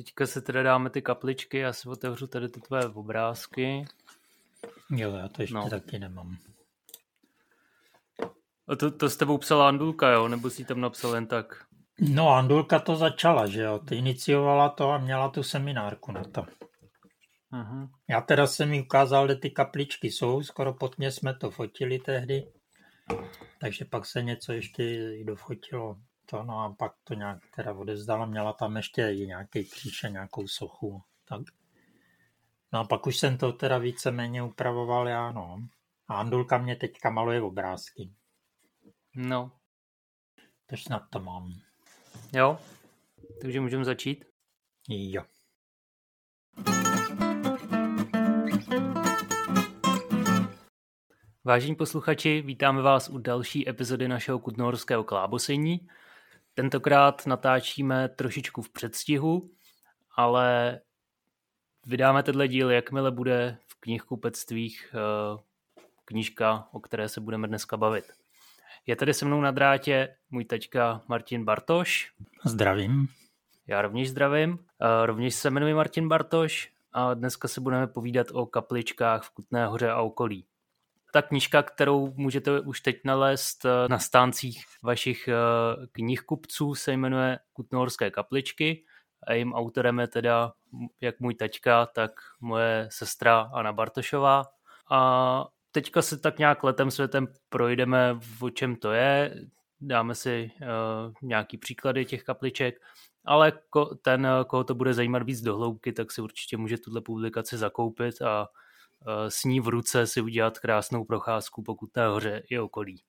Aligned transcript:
Teďka 0.00 0.26
se 0.26 0.40
teda 0.40 0.62
dáme 0.62 0.90
ty 0.90 1.02
kapličky, 1.02 1.58
já 1.58 1.72
si 1.72 1.88
otevřu 1.88 2.26
tady 2.26 2.48
ty 2.48 2.60
tvoje 2.60 2.86
obrázky. 2.86 3.84
Jo, 4.90 5.10
já 5.12 5.28
to 5.28 5.42
ještě 5.42 5.54
no. 5.54 5.70
taky 5.70 5.98
nemám. 5.98 6.36
A 8.68 8.76
to, 8.76 8.90
to 8.90 9.10
s 9.10 9.16
tebou 9.16 9.38
psala 9.38 9.68
Andulka, 9.68 10.10
jo? 10.10 10.28
Nebo 10.28 10.50
jsi 10.50 10.64
tam 10.64 10.80
napsal 10.80 11.14
jen 11.14 11.26
tak? 11.26 11.64
No, 11.98 12.28
Andulka 12.28 12.78
to 12.78 12.96
začala, 12.96 13.46
že 13.46 13.62
jo? 13.62 13.78
Ty 13.78 13.96
iniciovala 13.96 14.68
to 14.68 14.90
a 14.90 14.98
měla 14.98 15.28
tu 15.28 15.42
seminárku 15.42 16.12
na 16.12 16.24
to. 16.24 16.40
Uh-huh. 17.52 17.88
Já 18.08 18.20
teda 18.20 18.46
jsem 18.46 18.70
mi 18.70 18.82
ukázal, 18.82 19.26
kde 19.26 19.36
ty 19.36 19.50
kapličky 19.50 20.10
jsou, 20.10 20.42
skoro 20.42 20.74
pod 20.74 20.98
mě 20.98 21.10
jsme 21.10 21.34
to 21.34 21.50
fotili 21.50 21.98
tehdy, 21.98 22.52
takže 23.60 23.84
pak 23.84 24.06
se 24.06 24.22
něco 24.22 24.52
ještě 24.52 24.84
i 25.20 25.24
dofotilo 25.24 25.96
to, 26.30 26.42
no 26.42 26.60
a 26.60 26.74
pak 26.78 26.92
to 27.04 27.14
nějak 27.14 27.38
teda 27.56 27.72
odezdala, 27.74 28.26
měla 28.26 28.52
tam 28.52 28.76
ještě 28.76 29.10
i 29.12 29.26
nějaký 29.26 29.64
kříž 29.64 30.04
a 30.04 30.08
nějakou 30.08 30.48
sochu, 30.48 31.02
tak. 31.24 31.40
No 32.72 32.80
a 32.80 32.84
pak 32.84 33.06
už 33.06 33.16
jsem 33.16 33.38
to 33.38 33.52
teda 33.52 33.78
víceméně 33.78 34.42
upravoval 34.42 35.08
já, 35.08 35.32
no. 35.32 35.58
A 36.08 36.14
Andulka 36.14 36.58
mě 36.58 36.76
teďka 36.76 37.10
maluje 37.10 37.42
obrázky. 37.42 38.12
No. 39.16 39.52
Takže 40.66 40.84
snad 40.84 41.02
to 41.10 41.20
mám. 41.20 41.52
Jo, 42.32 42.58
takže 43.40 43.60
můžeme 43.60 43.84
začít? 43.84 44.24
Jo. 44.88 45.24
Vážení 51.44 51.74
posluchači, 51.74 52.42
vítáme 52.42 52.82
vás 52.82 53.08
u 53.08 53.18
další 53.18 53.68
epizody 53.68 54.08
našeho 54.08 54.38
kutnohorského 54.38 55.04
klábosení. 55.04 55.88
Tentokrát 56.54 57.26
natáčíme 57.26 58.08
trošičku 58.08 58.62
v 58.62 58.70
předstihu, 58.70 59.50
ale 60.16 60.80
vydáme 61.86 62.22
tenhle 62.22 62.48
díl, 62.48 62.70
jakmile 62.70 63.10
bude 63.10 63.58
v 63.66 63.80
knihkupectvích 63.80 64.94
eh, 64.94 65.38
knížka, 66.04 66.68
o 66.72 66.80
které 66.80 67.08
se 67.08 67.20
budeme 67.20 67.48
dneska 67.48 67.76
bavit. 67.76 68.04
Je 68.86 68.96
tady 68.96 69.14
se 69.14 69.24
mnou 69.24 69.40
na 69.40 69.50
drátě 69.50 70.16
můj 70.30 70.44
teďka 70.44 71.02
Martin 71.08 71.44
Bartoš. 71.44 72.12
Zdravím. 72.44 73.08
Já 73.66 73.82
rovněž 73.82 74.10
zdravím. 74.10 74.58
Eh, 74.82 75.06
rovněž 75.06 75.34
se 75.34 75.50
jmenuji 75.50 75.74
Martin 75.74 76.08
Bartoš 76.08 76.72
a 76.92 77.14
dneska 77.14 77.48
se 77.48 77.60
budeme 77.60 77.86
povídat 77.86 78.26
o 78.32 78.46
kapličkách 78.46 79.22
v 79.22 79.30
Kutné 79.30 79.66
hoře 79.66 79.90
a 79.90 80.00
okolí 80.00 80.46
ta 81.12 81.22
knížka, 81.22 81.62
kterou 81.62 82.12
můžete 82.16 82.60
už 82.60 82.80
teď 82.80 82.96
nalézt 83.04 83.64
eh, 83.64 83.88
na 83.88 83.98
stáncích 83.98 84.64
vašich 84.82 85.28
eh, 85.28 85.86
knihkupců, 85.92 86.74
se 86.74 86.92
jmenuje 86.92 87.38
Kutnohorské 87.52 88.10
kapličky. 88.10 88.84
A 89.26 89.32
jejím 89.32 89.54
autorem 89.54 90.00
je 90.00 90.08
teda 90.08 90.52
jak 91.00 91.20
můj 91.20 91.34
taťka, 91.34 91.86
tak 91.86 92.10
moje 92.40 92.88
sestra 92.92 93.50
Anna 93.54 93.72
Bartošová. 93.72 94.44
A 94.90 95.46
teďka 95.72 96.02
se 96.02 96.18
tak 96.18 96.38
nějak 96.38 96.64
letem 96.64 96.90
světem 96.90 97.26
projdeme, 97.48 98.18
o 98.40 98.50
čem 98.50 98.76
to 98.76 98.92
je, 98.92 99.34
dáme 99.80 100.14
si 100.14 100.50
uh, 100.60 101.12
nějaký 101.22 101.58
příklady 101.58 102.04
těch 102.04 102.22
kapliček, 102.22 102.74
ale 103.24 103.52
ko, 103.70 103.94
ten, 103.94 104.28
koho 104.46 104.64
to 104.64 104.74
bude 104.74 104.94
zajímat 104.94 105.22
víc 105.22 105.40
do 105.40 105.56
hloubky, 105.56 105.92
tak 105.92 106.12
si 106.12 106.20
určitě 106.20 106.56
může 106.56 106.78
tuhle 106.78 107.00
publikaci 107.00 107.56
zakoupit 107.56 108.22
a 108.22 108.48
s 109.28 109.44
ní 109.44 109.60
v 109.60 109.68
ruce 109.68 110.06
si 110.06 110.20
udělat 110.20 110.58
krásnou 110.58 111.04
procházku 111.04 111.62
po 111.62 111.74
Kutné 111.74 112.06
hoře 112.06 112.42
i 112.50 112.58
okolí. 112.58 113.02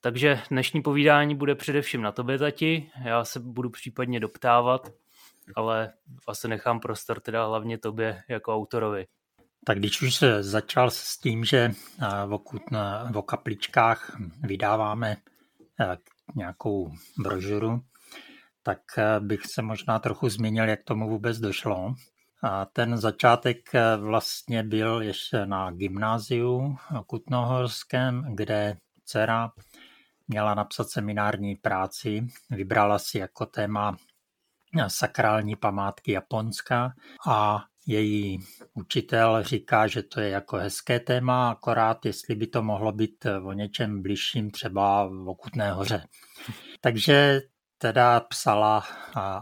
Takže 0.00 0.42
dnešní 0.50 0.82
povídání 0.82 1.34
bude 1.34 1.54
především 1.54 2.02
na 2.02 2.12
tobě, 2.12 2.38
tati. 2.38 2.90
Já 3.04 3.24
se 3.24 3.40
budu 3.40 3.70
případně 3.70 4.20
doptávat, 4.20 4.92
ale 5.56 5.92
asi 6.28 6.48
nechám 6.48 6.80
prostor 6.80 7.20
teda 7.20 7.46
hlavně 7.46 7.78
tobě 7.78 8.22
jako 8.28 8.54
autorovi. 8.54 9.06
Tak 9.64 9.78
když 9.78 10.02
už 10.02 10.14
se 10.14 10.42
začal 10.42 10.90
s 10.90 11.18
tím, 11.18 11.44
že 11.44 11.70
v 12.26 12.40
o 13.14 13.22
kapličkách 13.22 14.16
vydáváme 14.42 15.16
eh, 15.80 15.96
nějakou 16.34 16.92
brožuru, 17.18 17.80
tak 18.62 18.78
eh, 18.98 19.20
bych 19.20 19.46
se 19.46 19.62
možná 19.62 19.98
trochu 19.98 20.28
zmínil, 20.28 20.68
jak 20.68 20.82
tomu 20.84 21.08
vůbec 21.08 21.38
došlo. 21.38 21.94
A 22.42 22.64
ten 22.64 22.96
začátek 22.96 23.74
eh, 23.74 23.96
vlastně 23.96 24.62
byl 24.62 25.02
ještě 25.02 25.46
na 25.46 25.70
gymnáziu 25.70 26.76
Kutnohorském, 27.06 28.34
kde 28.34 28.76
dcera 29.04 29.52
měla 30.28 30.54
napsat 30.54 30.88
seminární 30.88 31.56
práci. 31.56 32.26
Vybrala 32.50 32.98
si 32.98 33.18
jako 33.18 33.46
téma 33.46 33.96
sakrální 34.86 35.56
památky 35.56 36.12
Japonska 36.12 36.92
a 37.28 37.64
její 37.86 38.38
učitel 38.74 39.42
říká, 39.42 39.86
že 39.86 40.02
to 40.02 40.20
je 40.20 40.28
jako 40.28 40.56
hezké 40.56 41.00
téma, 41.00 41.50
akorát 41.50 42.06
jestli 42.06 42.34
by 42.34 42.46
to 42.46 42.62
mohlo 42.62 42.92
být 42.92 43.26
o 43.42 43.52
něčem 43.52 44.02
bližším 44.02 44.50
třeba 44.50 45.06
v 45.06 45.28
Okutné 45.28 45.72
hoře. 45.72 46.04
Takže 46.80 47.40
teda 47.78 48.20
psala 48.20 48.84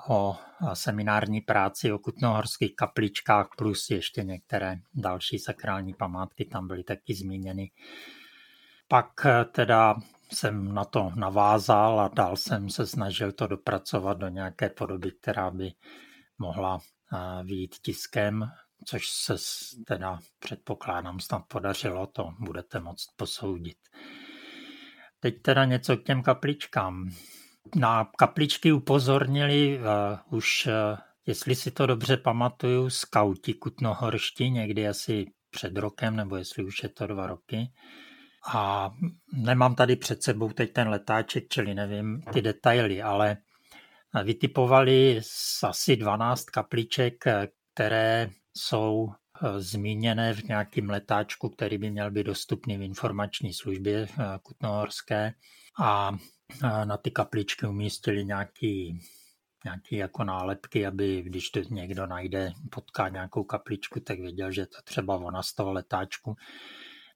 o 0.08 0.36
seminární 0.74 1.40
práci 1.40 1.92
o 1.92 1.98
kutnohorských 1.98 2.76
kapličkách 2.76 3.48
plus 3.56 3.90
ještě 3.90 4.22
některé 4.22 4.76
další 4.94 5.38
sakrální 5.38 5.94
památky 5.94 6.44
tam 6.44 6.68
byly 6.68 6.84
taky 6.84 7.14
zmíněny. 7.14 7.70
Pak 8.88 9.26
e, 9.26 9.44
teda 9.44 9.94
jsem 10.32 10.74
na 10.74 10.84
to 10.84 11.12
navázal 11.16 12.00
a 12.00 12.08
dál 12.08 12.36
jsem 12.36 12.70
se 12.70 12.86
snažil 12.86 13.32
to 13.32 13.46
dopracovat 13.46 14.18
do 14.18 14.28
nějaké 14.28 14.70
podoby, 14.70 15.12
která 15.12 15.50
by 15.50 15.72
mohla 16.38 16.78
e, 16.78 17.44
výjít 17.44 17.74
tiskem, 17.74 18.50
což 18.84 19.08
se 19.08 19.34
teda 19.86 20.18
předpokládám 20.38 21.20
snad 21.20 21.42
podařilo, 21.48 22.06
to 22.06 22.34
budete 22.40 22.80
moct 22.80 23.06
posoudit. 23.16 23.78
Teď 25.20 25.42
teda 25.42 25.64
něco 25.64 25.96
k 25.96 26.04
těm 26.04 26.22
kapličkám 26.22 27.10
na 27.74 28.10
kapličky 28.18 28.72
upozornili 28.72 29.78
uh, 29.78 30.38
už, 30.38 30.66
uh, 30.66 30.98
jestli 31.26 31.54
si 31.54 31.70
to 31.70 31.86
dobře 31.86 32.16
pamatuju, 32.16 32.90
skauti 32.90 33.54
kutnohorští 33.54 34.50
někdy 34.50 34.88
asi 34.88 35.26
před 35.50 35.76
rokem, 35.76 36.16
nebo 36.16 36.36
jestli 36.36 36.64
už 36.64 36.82
je 36.82 36.88
to 36.88 37.06
dva 37.06 37.26
roky. 37.26 37.72
A 38.48 38.90
nemám 39.32 39.74
tady 39.74 39.96
před 39.96 40.22
sebou 40.22 40.52
teď 40.52 40.72
ten 40.72 40.88
letáček, 40.88 41.48
čili 41.48 41.74
nevím 41.74 42.22
ty 42.32 42.42
detaily, 42.42 43.02
ale 43.02 43.36
vytipovali 44.24 45.20
asi 45.62 45.96
12 45.96 46.44
kapliček, 46.44 47.24
které 47.74 48.30
jsou 48.56 49.08
eh, 49.08 49.60
zmíněné 49.60 50.34
v 50.34 50.42
nějakém 50.42 50.90
letáčku, 50.90 51.48
který 51.48 51.78
by 51.78 51.90
měl 51.90 52.10
být 52.10 52.26
dostupný 52.26 52.78
v 52.78 52.82
informační 52.82 53.54
službě 53.54 54.06
kutnohorské. 54.42 55.32
A 55.78 56.12
na 56.84 56.96
ty 56.96 57.10
kapličky 57.10 57.66
umístili 57.66 58.24
nějaký, 58.24 59.00
nějaký 59.64 59.96
jako 59.96 60.24
nálepky, 60.24 60.86
aby 60.86 61.22
když 61.22 61.50
to 61.50 61.60
někdo 61.60 62.06
najde, 62.06 62.52
potká 62.70 63.08
nějakou 63.08 63.44
kapličku, 63.44 64.00
tak 64.00 64.18
věděl, 64.18 64.50
že 64.50 64.66
to 64.66 64.82
třeba 64.84 65.16
ona 65.16 65.42
z 65.42 65.54
toho 65.54 65.72
letáčku. 65.72 66.36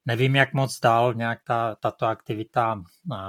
Nevím, 0.06 0.36
jak 0.36 0.54
moc 0.54 0.80
dál 0.80 1.14
nějak 1.14 1.38
ta, 1.46 1.74
tato 1.74 2.06
aktivita 2.06 2.82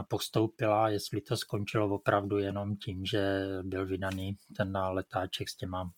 postoupila, 0.08 0.90
jestli 0.90 1.22
to 1.22 1.38
skončilo 1.38 1.90
opravdu 1.90 2.38
jenom 2.38 2.76
tím, 2.76 3.06
že 3.06 3.46
byl 3.64 3.86
vydaný 3.86 4.38
ten 4.58 4.78
letáček 4.78 5.50
s 5.50 5.56
těma 5.56 5.92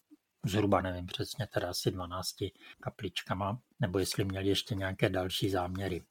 zhruba 0.46 0.82
nevím 0.82 1.06
přesně, 1.06 1.48
teda 1.48 1.70
asi 1.70 1.92
12 1.92 2.28
kapličkama, 2.82 3.60
nebo 3.80 4.00
jestli 4.00 4.26
měli 4.26 4.48
ještě 4.48 4.76
nějaké 4.76 5.10
další 5.10 5.50
záměry. 5.50 6.04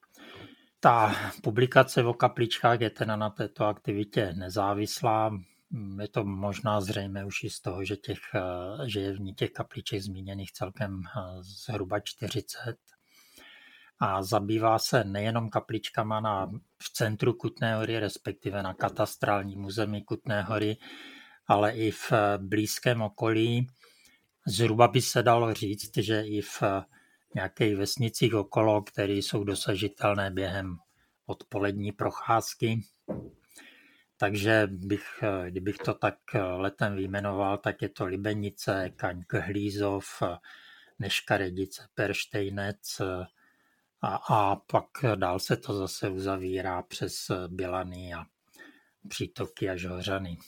Ta 0.83 1.15
publikace 1.43 2.05
o 2.05 2.15
kapličkách 2.15 2.81
je 2.81 2.91
teda 2.91 3.17
na 3.17 3.31
této 3.31 3.65
aktivitě 3.65 4.33
nezávislá. 4.37 5.39
Je 6.01 6.09
to 6.09 6.25
možná 6.25 6.81
zřejmé 6.81 7.25
už 7.25 7.45
i 7.45 7.51
z 7.51 7.61
toho, 7.61 7.85
že, 7.85 7.97
těch, 7.97 8.19
že 8.87 9.01
je 9.01 9.13
v 9.13 9.21
ní 9.21 9.35
těch 9.35 9.51
kapliček 9.51 10.01
zmíněných 10.01 10.53
celkem 10.53 11.03
eh, 11.07 11.21
zhruba 11.41 12.01
40 12.01 12.77
a 14.01 14.23
zabývá 14.23 14.79
se 14.79 15.05
nejenom 15.05 15.51
kapličkama 15.51 16.21
na, 16.21 16.47
v 16.79 16.93
centru 16.93 17.33
Kutné 17.33 17.77
hory, 17.77 18.01
respektive 18.01 18.63
na 18.63 18.75
katastrálním 18.75 19.65
území 19.65 20.05
Kutné 20.05 20.43
hory, 20.43 20.77
ale 21.47 21.73
i 21.73 21.91
v 21.91 22.13
blízkém 22.39 23.03
okolí. 23.03 23.67
Zhruba 24.47 24.89
by 24.89 25.03
se 25.03 25.23
dalo 25.23 25.55
říct, 25.55 25.97
že 25.97 26.23
i 26.23 26.41
v 26.41 26.63
nějakých 27.35 27.77
vesnicích 27.77 28.35
okolo, 28.35 28.83
které 28.83 29.13
jsou 29.13 29.45
dosažitelné 29.45 30.31
během 30.31 30.77
odpolední 31.27 31.93
procházky. 31.93 32.81
Takže 34.17 34.69
bych, 34.71 35.05
kdybych 35.47 35.79
to 35.79 35.95
tak 35.95 36.15
letem 36.57 36.97
vyjmenoval, 36.97 37.59
tak 37.59 37.83
je 37.83 37.89
to 37.89 38.05
Libenice, 38.05 38.91
Kaňk 38.97 39.33
Hlízov, 39.33 40.23
Neškaredice, 40.99 41.89
Perštejnec 41.95 43.01
a, 44.01 44.17
a 44.29 44.57
pak 44.57 44.87
dál 45.15 45.39
se 45.39 45.57
to 45.57 45.75
zase 45.75 46.09
uzavírá 46.09 46.83
přes 46.83 47.31
Bělany 47.49 48.15
a 48.15 48.25
přítoky 49.09 49.71
až 49.71 49.85
Hořany. 49.85 50.39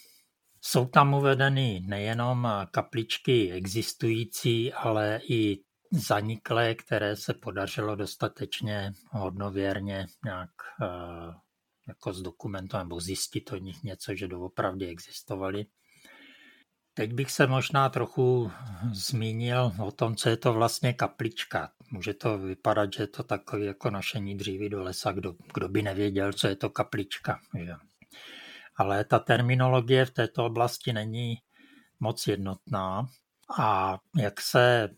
Jsou 0.61 0.87
tam 0.87 1.15
uvedeny 1.15 1.83
nejenom 1.87 2.49
kapličky 2.71 3.53
existující, 3.53 4.73
ale 4.73 5.21
i 5.29 5.61
zaniklé, 5.91 6.75
které 6.75 7.17
se 7.17 7.35
podařilo 7.35 7.97
dostatečně 7.97 8.93
hodnověrně 9.11 10.07
nějak 10.25 10.51
uh, 10.81 11.35
jako 11.89 12.13
zdokumentovat 12.13 12.85
nebo 12.85 13.01
zjistit 13.01 13.53
o 13.53 13.57
nich 13.57 13.83
něco, 13.83 14.15
že 14.15 14.29
doopravdy 14.29 14.87
existovaly. 14.87 15.67
Teď 16.95 17.13
bych 17.13 17.31
se 17.31 17.47
možná 17.47 17.89
trochu 17.89 18.51
zmínil 18.93 19.73
o 19.79 19.91
tom, 19.91 20.17
co 20.17 20.29
je 20.29 20.37
to 20.37 20.53
vlastně 20.53 20.93
kaplička. 20.93 21.73
Může 21.91 22.15
to 22.15 22.39
vypadat, 22.39 22.93
že 22.93 23.03
je 23.03 23.07
to 23.07 23.23
takový 23.23 23.65
jako 23.65 23.91
nošení 23.91 24.37
dříví 24.37 24.69
do 24.69 24.83
lesa, 24.83 25.13
kdo, 25.13 25.35
kdo 25.55 25.69
by 25.69 25.83
nevěděl, 25.83 26.33
co 26.33 26.49
je 26.49 26.57
to 26.57 26.71
kaplička. 26.71 27.41
Že? 27.59 27.73
Ale 28.77 29.05
ta 29.05 29.19
terminologie 29.19 30.05
v 30.05 30.11
této 30.11 30.45
oblasti 30.45 30.93
není 30.93 31.37
moc 32.01 32.27
jednotná 32.27 33.07
a 33.59 33.99
jak 34.17 34.41
se 34.41 34.89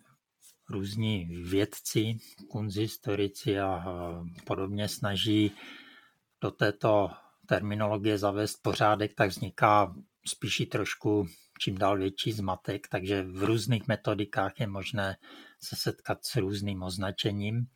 různí 0.71 1.25
vědci, 1.25 2.17
kunzistorici 2.49 3.61
a 3.61 3.85
podobně 4.45 4.89
snaží 4.89 5.53
do 6.41 6.51
této 6.51 7.11
terminologie 7.47 8.19
zavést 8.19 8.63
pořádek, 8.63 9.15
tak 9.15 9.31
vzniká 9.31 9.95
spíš 10.27 10.63
trošku 10.71 11.27
čím 11.59 11.79
dál 11.79 11.99
větší 11.99 12.33
zmatek, 12.33 12.89
takže 12.89 13.23
v 13.23 13.43
různých 13.43 13.89
metodikách 13.89 14.61
je 14.61 14.67
možné 14.67 15.17
se 15.61 15.77
setkat 15.77 16.25
s 16.25 16.37
různým 16.37 16.83
označením. 16.83 17.67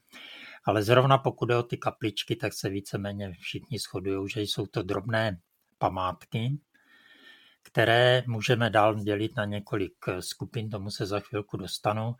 Ale 0.65 0.83
zrovna 0.83 1.19
pokud 1.19 1.51
je 1.51 1.57
o 1.57 1.63
ty 1.63 1.77
kapličky, 1.77 2.37
tak 2.37 2.53
se 2.53 2.69
víceméně 2.69 3.33
všichni 3.41 3.79
shodují, 3.79 4.29
že 4.29 4.41
jsou 4.41 4.67
to 4.67 4.83
drobné 4.83 5.41
památky, 5.79 6.59
které 7.63 8.23
můžeme 8.27 8.71
dál 8.71 8.95
dělit 8.95 9.37
na 9.37 9.45
několik 9.45 9.93
skupin, 10.21 10.71
tomu 10.71 10.91
se 10.91 11.07
za 11.07 11.21
chvilku 11.21 11.57
dostanu, 11.57 12.15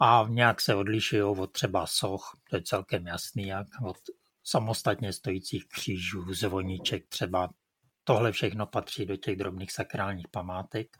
a 0.00 0.26
nějak 0.28 0.60
se 0.60 0.74
odlišují 0.74 1.22
od 1.22 1.52
třeba 1.52 1.86
soch, 1.86 2.36
to 2.50 2.56
je 2.56 2.62
celkem 2.62 3.06
jasný, 3.06 3.46
jak 3.46 3.66
od 3.84 3.96
samostatně 4.44 5.12
stojících 5.12 5.68
křížů, 5.68 6.34
zvoníček 6.34 7.08
třeba. 7.08 7.50
Tohle 8.04 8.32
všechno 8.32 8.66
patří 8.66 9.06
do 9.06 9.16
těch 9.16 9.36
drobných 9.36 9.72
sakrálních 9.72 10.28
památek. 10.28 10.96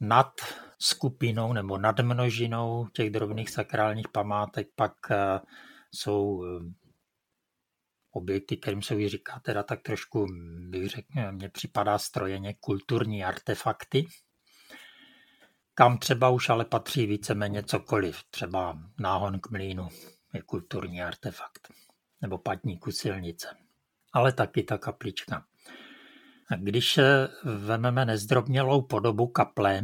Nad 0.00 0.32
skupinou 0.78 1.52
nebo 1.52 1.78
nad 1.78 2.00
množinou 2.00 2.86
těch 2.92 3.10
drobných 3.10 3.50
sakrálních 3.50 4.08
památek 4.08 4.68
pak 4.76 4.92
eh, 5.10 5.40
jsou 5.94 6.44
eh, 6.44 6.72
objekty, 8.10 8.56
kterým 8.56 8.82
se 8.82 9.08
říká 9.08 9.40
teda 9.40 9.62
tak 9.62 9.82
trošku, 9.82 10.26
bych 10.68 10.88
řekl, 10.88 11.08
mně 11.30 11.48
připadá 11.48 11.98
strojeně 11.98 12.54
kulturní 12.60 13.24
artefakty, 13.24 14.06
kam 15.74 15.98
třeba 15.98 16.28
už 16.28 16.48
ale 16.48 16.64
patří 16.64 17.06
víceméně 17.06 17.62
cokoliv, 17.62 18.22
třeba 18.30 18.78
náhon 18.98 19.40
k 19.40 19.50
mlínu 19.50 19.88
je 20.34 20.42
kulturní 20.42 21.02
artefakt, 21.02 21.68
nebo 22.20 22.38
patníku 22.38 22.92
silnice, 22.92 23.48
ale 24.12 24.32
taky 24.32 24.62
ta 24.62 24.78
kaplička. 24.78 25.44
Když 26.58 27.00
vememe 27.44 28.04
nezdrobnělou 28.04 28.82
podobu 28.82 29.26
kaple, 29.26 29.82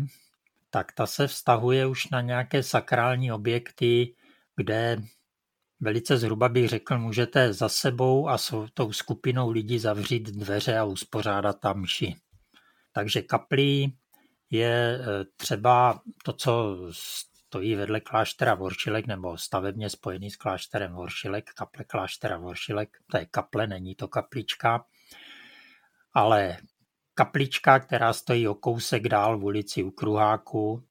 tak 0.70 0.92
ta 0.92 1.06
se 1.06 1.26
vztahuje 1.26 1.86
už 1.86 2.10
na 2.10 2.20
nějaké 2.20 2.62
sakrální 2.62 3.32
objekty, 3.32 4.14
kde 4.56 5.02
velice 5.80 6.16
zhruba 6.16 6.48
bych 6.48 6.68
řekl, 6.68 6.98
můžete 6.98 7.52
za 7.52 7.68
sebou 7.68 8.28
a 8.28 8.38
s 8.38 8.66
tou 8.74 8.92
skupinou 8.92 9.50
lidí 9.50 9.78
zavřít 9.78 10.30
dveře 10.30 10.78
a 10.78 10.84
uspořádat 10.84 11.60
tam 11.60 11.80
mši. 11.80 12.16
Takže 12.92 13.22
kaplí 13.22 13.96
je 14.50 15.00
eh, 15.00 15.24
třeba 15.36 16.00
to, 16.24 16.32
co 16.32 16.76
stojí 17.48 17.74
vedle 17.74 18.00
kláštera 18.00 18.54
Voršilek 18.54 19.06
nebo 19.06 19.38
stavebně 19.38 19.90
spojený 19.90 20.30
s 20.30 20.36
klášterem 20.36 20.92
Voršilek, 20.92 21.50
kaple 21.54 21.84
kláštera 21.84 22.36
Voršilek, 22.36 22.98
to 23.10 23.18
je 23.18 23.26
kaple, 23.26 23.66
není 23.66 23.94
to 23.94 24.08
kaplička, 24.08 24.84
ale 26.14 26.56
kaplička, 27.14 27.80
která 27.80 28.12
stojí 28.12 28.48
o 28.48 28.54
kousek 28.54 29.08
dál 29.08 29.38
v 29.38 29.44
ulici 29.44 29.82
u 29.82 29.90
Kruháku, 29.90 30.84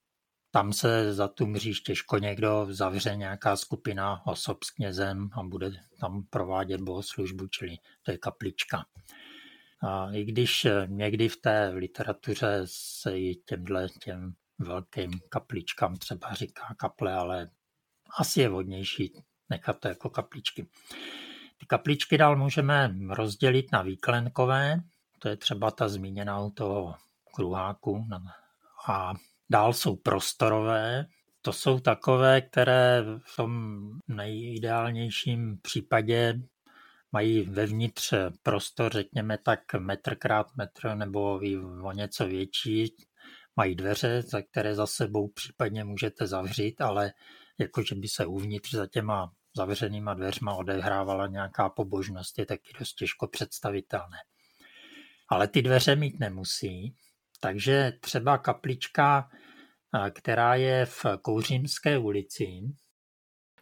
tam 0.51 0.73
se 0.73 1.13
za 1.13 1.27
tu 1.27 1.47
mříž 1.47 1.81
těžko 1.81 2.17
někdo 2.17 2.67
zavře 2.69 3.15
nějaká 3.15 3.55
skupina 3.55 4.21
osob 4.25 4.63
s 4.63 4.71
knězem 4.71 5.29
a 5.33 5.43
bude 5.43 5.71
tam 5.99 6.23
provádět 6.29 6.81
bohoslužbu, 6.81 7.47
čili 7.47 7.77
to 8.03 8.11
je 8.11 8.17
kaplička. 8.17 8.85
A 9.81 10.11
I 10.11 10.25
když 10.25 10.67
někdy 10.85 11.29
v 11.29 11.37
té 11.37 11.71
literatuře 11.73 12.61
se 12.65 13.19
i 13.19 13.35
těmhle 13.35 13.87
těm 14.03 14.33
velkým 14.59 15.11
kapličkám 15.29 15.95
třeba 15.95 16.33
říká 16.33 16.75
kaple, 16.77 17.13
ale 17.13 17.49
asi 18.19 18.41
je 18.41 18.49
vhodnější 18.49 19.13
nechat 19.49 19.79
to 19.79 19.87
jako 19.87 20.09
kapličky. 20.09 20.67
Ty 21.59 21.65
kapličky 21.65 22.17
dál 22.17 22.35
můžeme 22.35 22.95
rozdělit 23.09 23.71
na 23.71 23.81
výklenkové, 23.81 24.79
to 25.19 25.29
je 25.29 25.37
třeba 25.37 25.71
ta 25.71 25.89
zmíněná 25.89 26.41
u 26.41 26.49
toho 26.49 26.95
kruháku. 27.35 28.05
A 28.87 29.13
dál 29.49 29.73
jsou 29.73 29.95
prostorové, 29.95 31.05
to 31.41 31.53
jsou 31.53 31.79
takové, 31.79 32.41
které 32.41 33.03
v 33.25 33.35
tom 33.35 33.81
nejideálnějším 34.07 35.59
případě 35.61 36.41
mají 37.11 37.41
vevnitř 37.41 38.13
prostor, 38.43 38.91
řekněme 38.91 39.37
tak 39.37 39.73
metr 39.79 40.15
krát 40.15 40.47
metr 40.55 40.95
nebo 40.95 41.39
o 41.83 41.91
něco 41.91 42.27
větší. 42.27 42.95
Mají 43.55 43.75
dveře, 43.75 44.21
za 44.21 44.41
které 44.41 44.75
za 44.75 44.87
sebou 44.87 45.27
případně 45.27 45.83
můžete 45.83 46.27
zavřít, 46.27 46.81
ale 46.81 47.13
jakože 47.59 47.95
by 47.95 48.07
se 48.07 48.25
uvnitř 48.25 48.73
za 48.73 48.87
těma 48.87 49.31
zavřenýma 49.57 50.13
dveřma 50.13 50.55
odehrávala 50.55 51.27
nějaká 51.27 51.69
pobožnost, 51.69 52.39
je 52.39 52.45
taky 52.45 52.73
dost 52.79 52.93
těžko 52.93 53.27
představitelné. 53.27 54.17
Ale 55.29 55.47
ty 55.47 55.61
dveře 55.61 55.95
mít 55.95 56.19
nemusí, 56.19 56.95
takže 57.39 57.93
třeba 58.01 58.37
kaplička, 58.37 59.29
která 60.11 60.55
je 60.55 60.85
v 60.85 61.05
Kouřimské 61.21 61.97
ulici, 61.97 62.61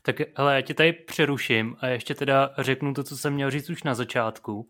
tak 0.05 0.15
hele, 0.37 0.55
já 0.55 0.61
tě 0.61 0.73
tady 0.73 0.93
přeruším 0.93 1.75
a 1.79 1.87
ještě 1.87 2.15
teda 2.15 2.49
řeknu 2.57 2.93
to, 2.93 3.03
co 3.03 3.17
jsem 3.17 3.33
měl 3.33 3.51
říct 3.51 3.69
už 3.69 3.83
na 3.83 3.95
začátku, 3.95 4.69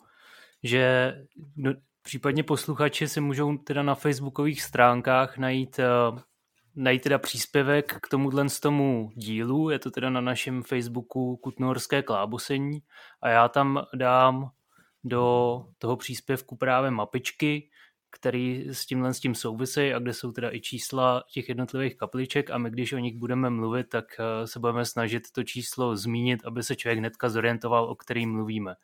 že 0.64 1.14
no, 1.58 1.74
případně 2.02 2.44
posluchači 2.44 3.08
si 3.08 3.22
můžou 3.22 3.58
teda 3.58 3.84
na 3.84 3.96
facebookových 3.96 4.62
stránkách 4.62 5.38
najít, 5.38 5.80
uh, 5.80 6.20
najít 6.76 7.02
teda 7.02 7.18
příspěvek 7.18 7.98
k 8.02 8.08
tomuhle 8.08 8.50
z 8.50 8.60
tomu 8.60 9.10
dílu, 9.16 9.70
je 9.70 9.80
to 9.80 9.92
teda 9.92 10.10
na 10.10 10.22
našem 10.22 10.64
Facebooku 10.64 11.38
Kutnohorské 11.38 12.04
klábosení 12.04 12.80
a 13.22 13.30
já 13.30 13.48
tam 13.48 13.86
dám 13.96 14.50
do 15.04 15.60
toho 15.78 15.98
příspěvku 15.98 16.58
právě 16.58 16.92
mapičky, 16.92 17.70
který 18.16 18.68
s 18.70 18.86
tímhle 18.86 19.14
s 19.14 19.20
tím 19.20 19.36
souvisí 19.36 19.94
a 19.94 20.00
kde 20.00 20.14
jsou 20.14 20.32
teda 20.32 20.52
i 20.56 20.62
čísla 20.62 21.24
těch 21.32 21.50
jednotlivých 21.50 21.98
kapliček 21.98 22.52
a 22.52 22.58
my 22.58 22.70
když 22.70 22.94
o 22.94 22.98
nich 22.98 23.16
budeme 23.16 23.50
mluvit, 23.50 23.90
tak 23.90 24.06
eh, 24.20 24.48
se 24.48 24.60
budeme 24.60 24.86
snažit 24.86 25.32
to 25.32 25.44
číslo 25.44 25.96
zmínit, 25.96 26.46
aby 26.46 26.64
se 26.64 26.76
člověk 26.76 27.00
hnedka 27.00 27.30
zorientoval, 27.30 27.86
o 27.86 27.96
kterým 27.96 28.32
mluvíme. 28.32 28.76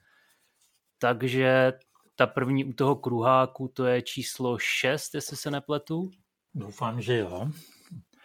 Takže 0.98 1.74
ta 2.16 2.28
první 2.28 2.66
u 2.66 2.74
toho 2.74 2.96
kruháku 2.96 3.68
to 3.68 3.86
je 3.86 4.02
číslo 4.02 4.58
6, 4.60 5.16
jestli 5.16 5.38
se 5.38 5.52
nepletu. 5.52 6.12
Doufám, 6.54 7.02
že 7.02 7.18
jo. 7.18 7.48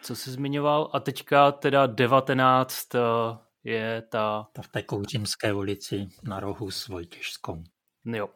Co 0.01 0.15
jsi 0.15 0.31
zmiňoval? 0.31 0.89
A 0.93 0.99
teďka 0.99 1.51
teda 1.51 1.85
19 1.87 2.95
eh, 2.95 2.99
je 3.63 4.01
ta... 4.01 4.47
Ta 4.53 4.61
v 4.61 4.67
té 4.67 4.81
Kouřimské 4.81 5.53
ulici 5.53 6.07
na 6.23 6.39
rohu 6.39 6.71
s 6.71 6.87
Vojtěžskou. 6.87 7.63
Jo. 8.05 8.29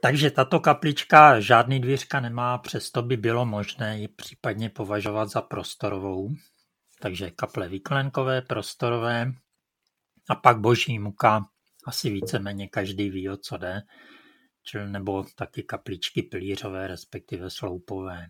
Takže 0.00 0.30
tato 0.30 0.60
kaplička 0.60 1.40
žádný 1.40 1.80
dvířka 1.80 2.20
nemá, 2.20 2.58
přesto 2.58 3.02
by 3.02 3.16
bylo 3.16 3.46
možné 3.46 3.98
ji 3.98 4.08
případně 4.08 4.70
považovat 4.70 5.30
za 5.30 5.42
prostorovou. 5.42 6.28
Takže 7.00 7.30
kaple 7.30 7.68
výklenkové, 7.68 8.42
prostorové 8.42 9.32
a 10.28 10.34
pak 10.34 10.60
boží 10.60 10.98
muka, 10.98 11.44
asi 11.86 12.10
víceméně 12.10 12.68
každý 12.68 13.10
ví, 13.10 13.28
o 13.28 13.36
co 13.36 13.56
jde, 13.56 13.82
čili 14.62 14.90
nebo 14.90 15.24
taky 15.36 15.62
kapličky 15.62 16.22
pilířové, 16.22 16.86
respektive 16.86 17.50
sloupové. 17.50 18.26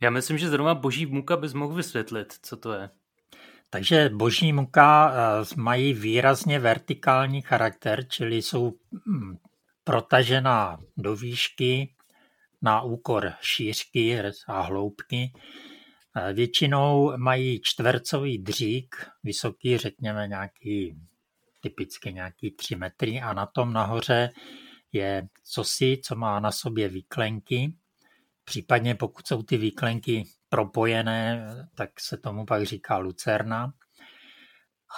Já 0.00 0.10
myslím, 0.10 0.38
že 0.38 0.48
zrovna 0.48 0.74
boží 0.74 1.06
muka 1.06 1.36
bys 1.36 1.52
mohl 1.52 1.74
vysvětlit, 1.74 2.34
co 2.42 2.56
to 2.56 2.72
je. 2.72 2.90
Takže 3.70 4.08
boží 4.08 4.52
muka 4.52 5.12
eh, 5.12 5.44
mají 5.56 5.94
výrazně 5.94 6.58
vertikální 6.58 7.42
charakter, 7.42 8.08
čili 8.08 8.42
jsou 8.42 8.72
hm, 9.08 9.36
protažená 9.84 10.78
do 10.96 11.16
výšky 11.16 11.94
na 12.62 12.82
úkor 12.82 13.32
šířky 13.40 14.22
a 14.46 14.60
hloubky. 14.60 15.32
Většinou 16.32 17.12
mají 17.16 17.60
čtvercový 17.62 18.38
dřík, 18.38 18.96
vysoký 19.22 19.78
řekněme 19.78 20.28
nějaký 20.28 20.96
typicky 21.60 22.12
nějaký 22.12 22.50
3 22.50 22.76
metry 22.76 23.20
a 23.20 23.32
na 23.32 23.46
tom 23.46 23.72
nahoře 23.72 24.30
je 24.92 25.28
cosi, 25.42 26.00
co 26.04 26.16
má 26.16 26.40
na 26.40 26.52
sobě 26.52 26.88
výklenky, 26.88 27.72
Případně 28.44 28.94
pokud 28.94 29.26
jsou 29.26 29.42
ty 29.42 29.56
výklenky 29.56 30.24
propojené, 30.48 31.46
tak 31.74 32.00
se 32.00 32.16
tomu 32.16 32.46
pak 32.46 32.62
říká 32.62 32.98
lucerna. 32.98 33.72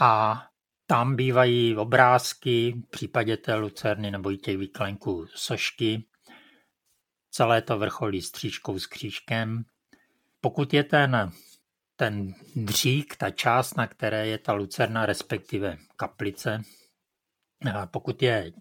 A 0.00 0.42
tam 0.86 1.16
bývají 1.16 1.76
obrázky, 1.76 2.74
v 2.86 2.90
případě 2.90 3.36
té 3.36 3.54
lucerny 3.54 4.10
nebo 4.10 4.30
i 4.30 4.36
těch 4.36 4.58
výklenků 4.58 5.26
sošky. 5.34 6.04
Celé 7.30 7.62
to 7.62 7.78
vrcholí 7.78 8.22
střížkou 8.22 8.78
s 8.78 8.86
křížkem. 8.86 9.64
Pokud 10.40 10.74
je 10.74 10.84
ten, 10.84 11.30
ten 11.96 12.34
dřík, 12.56 13.16
ta 13.16 13.30
část, 13.30 13.76
na 13.76 13.86
které 13.86 14.26
je 14.26 14.38
ta 14.38 14.52
lucerna, 14.52 15.06
respektive 15.06 15.76
kaplice, 15.96 16.62
pokud 17.90 18.22
je, 18.22 18.52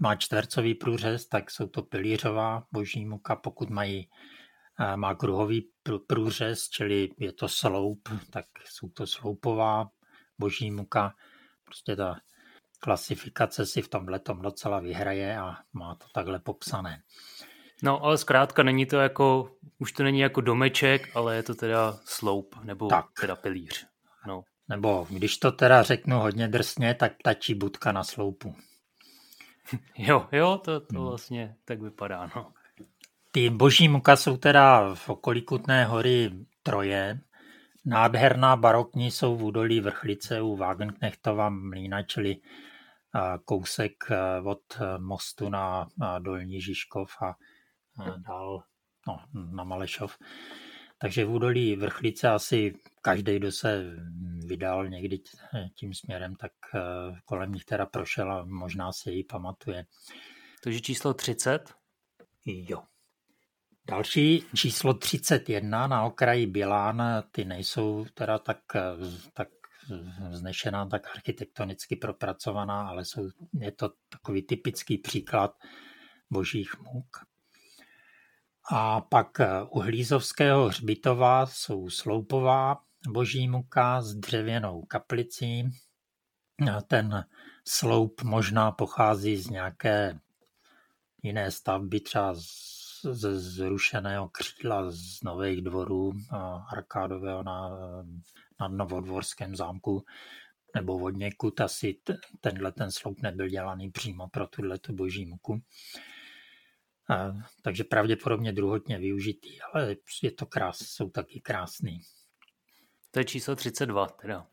má 0.00 0.16
čtvercový 0.16 0.74
průřez, 0.74 1.28
tak 1.28 1.50
jsou 1.50 1.66
to 1.66 1.82
pilířová 1.82 2.66
boží 2.72 3.06
muka. 3.06 3.36
Pokud 3.36 3.70
mají, 3.70 4.08
má 4.96 5.14
kruhový 5.14 5.70
průřez, 6.06 6.68
čili 6.68 7.08
je 7.18 7.32
to 7.32 7.48
sloup, 7.48 8.08
tak 8.30 8.46
jsou 8.64 8.88
to 8.88 9.06
sloupová 9.06 9.90
boží 10.38 10.70
muka. 10.70 11.14
Prostě 11.68 11.96
ta 11.96 12.16
klasifikace 12.80 13.66
si 13.66 13.82
v 13.82 13.88
tomhle 13.88 14.18
tom 14.18 14.42
docela 14.42 14.80
vyhraje 14.80 15.38
a 15.38 15.56
má 15.72 15.94
to 15.94 16.06
takhle 16.14 16.38
popsané. 16.38 17.02
No, 17.82 18.04
ale 18.04 18.18
zkrátka 18.18 18.62
není 18.62 18.86
to 18.86 18.96
jako, 18.96 19.50
už 19.78 19.92
to 19.92 20.02
není 20.02 20.20
jako 20.20 20.40
domeček, 20.40 21.16
ale 21.16 21.36
je 21.36 21.42
to 21.42 21.54
teda 21.54 21.98
sloup, 22.04 22.56
nebo 22.64 22.88
tak. 22.88 23.06
teda 23.20 23.36
pilíř. 23.36 23.86
No. 24.26 24.42
Nebo 24.68 25.06
když 25.10 25.38
to 25.38 25.52
teda 25.52 25.82
řeknu 25.82 26.18
hodně 26.18 26.48
drsně, 26.48 26.94
tak 26.94 27.16
ptačí 27.18 27.54
budka 27.54 27.92
na 27.92 28.04
sloupu. 28.04 28.54
jo, 29.98 30.28
jo, 30.32 30.60
to, 30.64 30.80
to 30.80 30.98
hmm. 30.98 31.04
vlastně 31.04 31.56
tak 31.64 31.82
vypadá, 31.82 32.30
no. 32.36 32.52
Ty 33.32 33.50
boží 33.50 33.88
muka 33.88 34.16
jsou 34.16 34.36
teda 34.36 34.94
v 34.94 35.08
okolí 35.08 35.42
Kutné 35.42 35.84
hory 35.84 36.30
troje. 36.62 37.20
Nádherná 37.88 38.56
barokní 38.56 39.10
jsou 39.10 39.36
v 39.36 39.42
údolí 39.44 39.80
Vrchlice 39.80 40.40
u 40.40 40.56
Wagenknechtova 40.56 41.50
mlína, 41.50 42.02
čili 42.02 42.36
kousek 43.44 43.92
od 44.44 44.78
mostu 44.98 45.48
na 45.48 45.88
Dolní 46.18 46.60
Žižkov 46.60 47.10
a 47.22 47.34
dál 48.16 48.62
no, 49.06 49.20
na 49.54 49.64
Malešov. 49.64 50.18
Takže 50.98 51.24
v 51.24 51.30
údolí 51.30 51.76
Vrchlice 51.76 52.28
asi 52.28 52.74
každý, 53.02 53.36
kdo 53.36 53.52
se 53.52 53.84
vydal 54.46 54.88
někdy 54.88 55.18
tím 55.74 55.94
směrem, 55.94 56.34
tak 56.34 56.52
kolem 57.24 57.52
nich 57.52 57.64
teda 57.64 57.86
prošel 57.86 58.32
a 58.32 58.44
možná 58.44 58.92
si 58.92 59.10
ji 59.10 59.24
pamatuje. 59.24 59.86
Takže 60.62 60.80
číslo 60.80 61.14
30? 61.14 61.74
Jo. 62.46 62.82
Další 63.90 64.44
číslo 64.54 64.94
31 64.94 65.86
na 65.86 66.04
okraji 66.04 66.46
Bilán, 66.46 67.02
ty 67.32 67.44
nejsou 67.44 68.06
teda 68.14 68.38
tak, 68.38 68.58
tak 69.32 69.48
vznešená, 70.30 70.86
tak 70.86 71.06
architektonicky 71.16 71.96
propracovaná, 71.96 72.88
ale 72.88 73.04
jsou, 73.04 73.30
je 73.60 73.72
to 73.72 73.90
takový 74.08 74.42
typický 74.42 74.98
příklad 74.98 75.56
božích 76.30 76.78
muk. 76.78 77.16
A 78.70 79.00
pak 79.00 79.38
u 79.70 79.80
Hlízovského 79.80 80.68
hřbitova 80.68 81.46
jsou 81.46 81.90
sloupová 81.90 82.82
boží 83.08 83.48
muka 83.48 84.02
s 84.02 84.14
dřevěnou 84.14 84.82
kaplicí. 84.82 85.64
Ten 86.86 87.24
sloup 87.64 88.22
možná 88.22 88.72
pochází 88.72 89.36
z 89.36 89.50
nějaké 89.50 90.18
jiné 91.22 91.50
stavby, 91.50 92.00
třeba 92.00 92.34
z 92.34 92.77
ze 93.14 93.38
zrušeného 93.38 94.28
křídla 94.28 94.90
z 94.90 95.22
Nových 95.22 95.62
dvorů 95.62 96.12
Arkádového 96.72 97.42
na, 97.42 97.70
na 98.60 98.68
Novodvorském 98.68 99.56
zámku 99.56 100.04
nebo 100.74 100.98
od 100.98 101.10
někud 101.10 101.60
asi 101.60 102.00
tenhle 102.40 102.72
ten 102.72 102.90
sloup 102.90 103.22
nebyl 103.22 103.48
dělaný 103.48 103.90
přímo 103.90 104.28
pro 104.28 104.46
tuhle 104.46 104.78
boží 104.90 105.26
muku. 105.26 105.62
A, 107.10 107.32
takže 107.62 107.84
pravděpodobně 107.84 108.52
druhotně 108.52 108.98
využitý, 108.98 109.60
ale 109.60 109.96
je 110.22 110.30
to 110.30 110.46
krás, 110.46 110.78
jsou 110.78 111.10
taky 111.10 111.40
krásný. 111.40 112.00
To 113.10 113.20
je 113.20 113.24
číslo 113.24 113.56
32 113.56 114.06
teda. 114.06 114.46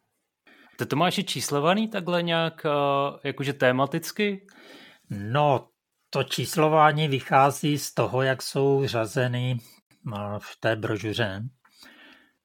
To, 0.77 0.85
to 0.85 0.95
máš 0.95 1.19
číslovaný 1.25 1.87
takhle 1.87 2.23
nějak 2.23 2.65
jakože 3.23 3.53
tematicky? 3.53 4.47
No, 5.09 5.69
to 6.15 6.23
číslování 6.23 7.07
vychází 7.07 7.77
z 7.77 7.93
toho, 7.93 8.21
jak 8.21 8.41
jsou 8.41 8.87
řazeny 8.87 9.59
v 10.39 10.57
té 10.59 10.75
brožuře. 10.75 11.43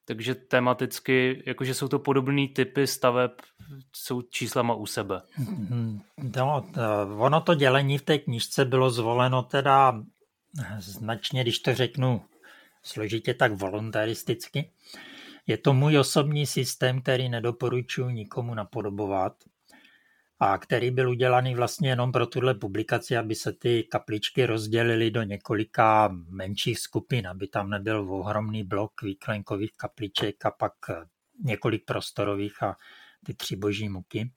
Takže 0.04 0.34
tematicky, 0.34 1.42
jakože 1.46 1.74
jsou 1.74 1.88
to 1.88 1.98
podobné 1.98 2.48
typy 2.48 2.86
staveb, 2.86 3.30
jsou 3.96 4.22
číslama 4.22 4.74
u 4.74 4.86
sebe. 4.86 5.22
No, 6.36 6.66
ono 7.18 7.40
to 7.40 7.54
dělení 7.54 7.98
v 7.98 8.02
té 8.02 8.18
knižce 8.18 8.64
bylo 8.64 8.90
zvoleno 8.90 9.42
teda 9.42 10.02
značně, 10.78 11.42
když 11.42 11.58
to 11.58 11.74
řeknu 11.74 12.22
složitě, 12.82 13.34
tak 13.34 13.52
voluntaristicky. 13.52 14.70
Je 15.46 15.56
to 15.58 15.72
můj 15.72 15.98
osobní 15.98 16.46
systém, 16.46 17.02
který 17.02 17.28
nedoporučuji 17.28 18.08
nikomu 18.08 18.54
napodobovat 18.54 19.32
a 20.40 20.58
který 20.58 20.90
byl 20.90 21.10
udělaný 21.10 21.54
vlastně 21.54 21.88
jenom 21.88 22.12
pro 22.12 22.26
tuhle 22.26 22.54
publikaci, 22.54 23.16
aby 23.16 23.34
se 23.34 23.52
ty 23.52 23.82
kapličky 23.82 24.46
rozdělily 24.46 25.10
do 25.10 25.22
několika 25.22 26.08
menších 26.28 26.78
skupin, 26.78 27.28
aby 27.28 27.48
tam 27.48 27.70
nebyl 27.70 28.14
ohromný 28.14 28.64
blok 28.64 29.02
výklenkových 29.02 29.72
kapliček 29.76 30.46
a 30.46 30.50
pak 30.50 30.72
několik 31.44 31.84
prostorových 31.84 32.62
a 32.62 32.76
ty 33.26 33.34
tři 33.34 33.56
boží 33.56 33.88
muky. 33.88 34.32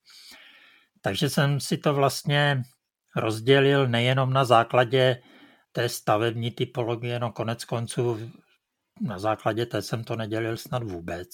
Takže 1.02 1.30
jsem 1.30 1.60
si 1.60 1.78
to 1.78 1.94
vlastně 1.94 2.64
rozdělil 3.16 3.88
nejenom 3.88 4.34
na 4.34 4.46
základě 4.46 5.22
té 5.72 5.90
stavební 5.90 6.52
typologie, 6.52 7.20
no 7.20 7.32
konec 7.32 7.66
konců 7.66 8.32
na 9.02 9.20
základě 9.20 9.66
té 9.66 9.82
jsem 9.82 10.04
to 10.04 10.16
nedělil 10.16 10.58
snad 10.58 10.84
vůbec. 10.84 11.30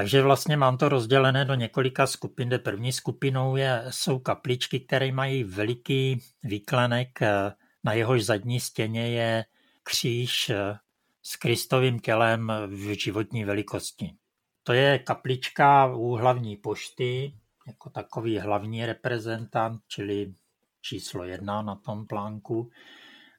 Takže 0.00 0.22
vlastně 0.22 0.56
mám 0.56 0.78
to 0.78 0.88
rozdělené 0.88 1.44
do 1.44 1.54
několika 1.54 2.06
skupin, 2.06 2.48
kde 2.48 2.58
první 2.58 2.92
skupinou 2.92 3.56
je, 3.56 3.84
jsou 3.90 4.18
kapličky, 4.18 4.80
které 4.80 5.12
mají 5.12 5.44
veliký 5.44 6.22
výklenek, 6.42 7.22
eh, 7.22 7.52
na 7.84 7.92
jehož 7.92 8.24
zadní 8.24 8.60
stěně 8.60 9.10
je 9.10 9.44
kříž 9.82 10.50
eh, 10.50 10.78
s 11.22 11.36
Kristovým 11.36 11.98
tělem 11.98 12.52
v 12.66 13.00
životní 13.02 13.44
velikosti. 13.44 14.14
To 14.62 14.72
je 14.72 14.98
kaplička 14.98 15.94
u 15.94 16.08
hlavní 16.10 16.56
pošty, 16.56 17.34
jako 17.66 17.90
takový 17.90 18.38
hlavní 18.38 18.86
reprezentant, 18.86 19.80
čili 19.88 20.34
číslo 20.80 21.24
jedna 21.24 21.62
na 21.62 21.74
tom 21.74 22.06
plánku. 22.06 22.70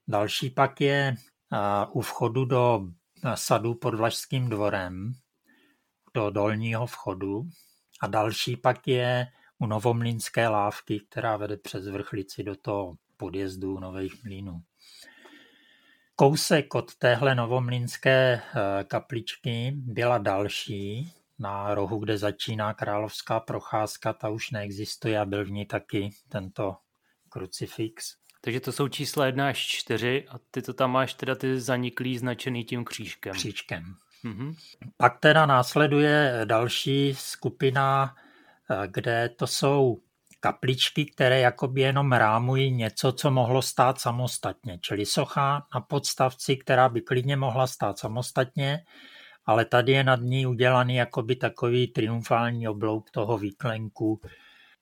Další 0.08 0.50
pak 0.50 0.82
je 0.82 1.16
eh, 1.54 1.58
u 1.92 2.02
vchodu 2.02 2.46
do 2.46 2.88
sadu 3.36 3.76
pod 3.76 3.96
Vlašským 3.96 4.50
dvorem, 4.50 5.14
do 6.14 6.30
dolního 6.30 6.86
vchodu 6.88 7.44
a 8.02 8.08
další 8.08 8.58
pak 8.58 8.88
je 8.88 9.28
u 9.60 9.66
Novomlínské 9.66 10.48
lávky, 10.48 11.00
která 11.00 11.38
vede 11.38 11.58
přes 11.58 11.88
vrchlici 11.88 12.44
do 12.44 12.56
toho 12.56 12.96
podjezdu 13.18 13.80
Nových 13.80 14.24
mlínů. 14.24 14.62
Kousek 16.16 16.76
od 16.76 16.96
téhle 16.96 17.36
novomlínské 17.36 18.42
eh, 18.42 18.84
kapličky 18.84 19.74
byla 19.76 20.18
další 20.18 21.14
na 21.40 21.76
rohu, 21.76 22.00
kde 22.00 22.18
začíná 22.18 22.74
královská 22.74 23.40
procházka, 23.40 24.14
ta 24.14 24.30
už 24.30 24.52
neexistuje 24.52 25.20
a 25.20 25.26
byl 25.26 25.46
v 25.46 25.52
ní 25.52 25.66
taky 25.66 26.10
tento 26.30 26.76
krucifix. 27.30 28.16
Takže 28.42 28.60
to 28.60 28.72
jsou 28.72 28.88
čísla 28.88 29.26
1 29.26 29.48
až 29.48 29.68
4 29.68 30.26
a 30.30 30.40
ty 30.52 30.62
to 30.62 30.74
tam 30.74 30.92
máš 30.92 31.14
teda 31.14 31.36
ty 31.36 31.60
zaniklý 31.60 32.18
značený 32.18 32.64
tím 32.64 32.86
křížkem. 32.86 33.34
Křížkem. 33.34 33.96
Mm-hmm. 34.26 34.56
Pak 34.98 35.20
teda 35.20 35.46
následuje 35.46 36.42
další 36.46 37.16
skupina, 37.18 38.16
eh, 38.72 38.88
kde 38.88 39.30
to 39.30 39.48
jsou 39.48 40.02
kapličky, 40.40 41.06
které 41.06 41.40
jakoby 41.40 41.82
jenom 41.82 42.12
rámují 42.12 42.72
něco, 42.72 43.12
co 43.12 43.32
mohlo 43.32 43.62
stát 43.62 44.00
samostatně, 44.00 44.80
čili 44.82 45.06
socha 45.06 45.66
na 45.76 45.82
podstavci, 45.82 46.58
která 46.58 46.90
by 46.90 47.02
klidně 47.02 47.36
mohla 47.36 47.68
stát 47.68 48.00
samostatně, 48.00 48.84
ale 49.46 49.66
tady 49.66 49.92
je 49.92 50.04
nad 50.04 50.20
ní 50.22 50.46
udělaný 50.46 50.96
jakoby 50.96 51.36
takový 51.36 51.88
triumfální 51.88 52.68
oblouk 52.68 53.12
toho 53.12 53.38
výklenku, 53.38 54.22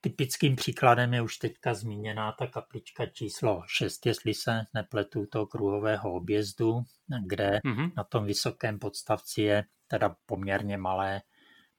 Typickým 0.00 0.56
příkladem 0.56 1.14
je 1.14 1.22
už 1.22 1.36
teďka 1.36 1.74
zmíněná 1.74 2.32
ta 2.32 2.46
kaplička 2.46 3.06
číslo 3.06 3.62
6, 3.66 4.06
jestli 4.06 4.34
se 4.34 4.64
nepletu 4.74 5.26
toho 5.26 5.46
kruhového 5.46 6.12
objezdu, 6.12 6.82
kde 7.26 7.60
mm-hmm. 7.64 7.92
na 7.96 8.04
tom 8.04 8.24
vysokém 8.24 8.78
podstavci 8.78 9.42
je 9.42 9.64
teda 9.86 10.16
poměrně 10.26 10.78
malé, 10.78 11.22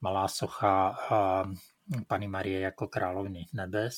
malá 0.01 0.27
socha 0.27 0.97
Pany 2.07 2.27
Marie 2.27 2.59
jako 2.59 2.87
královny 2.87 3.45
nebes. 3.53 3.95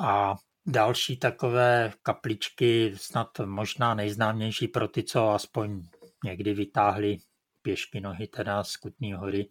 A 0.00 0.34
další 0.66 1.16
takové 1.16 1.92
kapličky, 2.02 2.92
snad 2.96 3.28
možná 3.44 3.94
nejznámější 3.94 4.68
pro 4.68 4.88
ty, 4.88 5.02
co 5.02 5.30
aspoň 5.30 5.82
někdy 6.24 6.54
vytáhli 6.54 7.18
pěšky 7.62 8.00
nohy 8.00 8.26
teda 8.26 8.64
z 8.64 8.76
Kutní 8.76 9.12
hory, 9.12 9.50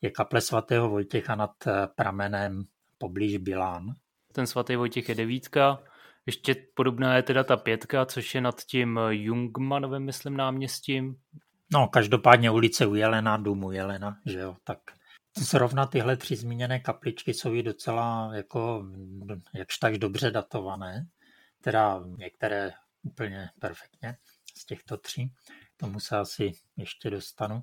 je 0.00 0.10
kaple 0.10 0.40
svatého 0.40 0.88
Vojtěcha 0.88 1.34
nad 1.34 1.54
pramenem 1.94 2.64
poblíž 2.98 3.36
Bilán. 3.36 3.94
Ten 4.32 4.46
svatý 4.46 4.76
Vojtěch 4.76 5.08
je 5.08 5.14
devítka, 5.14 5.82
ještě 6.26 6.54
podobná 6.74 7.16
je 7.16 7.22
teda 7.22 7.44
ta 7.44 7.56
pětka, 7.56 8.06
což 8.06 8.34
je 8.34 8.40
nad 8.40 8.62
tím 8.62 9.00
Jungmanovem, 9.08 10.04
myslím, 10.04 10.36
náměstím. 10.36 11.16
No, 11.72 11.88
každopádně 11.88 12.50
ulice 12.50 12.86
u 12.86 12.94
Jelena, 12.94 13.36
dům 13.36 13.64
u 13.64 13.72
Jelena, 13.72 14.18
že 14.26 14.38
jo, 14.38 14.56
tak 14.64 14.78
zrovna 15.38 15.86
tyhle 15.86 16.16
tři 16.16 16.36
zmíněné 16.36 16.80
kapličky 16.80 17.34
jsou 17.34 17.54
i 17.54 17.62
docela 17.62 18.30
jako 18.34 18.84
jakž 19.54 19.78
tak 19.78 19.98
dobře 19.98 20.30
datované, 20.30 21.06
teda 21.60 22.02
některé 22.18 22.72
úplně 23.02 23.48
perfektně 23.60 24.16
z 24.56 24.64
těchto 24.64 24.96
tří, 24.96 25.32
tomu 25.76 26.00
se 26.00 26.16
asi 26.16 26.52
ještě 26.76 27.10
dostanu. 27.10 27.62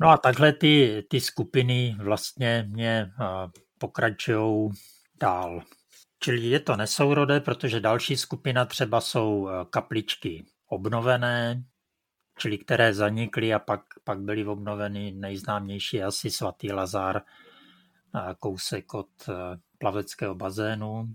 No 0.00 0.08
a 0.08 0.16
takhle 0.16 0.52
ty, 0.52 1.04
ty 1.10 1.20
skupiny 1.20 1.96
vlastně 1.98 2.66
mě 2.68 3.10
pokračují 3.84 4.70
dál. 5.20 5.62
Čili 6.20 6.40
je 6.40 6.60
to 6.60 6.76
nesourodé, 6.76 7.40
protože 7.40 7.80
další 7.80 8.16
skupina 8.16 8.64
třeba 8.64 9.00
jsou 9.00 9.48
eh, 9.48 9.52
kapličky 9.70 10.44
obnovené, 10.68 11.64
čili 12.38 12.58
které 12.58 12.94
zanikly 12.94 13.54
a 13.54 13.58
pak, 13.58 13.80
pak 14.04 14.20
byly 14.20 14.46
obnoveny 14.46 15.12
nejznámější 15.12 16.02
asi 16.02 16.30
svatý 16.30 16.72
Lazar, 16.72 17.16
eh, 17.20 18.34
kousek 18.38 18.94
od 18.94 19.08
eh, 19.28 19.32
plaveckého 19.78 20.34
bazénu. 20.34 21.14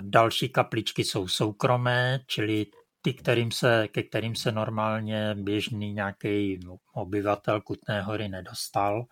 Další 0.00 0.48
kapličky 0.48 1.04
jsou 1.04 1.28
soukromé, 1.28 2.20
čili 2.26 2.66
ty, 3.02 3.14
kterým 3.14 3.50
se, 3.50 3.88
ke 3.88 4.02
kterým 4.02 4.34
se 4.34 4.52
normálně 4.52 5.34
běžný 5.34 5.92
nějaký 5.92 6.60
obyvatel 6.94 7.60
Kutné 7.60 8.02
hory 8.02 8.28
nedostal. 8.28 9.06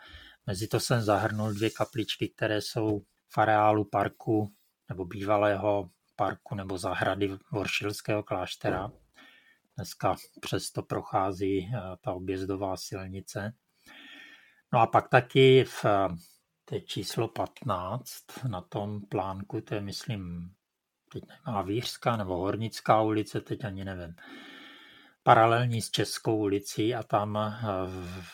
Mezi 0.47 0.69
to 0.69 0.81
jsem 0.81 1.01
zahrnul 1.01 1.53
dvě 1.53 1.71
kapličky, 1.71 2.29
které 2.29 2.61
jsou 2.61 3.01
v 3.29 3.39
areálu 3.39 3.85
parku 3.85 4.53
nebo 4.89 5.05
bývalého 5.05 5.91
parku 6.17 6.55
nebo 6.55 6.79
zahrady 6.79 7.39
Voršilského 7.53 8.23
kláštera. 8.23 8.93
Dneska 9.77 10.17
přesto 10.41 10.83
prochází 10.83 11.59
eh, 11.59 11.81
ta 12.01 12.13
objezdová 12.13 12.77
silnice. 12.77 13.53
No 14.73 14.81
a 14.81 14.87
pak 14.87 15.09
taky 15.09 15.65
v 15.65 15.85
to 16.71 16.77
je 16.77 16.81
číslo 16.81 17.29
15 17.29 18.09
na 18.49 18.61
tom 18.61 19.01
plánku, 19.01 19.61
to 19.61 19.75
je 19.75 19.81
myslím, 19.81 20.53
teď 21.13 21.25
nemá 21.47 21.63
Vířská 21.63 22.17
nebo 22.17 22.37
Hornická 22.37 23.03
ulice, 23.03 23.41
teď 23.41 23.65
ani 23.65 23.85
nevím, 23.85 24.15
paralelní 25.23 25.83
s 25.83 25.91
Českou 25.91 26.37
ulicí 26.37 26.95
a 26.95 27.03
tam 27.03 27.37
eh, 27.37 27.63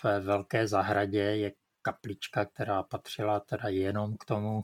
ve 0.04 0.20
Velké 0.20 0.68
zahradě 0.68 1.18
je 1.18 1.52
kaplička, 1.86 2.44
která 2.44 2.82
patřila 2.82 3.40
teda 3.40 3.68
jenom 3.68 4.16
k 4.16 4.24
tomu, 4.24 4.62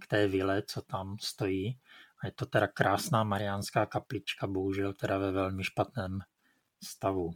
k 0.00 0.06
té 0.06 0.28
vile, 0.28 0.62
co 0.62 0.82
tam 0.82 1.16
stojí. 1.20 1.78
A 2.22 2.26
je 2.26 2.32
to 2.32 2.46
teda 2.46 2.66
krásná 2.66 3.24
mariánská 3.24 3.86
kaplička, 3.86 4.46
bohužel 4.46 4.92
teda 4.92 5.18
ve 5.18 5.32
velmi 5.32 5.64
špatném 5.64 6.18
stavu. 6.84 7.30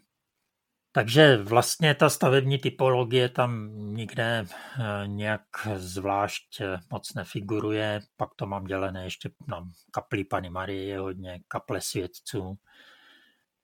Takže 0.93 1.37
vlastně 1.37 1.95
ta 1.95 2.11
stavební 2.11 2.59
typologie 2.59 3.29
tam 3.29 3.71
nikde 3.95 4.47
eh, 4.47 5.07
nějak 5.07 5.43
zvlášť 5.77 6.61
eh, 6.61 6.79
moc 6.91 7.15
nefiguruje. 7.15 8.01
Pak 8.17 8.35
to 8.35 8.47
mám 8.47 8.65
dělené 8.65 9.05
ještě 9.05 9.31
na 9.49 9.69
kapli 9.91 10.25
Pany 10.25 10.51
Marie 10.51 10.85
je 10.85 10.99
hodně, 10.99 11.41
kaple 11.49 11.81
svědců, 11.81 12.59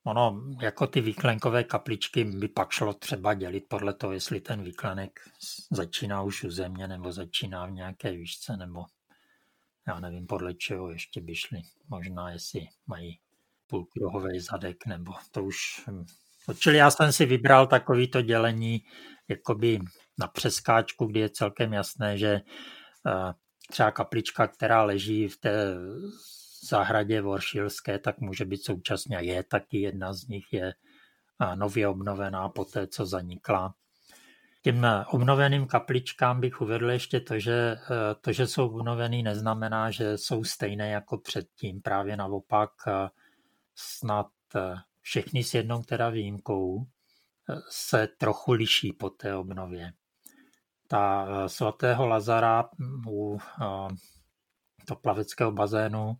Ono, 0.06 0.42
jako 0.61 0.87
ty 0.87 1.00
výklenkové 1.00 1.64
kapličky 1.64 2.25
by 2.25 2.49
pak 2.49 2.70
šlo 2.70 2.94
třeba 2.94 3.34
dělit 3.34 3.64
podle 3.68 3.94
toho, 3.94 4.12
jestli 4.12 4.40
ten 4.40 4.62
výklenek 4.62 5.20
začíná 5.70 6.23
už 6.23 6.45
u 6.45 6.50
země, 6.50 6.88
nebo 6.88 7.12
začíná 7.12 7.67
v 7.67 7.71
nějaké 7.71 8.12
výšce, 8.12 8.56
nebo 8.56 8.84
já 9.86 10.00
nevím, 10.00 10.26
podle 10.26 10.54
čeho 10.54 10.90
ještě 10.90 11.21
by 11.21 11.34
šli. 11.34 11.62
Možná, 11.88 12.30
jestli 12.30 12.67
mají 12.86 13.19
půlkruhový 13.67 14.40
zadek, 14.40 14.86
nebo 14.86 15.12
to 15.30 15.45
už... 15.45 15.56
Hm. 15.90 16.04
Čili 16.58 16.76
já 16.76 16.90
jsem 16.90 17.12
si 17.12 17.26
vybral 17.26 17.67
takovýto 17.67 18.23
dělení 18.23 18.84
jakoby 19.28 19.78
na 20.19 20.26
přeskáčku, 20.26 21.06
kdy 21.06 21.21
je 21.21 21.30
celkem 21.30 21.73
jasné, 21.73 22.19
že 22.19 22.40
eh, 23.06 23.32
třeba 23.71 23.90
kaplička, 23.90 24.47
která 24.47 24.82
leží 24.82 25.28
v 25.28 25.36
té 25.36 25.75
zahradě 26.69 27.21
Voršilské, 27.21 27.99
tak 27.99 28.21
může 28.21 28.45
být 28.45 28.65
současně 28.65 29.17
je 29.21 29.43
taky 29.43 29.81
jedna 29.81 30.13
z 30.13 30.27
nich 30.27 30.53
je 30.53 30.75
nově 31.55 31.89
obnovená 31.89 32.49
po 32.49 32.65
té, 32.65 32.87
co 32.87 33.07
zanikla. 33.07 33.75
Těm 34.63 34.87
obnoveným 35.11 35.67
kapličkám 35.67 36.41
bych 36.41 36.61
uvedl 36.61 36.91
ještě 36.91 37.21
to, 37.21 37.39
že 37.39 37.53
e, 37.53 37.79
to, 38.21 38.33
že 38.33 38.47
jsou 38.47 38.67
obnovený, 38.67 39.23
neznamená, 39.23 39.91
že 39.91 40.19
jsou 40.19 40.45
stejné 40.45 40.91
jako 40.91 41.19
předtím. 41.19 41.83
Právě 41.83 42.17
naopak 42.17 42.71
e, 42.87 42.91
snad 43.75 44.31
e, 44.57 44.75
všechny 45.00 45.45
s 45.45 45.55
jednou 45.55 45.83
teda 45.83 46.09
výjimkou 46.09 46.87
se 47.71 48.09
trochu 48.19 48.53
liší 48.53 48.93
po 48.93 49.11
té 49.11 49.35
obnově. 49.37 49.93
Ta 50.89 51.29
svatého 51.47 52.07
Lazara 52.07 52.69
u 53.09 53.39
plaveckého 55.03 55.53
bazénu 55.53 56.17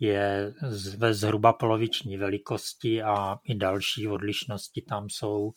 je 0.00 0.54
ve 0.96 1.14
zhruba 1.14 1.52
poloviční 1.52 2.16
velikosti 2.16 3.02
a 3.02 3.38
i 3.44 3.54
další 3.54 4.08
odlišnosti 4.08 4.82
tam 4.82 5.08
jsou. 5.10 5.52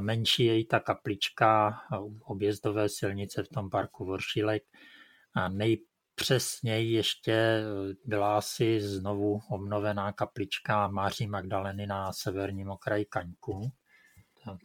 Menší 0.00 0.44
je 0.44 0.60
i 0.60 0.64
ta 0.64 0.80
kaplička 0.80 1.80
objezdové 2.24 2.88
silnice 2.88 3.42
v 3.42 3.48
tom 3.48 3.70
parku 3.70 4.04
Voršílek. 4.04 4.62
A 5.34 5.48
nejpřesněji 5.48 6.92
ještě 6.92 7.62
byla 8.04 8.36
asi 8.38 8.80
znovu 8.80 9.40
obnovená 9.50 10.12
kaplička 10.12 10.88
Máří 10.88 11.26
Magdaleny 11.26 11.86
na 11.86 12.12
severním 12.12 12.70
okraji 12.70 13.04
Kaňku. 13.04 13.72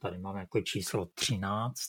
Tady 0.02 0.18
máme 0.18 0.40
jako 0.40 0.62
číslo 0.62 1.06
13. 1.06 1.80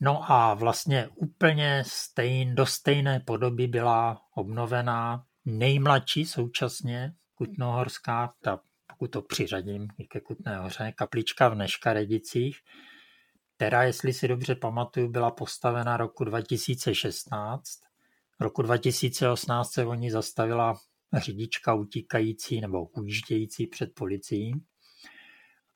No 0.00 0.32
a 0.32 0.54
vlastně 0.54 1.08
úplně 1.14 1.82
stejn, 1.86 2.54
do 2.54 2.66
stejné 2.66 3.20
podoby 3.20 3.66
byla 3.66 4.22
obnovená 4.34 5.24
nejmladší 5.44 6.24
současně 6.24 7.12
Kutnohorská, 7.34 8.34
ta, 8.40 8.60
pokud 8.86 9.10
to 9.10 9.22
přiřadím 9.22 9.88
ke 10.08 10.20
Kutné 10.20 10.58
hoře, 10.58 10.92
kaplička 10.96 11.48
v 11.48 11.54
Neškaredicích, 11.54 12.58
která, 13.56 13.82
jestli 13.82 14.12
si 14.12 14.28
dobře 14.28 14.54
pamatuju, 14.54 15.08
byla 15.08 15.30
postavena 15.30 15.96
roku 15.96 16.24
2016. 16.24 17.64
Roku 18.40 18.62
2018 18.62 19.72
se 19.72 19.86
o 19.86 19.94
ní 19.94 20.10
zastavila 20.10 20.74
řidička 21.16 21.74
utíkající 21.74 22.60
nebo 22.60 22.84
ujíždějící 22.84 23.66
před 23.66 23.94
policií 23.94 24.52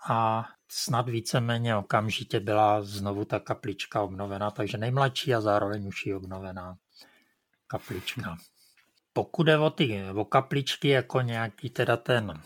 a 0.09 0.45
snad 0.69 1.09
víceméně 1.09 1.77
okamžitě 1.77 2.41
byla 2.41 2.83
znovu 2.83 3.25
ta 3.25 3.41
kaplička 3.41 4.03
obnovena, 4.03 4.51
takže 4.51 4.79
nejmladší 4.79 5.35
a 5.35 5.41
zároveň 5.41 5.87
už 5.87 6.07
i 6.07 6.15
obnovená 6.15 6.77
kaplička. 7.67 8.37
Pokud 9.19 9.49
je 9.49 9.59
o 9.59 9.71
ty 9.71 10.05
o 10.15 10.25
kapličky 10.25 10.89
jako 10.89 11.21
nějaký 11.21 11.71
teda 11.71 11.97
ten 11.97 12.41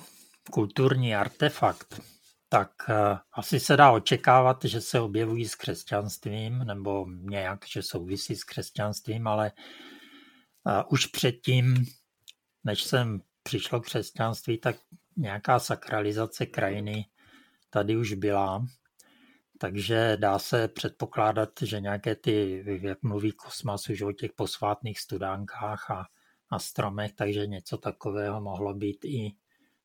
kulturní 0.51 1.15
artefakt, 1.15 2.01
tak 2.49 2.71
uh, 2.89 3.19
asi 3.33 3.61
se 3.61 3.77
dá 3.77 3.91
očekávat, 3.91 4.65
že 4.65 4.81
se 4.81 5.01
objevují 5.01 5.49
s 5.49 5.55
křesťanstvím, 5.55 6.59
nebo 6.59 7.07
nějak, 7.11 7.67
že 7.67 7.83
souvisí 7.83 8.37
s 8.37 8.45
křesťanstvím, 8.45 9.27
ale 9.27 9.53
uh, 10.65 10.83
už 10.89 11.07
předtím, 11.07 11.87
než 12.65 12.83
jsem 12.83 13.21
přišlo 13.43 13.81
křesťanství, 13.81 14.59
tak 14.59 14.77
nějaká 15.17 15.59
sakralizace 15.59 16.47
krajiny 16.47 17.07
tady 17.71 17.97
už 17.97 18.13
byla. 18.13 18.67
Takže 19.59 20.17
dá 20.21 20.39
se 20.39 20.69
předpokládat, 20.69 21.51
že 21.63 21.81
nějaké 21.81 22.15
ty, 22.15 22.65
jak 22.83 23.03
mluví 23.03 23.33
Kosmas 23.33 23.89
už 23.89 24.03
o 24.03 24.13
těch 24.13 24.33
posvátných 24.33 25.01
studánkách 25.01 25.91
a 25.91 26.07
na 26.53 26.59
stromech, 26.59 27.13
takže 27.13 27.47
něco 27.47 27.79
takového 27.79 28.41
mohlo 28.41 28.75
být 28.75 29.05
i 29.05 29.31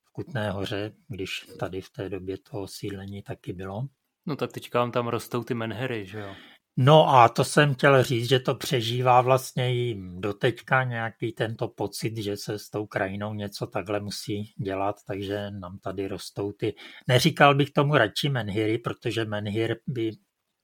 v 0.03 0.11
Kutné 0.11 0.51
hoře, 0.51 0.91
když 1.07 1.47
tady 1.59 1.81
v 1.81 1.89
té 1.89 2.09
době 2.09 2.37
to 2.37 2.61
osídlení 2.61 3.21
taky 3.21 3.53
bylo. 3.53 3.87
No 4.25 4.35
tak 4.35 4.51
teďka 4.51 4.79
vám 4.79 4.91
tam 4.91 5.07
rostou 5.07 5.43
ty 5.43 5.53
menhery, 5.53 6.05
že 6.05 6.19
jo? 6.19 6.35
No 6.79 7.09
a 7.09 7.29
to 7.29 7.43
jsem 7.43 7.73
chtěl 7.73 8.03
říct, 8.03 8.29
že 8.29 8.39
to 8.39 8.55
přežívá 8.55 9.21
vlastně 9.21 9.75
i 9.75 9.97
doteďka 10.19 10.83
nějaký 10.83 11.31
tento 11.31 11.67
pocit, 11.67 12.17
že 12.17 12.37
se 12.37 12.59
s 12.59 12.69
tou 12.69 12.85
krajinou 12.85 13.33
něco 13.33 13.67
takhle 13.67 13.99
musí 13.99 14.53
dělat, 14.57 14.95
takže 15.07 15.51
nám 15.51 15.79
tady 15.79 16.07
rostou 16.07 16.51
ty... 16.51 16.75
Neříkal 17.07 17.55
bych 17.55 17.71
tomu 17.71 17.95
radši 17.95 18.29
menhiry, 18.29 18.77
protože 18.77 19.25
menhir 19.25 19.75
by 19.87 20.11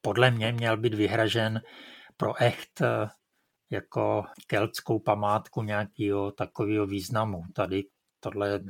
podle 0.02 0.32
mě 0.32 0.52
měl 0.52 0.78
být 0.78 0.94
vyhražen 0.94 1.62
pro 2.18 2.42
echt 2.42 2.82
jako 3.74 4.26
keltskou 4.48 5.00
památku 5.00 5.64
nějakého 5.64 6.32
takového 6.32 6.88
významu. 6.88 7.44
Tady 7.54 7.84
tohle, 8.20 8.64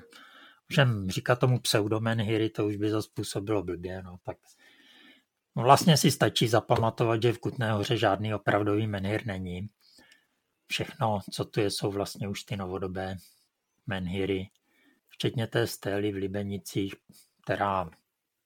můžeme 0.69 1.11
říkat 1.11 1.39
tomu 1.39 1.59
pseudomenhiry, 1.59 2.49
to 2.49 2.65
už 2.65 2.75
by 2.75 2.89
zase 2.89 3.09
působilo 3.13 3.63
blbě, 3.63 4.03
no 4.03 4.17
tak 4.23 4.37
vlastně 5.55 5.97
si 5.97 6.11
stačí 6.11 6.47
zapamatovat, 6.47 7.21
že 7.21 7.33
v 7.33 7.39
Kutné 7.39 7.71
hoře 7.71 7.97
žádný 7.97 8.33
opravdový 8.33 8.87
menhir 8.87 9.25
není. 9.25 9.69
Všechno, 10.67 11.19
co 11.31 11.45
tu 11.45 11.59
je, 11.59 11.69
jsou 11.69 11.91
vlastně 11.91 12.27
už 12.27 12.43
ty 12.43 12.57
novodobé 12.57 13.17
menhiry, 13.87 14.49
včetně 15.09 15.47
té 15.47 15.67
stély 15.67 16.11
v 16.11 16.15
Libenicích, 16.15 16.95
která 17.43 17.89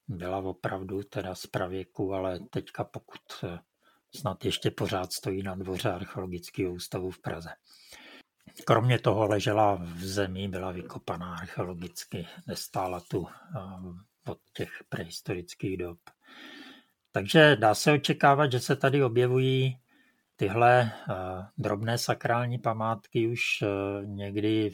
byla 0.08 0.38
opravdu 0.38 1.04
teda 1.04 1.36
z 1.36 1.48
pravěku, 1.48 2.14
ale 2.14 2.40
teďka 2.40 2.84
pokud 2.84 3.22
eh, 3.44 3.60
snad 4.16 4.46
ještě 4.46 4.72
pořád 4.72 5.14
stojí 5.14 5.44
na 5.44 5.56
dvoře 5.56 5.92
archeologického 5.92 6.74
ústavu 6.74 7.12
v 7.12 7.20
Praze. 7.20 7.50
Kromě 8.66 9.00
toho 9.00 9.28
ležela 9.28 9.76
v 9.76 10.06
zemi, 10.06 10.48
byla 10.48 10.72
vykopaná 10.72 11.36
archeologicky, 11.36 12.28
nestála 12.48 13.00
tu 13.00 13.28
eh, 13.28 13.60
od 14.32 14.40
těch 14.54 14.70
prehistorických 14.90 15.78
dob. 15.78 16.00
Takže 17.12 17.56
dá 17.56 17.76
se 17.76 17.92
očekávat, 17.92 18.52
že 18.52 18.60
se 18.60 18.76
tady 18.76 19.04
objevují 19.04 19.78
tyhle 20.36 20.82
eh, 20.82 21.14
drobné 21.58 21.98
sakrální 21.98 22.60
památky 22.60 23.28
už 23.28 23.64
někdy 24.06 24.72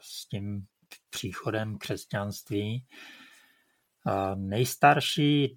s 0.00 0.28
tím 0.28 0.66
příchodem 1.10 1.78
křesťanství. 1.78 2.86
Nejstarší 4.34 5.56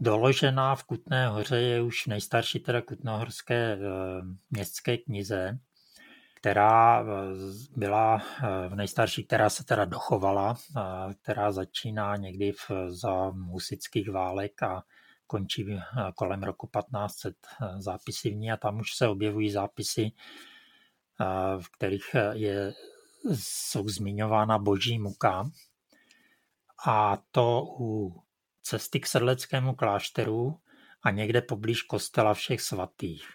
doložená 0.00 0.74
v 0.74 0.84
Kutné 0.84 1.28
hoře 1.28 1.60
je 1.60 1.82
už 1.82 2.06
nejstarší 2.06 2.60
teda 2.60 2.82
kutnohorské 2.82 3.72
eh, 3.72 3.78
městské 4.50 4.98
knize, 4.98 5.58
která 6.34 7.00
eh, 7.00 7.04
byla 7.76 8.18
v 8.18 8.24
eh, 8.72 8.76
nejstarší, 8.76 9.24
která 9.24 9.50
se 9.50 9.64
teda 9.64 9.84
dochovala, 9.84 10.56
která 11.22 11.52
začíná 11.52 12.16
někdy 12.16 12.52
v, 12.52 12.70
za 12.88 13.32
husických 13.50 14.10
válek 14.10 14.62
a 14.62 14.82
končí 15.26 15.80
kolem 16.14 16.42
roku 16.42 16.70
1500 16.78 17.36
zápisy 17.78 18.30
v 18.30 18.36
ní 18.36 18.52
a 18.52 18.56
tam 18.56 18.80
už 18.80 18.96
se 18.96 19.08
objevují 19.08 19.50
zápisy, 19.50 20.12
v 21.58 21.68
kterých 21.76 22.16
je 22.32 22.72
jsou 23.34 23.88
zmiňována 23.88 24.58
boží 24.58 24.98
muka. 24.98 25.50
A 26.86 27.18
to 27.30 27.64
u 27.80 28.22
cesty 28.64 29.00
k 29.00 29.06
sedleckému 29.06 29.74
klášteru 29.74 30.60
a 31.02 31.10
někde 31.10 31.42
poblíž 31.42 31.82
kostela 31.82 32.34
všech 32.34 32.60
svatých. 32.60 33.28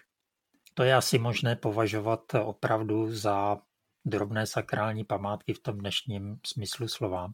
To 0.74 0.82
je 0.82 0.94
asi 0.94 1.18
možné 1.18 1.56
považovat 1.56 2.34
opravdu 2.44 3.16
za 3.16 3.58
drobné 4.04 4.46
sakrální 4.46 5.04
památky 5.04 5.52
v 5.52 5.58
tom 5.58 5.78
dnešním 5.78 6.40
smyslu 6.46 6.88
slova. 6.88 7.28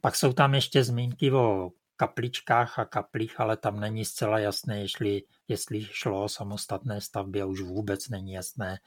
Pak 0.00 0.16
jsou 0.16 0.32
tam 0.32 0.54
ještě 0.54 0.84
zmínky 0.84 1.32
o 1.32 1.70
kapličkách 1.96 2.78
a 2.78 2.84
kaplích, 2.84 3.40
ale 3.40 3.56
tam 3.56 3.80
není 3.80 4.04
zcela 4.04 4.38
jasné, 4.38 4.80
jestli, 4.80 5.22
jestli 5.48 5.84
šlo 5.84 6.24
o 6.24 6.28
samostatné 6.28 7.00
stavby 7.00 7.42
a 7.42 7.46
už 7.46 7.60
vůbec 7.60 8.08
není 8.08 8.32
jasné, 8.32 8.78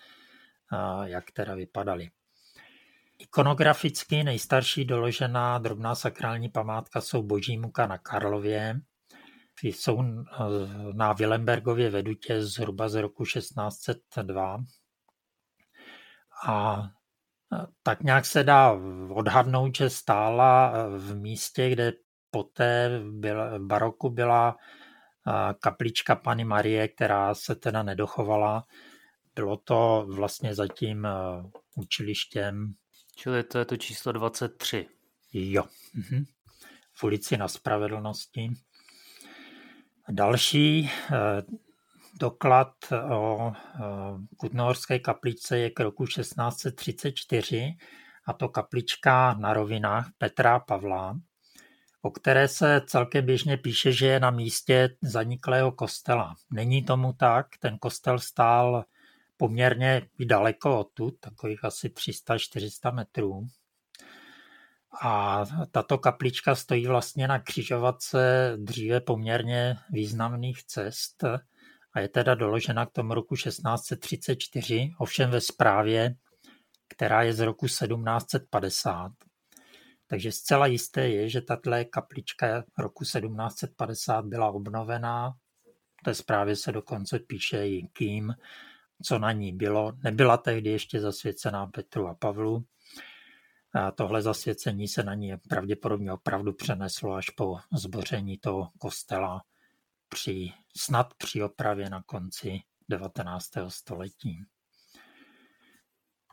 jak 1.03 1.31
teda 1.31 1.55
vypadaly. 1.55 2.11
Ikonograficky 3.21 4.23
nejstarší 4.23 4.85
doložená 4.85 5.57
drobná 5.57 5.95
sakrální 5.95 6.49
památka 6.49 7.01
jsou 7.01 7.23
Boží 7.23 7.57
muka 7.57 7.87
na 7.87 7.97
Karlově. 7.97 8.81
Jsou 9.63 10.03
eh, 10.03 10.13
na 10.93 11.13
Vilembergově 11.13 11.89
vedutě 11.89 12.41
zhruba 12.41 12.89
z 12.89 13.01
roku 13.01 13.23
1602. 13.25 14.57
A 16.47 16.83
eh, 17.53 17.65
tak 17.83 18.03
nějak 18.03 18.25
se 18.25 18.43
dá 18.43 18.71
odhadnout, 19.09 19.75
že 19.75 19.89
stála 19.89 20.73
eh, 20.73 20.97
v 20.97 21.15
místě, 21.15 21.69
kde 21.69 21.93
poté 22.31 22.99
v 22.99 23.59
baroku 23.59 24.09
byla 24.09 24.55
kaplička 25.59 26.15
Pany 26.15 26.45
Marie, 26.45 26.87
která 26.87 27.35
se 27.35 27.55
teda 27.55 27.83
nedochovala. 27.83 28.65
Bylo 29.35 29.57
to 29.57 30.05
vlastně 30.09 30.55
zatím 30.55 31.07
učilištěm 31.75 32.75
Čili 33.21 33.43
to 33.43 33.59
je 33.59 33.65
to 33.65 33.77
číslo 33.77 34.11
23. 34.11 34.87
Jo. 35.33 35.63
Mhm. 35.93 36.25
V 36.93 37.03
ulici 37.03 37.37
na 37.37 37.47
Spravedlnosti. 37.47 38.49
Další 40.09 40.89
eh, 40.89 41.41
doklad 42.19 42.73
o 43.09 43.51
eh, 43.51 43.79
Kutnohorské 44.37 44.99
kapličce 44.99 45.57
je 45.59 45.69
k 45.69 45.79
roku 45.79 46.05
1634 46.05 47.77
a 48.25 48.33
to 48.33 48.49
kaplička 48.49 49.33
na 49.33 49.53
rovinách 49.53 50.09
Petra 50.17 50.59
Pavla, 50.59 51.19
o 52.01 52.11
které 52.11 52.47
se 52.47 52.81
celkem 52.85 53.25
běžně 53.25 53.57
píše, 53.57 53.91
že 53.91 54.07
je 54.07 54.19
na 54.19 54.31
místě 54.31 54.89
zaniklého 55.01 55.71
kostela. 55.71 56.35
Není 56.51 56.83
tomu 56.83 57.13
tak, 57.13 57.47
ten 57.59 57.77
kostel 57.77 58.19
stál 58.19 58.85
poměrně 59.41 60.07
daleko 60.25 60.79
odtud, 60.79 61.19
takových 61.19 61.65
asi 61.65 61.87
300-400 61.87 62.93
metrů. 62.93 63.47
A 65.01 65.43
tato 65.71 65.97
kaplička 65.97 66.55
stojí 66.55 66.87
vlastně 66.87 67.27
na 67.27 67.39
křižovatce 67.39 68.53
dříve 68.57 69.01
poměrně 69.01 69.75
významných 69.89 70.63
cest 70.63 71.23
a 71.93 71.99
je 71.99 72.09
teda 72.09 72.35
doložena 72.35 72.85
k 72.85 72.91
tomu 72.91 73.13
roku 73.13 73.35
1634, 73.35 74.91
ovšem 74.99 75.29
ve 75.29 75.41
zprávě, 75.41 76.15
která 76.87 77.23
je 77.23 77.33
z 77.33 77.39
roku 77.39 77.65
1750. 77.65 79.11
Takže 80.07 80.31
zcela 80.31 80.67
jisté 80.67 81.09
je, 81.09 81.29
že 81.29 81.41
tato 81.41 81.71
kaplička 81.89 82.63
roku 82.77 83.03
1750 83.03 84.25
byla 84.25 84.51
obnovená. 84.51 85.33
V 86.01 86.03
té 86.03 86.13
zprávě 86.13 86.55
se 86.55 86.71
dokonce 86.71 87.19
píše 87.19 87.67
i 87.67 87.87
kým 87.93 88.33
co 89.01 89.19
na 89.19 89.31
ní 89.31 89.53
bylo. 89.53 89.93
Nebyla 90.03 90.37
tehdy 90.37 90.69
ještě 90.69 90.99
zasvěcená 90.99 91.67
Petru 91.67 92.07
a 92.07 92.13
Pavlu. 92.13 92.65
A 93.73 93.91
tohle 93.91 94.21
zasvěcení 94.21 94.87
se 94.87 95.03
na 95.03 95.13
ní 95.13 95.33
pravděpodobně 95.49 96.13
opravdu 96.13 96.53
přeneslo 96.53 97.13
až 97.13 97.29
po 97.29 97.57
zboření 97.73 98.37
toho 98.37 98.69
kostela 98.79 99.41
při, 100.09 100.51
snad 100.77 101.13
při 101.13 101.43
opravě 101.43 101.89
na 101.89 102.03
konci 102.03 102.61
19. 102.89 103.49
století. 103.67 104.45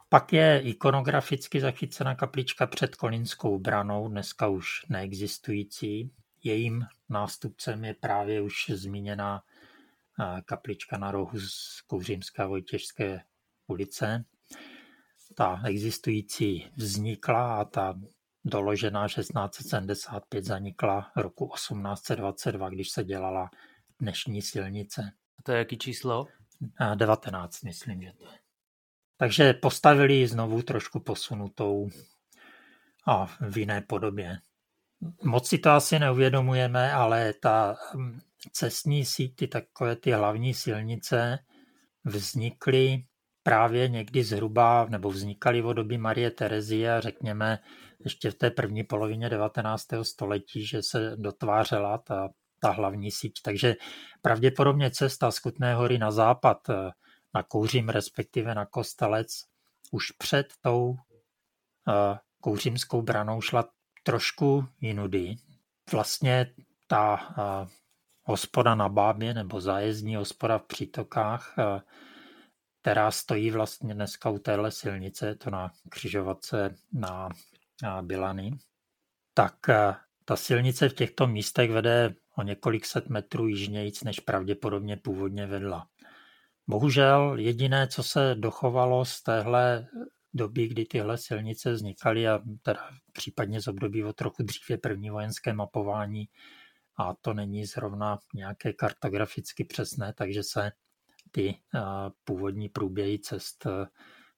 Pak 0.08 0.32
je 0.32 0.60
ikonograficky 0.60 1.60
zachycena 1.60 2.14
kaplička 2.14 2.66
před 2.66 2.96
Kolínskou 2.96 3.58
branou, 3.58 4.08
dneska 4.08 4.48
už 4.48 4.68
neexistující. 4.88 6.10
Jejím 6.44 6.86
nástupcem 7.08 7.84
je 7.84 7.94
právě 7.94 8.40
už 8.40 8.70
zmíněná 8.74 9.42
kaplička 10.44 10.98
na 10.98 11.10
rohu 11.10 11.40
z 11.40 11.80
Kouřímské 11.86 12.42
a 12.42 12.46
Vojtěžské 12.46 13.22
ulice. 13.66 14.24
Ta 15.34 15.62
existující 15.64 16.70
vznikla 16.76 17.60
a 17.60 17.64
ta 17.64 18.00
doložená 18.44 19.08
1675 19.08 20.44
zanikla 20.44 21.12
roku 21.16 21.50
1822, 21.54 22.68
když 22.68 22.90
se 22.90 23.04
dělala 23.04 23.50
dnešní 24.00 24.42
silnice. 24.42 25.12
A 25.38 25.42
to 25.42 25.52
je 25.52 25.58
jaký 25.58 25.78
číslo? 25.78 26.26
19, 26.94 27.62
myslím, 27.62 28.02
že 28.02 28.12
to 28.12 28.24
je. 28.24 28.38
Takže 29.16 29.52
postavili 29.52 30.26
znovu 30.26 30.62
trošku 30.62 31.00
posunutou 31.00 31.88
a 33.06 33.26
v 33.26 33.58
jiné 33.58 33.80
podobě. 33.80 34.38
Moc 35.22 35.48
si 35.48 35.58
to 35.58 35.70
asi 35.70 35.98
neuvědomujeme, 35.98 36.92
ale 36.92 37.32
ta 37.32 37.76
cestní 38.52 39.04
síť, 39.04 39.36
ty 39.36 39.48
takové 39.48 39.96
ty 39.96 40.12
hlavní 40.12 40.54
silnice 40.54 41.38
vznikly 42.04 43.04
právě 43.42 43.88
někdy 43.88 44.24
zhruba, 44.24 44.86
nebo 44.88 45.10
vznikaly 45.10 45.62
v 45.62 45.74
doby 45.74 45.98
Marie 45.98 46.30
Terezie 46.30 47.00
řekněme 47.00 47.58
ještě 48.04 48.30
v 48.30 48.34
té 48.34 48.50
první 48.50 48.84
polovině 48.84 49.28
19. 49.28 49.86
století, 50.02 50.66
že 50.66 50.82
se 50.82 51.16
dotvářela 51.16 51.98
ta, 51.98 52.28
ta 52.60 52.70
hlavní 52.70 53.10
síť. 53.10 53.32
Takže 53.42 53.76
pravděpodobně 54.22 54.90
cesta 54.90 55.30
z 55.30 55.38
Kutné 55.38 55.74
hory 55.74 55.98
na 55.98 56.10
západ 56.10 56.70
eh, 56.70 56.90
na 57.34 57.42
Kouřím, 57.42 57.88
respektive 57.88 58.54
na 58.54 58.66
Kostelec, 58.66 59.28
už 59.90 60.10
před 60.10 60.46
tou 60.60 60.88
uh, 60.88 60.96
Kouřímskou 62.40 63.02
branou 63.02 63.40
šla 63.40 63.68
trošku 64.02 64.64
jinudy. 64.80 65.36
Vlastně 65.92 66.54
ta 66.86 67.28
uh, 67.30 67.68
hospoda 68.28 68.74
na 68.74 68.88
Bábě 68.88 69.34
nebo 69.34 69.60
zájezdní 69.60 70.16
hospoda 70.16 70.58
v 70.58 70.62
přítokách, 70.62 71.54
eh, 71.58 71.80
která 72.80 73.10
stojí 73.10 73.50
vlastně 73.50 73.94
dneska 73.94 74.30
u 74.30 74.38
téhle 74.38 74.70
silnice, 74.70 75.26
je 75.26 75.34
to 75.34 75.50
na 75.50 75.70
křižovatce 75.88 76.74
na, 76.92 77.28
na 77.82 78.02
Bilany, 78.02 78.50
tak 79.34 79.68
eh, 79.68 79.94
ta 80.24 80.36
silnice 80.36 80.88
v 80.88 80.94
těchto 80.94 81.26
místech 81.26 81.70
vede 81.70 82.14
o 82.36 82.42
několik 82.42 82.86
set 82.86 83.08
metrů 83.08 83.48
jižnějíc, 83.48 84.02
než 84.02 84.20
pravděpodobně 84.20 84.96
původně 84.96 85.46
vedla. 85.46 85.86
Bohužel 86.66 87.36
jediné, 87.38 87.88
co 87.88 88.02
se 88.02 88.34
dochovalo 88.34 89.04
z 89.04 89.22
téhle 89.22 89.86
doby, 90.34 90.68
kdy 90.68 90.84
tyhle 90.84 91.18
silnice 91.18 91.72
vznikaly 91.72 92.28
a 92.28 92.40
teda 92.62 92.90
případně 93.12 93.60
z 93.60 93.68
období 93.68 94.04
o 94.04 94.12
trochu 94.12 94.42
dřív 94.42 94.70
je 94.70 94.78
první 94.78 95.10
vojenské 95.10 95.52
mapování 95.52 96.28
a 96.98 97.14
to 97.14 97.34
není 97.34 97.66
zrovna 97.66 98.18
nějaké 98.34 98.72
kartograficky 98.72 99.64
přesné, 99.64 100.12
takže 100.12 100.42
se 100.42 100.72
ty 101.30 101.60
původní 102.24 102.68
průběhy 102.68 103.18
cest 103.18 103.66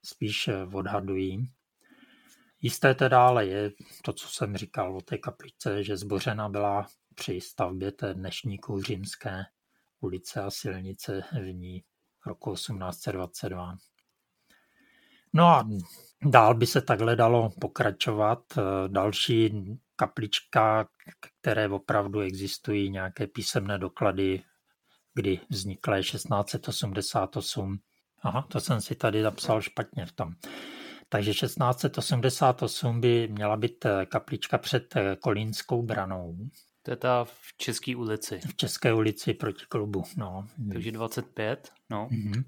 spíš 0.04 0.50
odhadují. 0.74 1.52
Jisté 2.60 2.94
teda 2.94 3.26
ale 3.26 3.46
je 3.46 3.70
to, 4.04 4.12
co 4.12 4.28
jsem 4.28 4.56
říkal 4.56 4.96
o 4.96 5.00
té 5.00 5.18
kapličce, 5.18 5.84
že 5.84 5.96
zbořena 5.96 6.48
byla 6.48 6.86
při 7.14 7.40
stavbě 7.40 7.92
té 7.92 8.14
dnešní 8.14 8.58
kouřímské 8.58 9.42
ulice 10.00 10.42
a 10.42 10.50
silnice 10.50 11.22
v 11.32 11.52
ní 11.52 11.84
roku 12.26 12.54
1822. 12.54 13.76
No 15.32 15.46
a 15.46 15.68
dál 16.26 16.54
by 16.54 16.66
se 16.66 16.80
takhle 16.80 17.16
dalo 17.16 17.50
pokračovat. 17.60 18.38
Další 18.88 19.52
kaplička, 19.96 20.88
které 21.40 21.68
opravdu 21.68 22.20
existují 22.20 22.90
nějaké 22.90 23.26
písemné 23.26 23.78
doklady, 23.78 24.42
kdy 25.14 25.40
vznikla 25.50 25.96
je 25.96 26.02
1688. 26.02 27.78
Aha, 28.22 28.46
to 28.48 28.60
jsem 28.60 28.80
si 28.80 28.94
tady 28.94 29.22
zapsal 29.22 29.60
špatně 29.60 30.06
v 30.06 30.12
tom. 30.12 30.32
Takže 31.08 31.32
1688 31.32 33.00
by 33.00 33.28
měla 33.28 33.56
být 33.56 33.86
kaplička 34.08 34.58
před 34.58 34.94
Kolínskou 35.20 35.82
branou. 35.82 36.36
To 36.82 36.90
je 36.90 36.96
ta 36.96 37.24
v 37.24 37.56
České 37.56 37.96
ulici. 37.96 38.40
V 38.48 38.56
České 38.56 38.92
ulici 38.92 39.34
proti 39.34 39.64
klubu, 39.68 40.04
no. 40.16 40.46
Takže 40.72 40.92
25, 40.92 41.72
no. 41.90 42.08
Mm-hmm. 42.12 42.44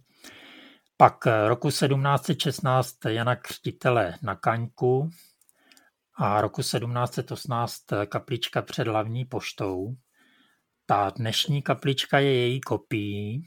Pak 0.96 1.26
eh, 1.26 1.48
roku 1.48 1.68
1716 1.68 2.96
Jana 3.08 3.36
Křtitele 3.36 4.14
na 4.22 4.34
Kaňku 4.34 5.10
a 6.14 6.40
roku 6.40 6.60
1718 6.60 7.92
eh, 7.92 8.06
kaplička 8.06 8.62
před 8.62 8.88
hlavní 8.88 9.24
poštou. 9.24 9.94
Ta 10.86 11.10
dnešní 11.10 11.62
kaplička 11.62 12.18
je 12.18 12.34
její 12.34 12.60
kopií, 12.60 13.44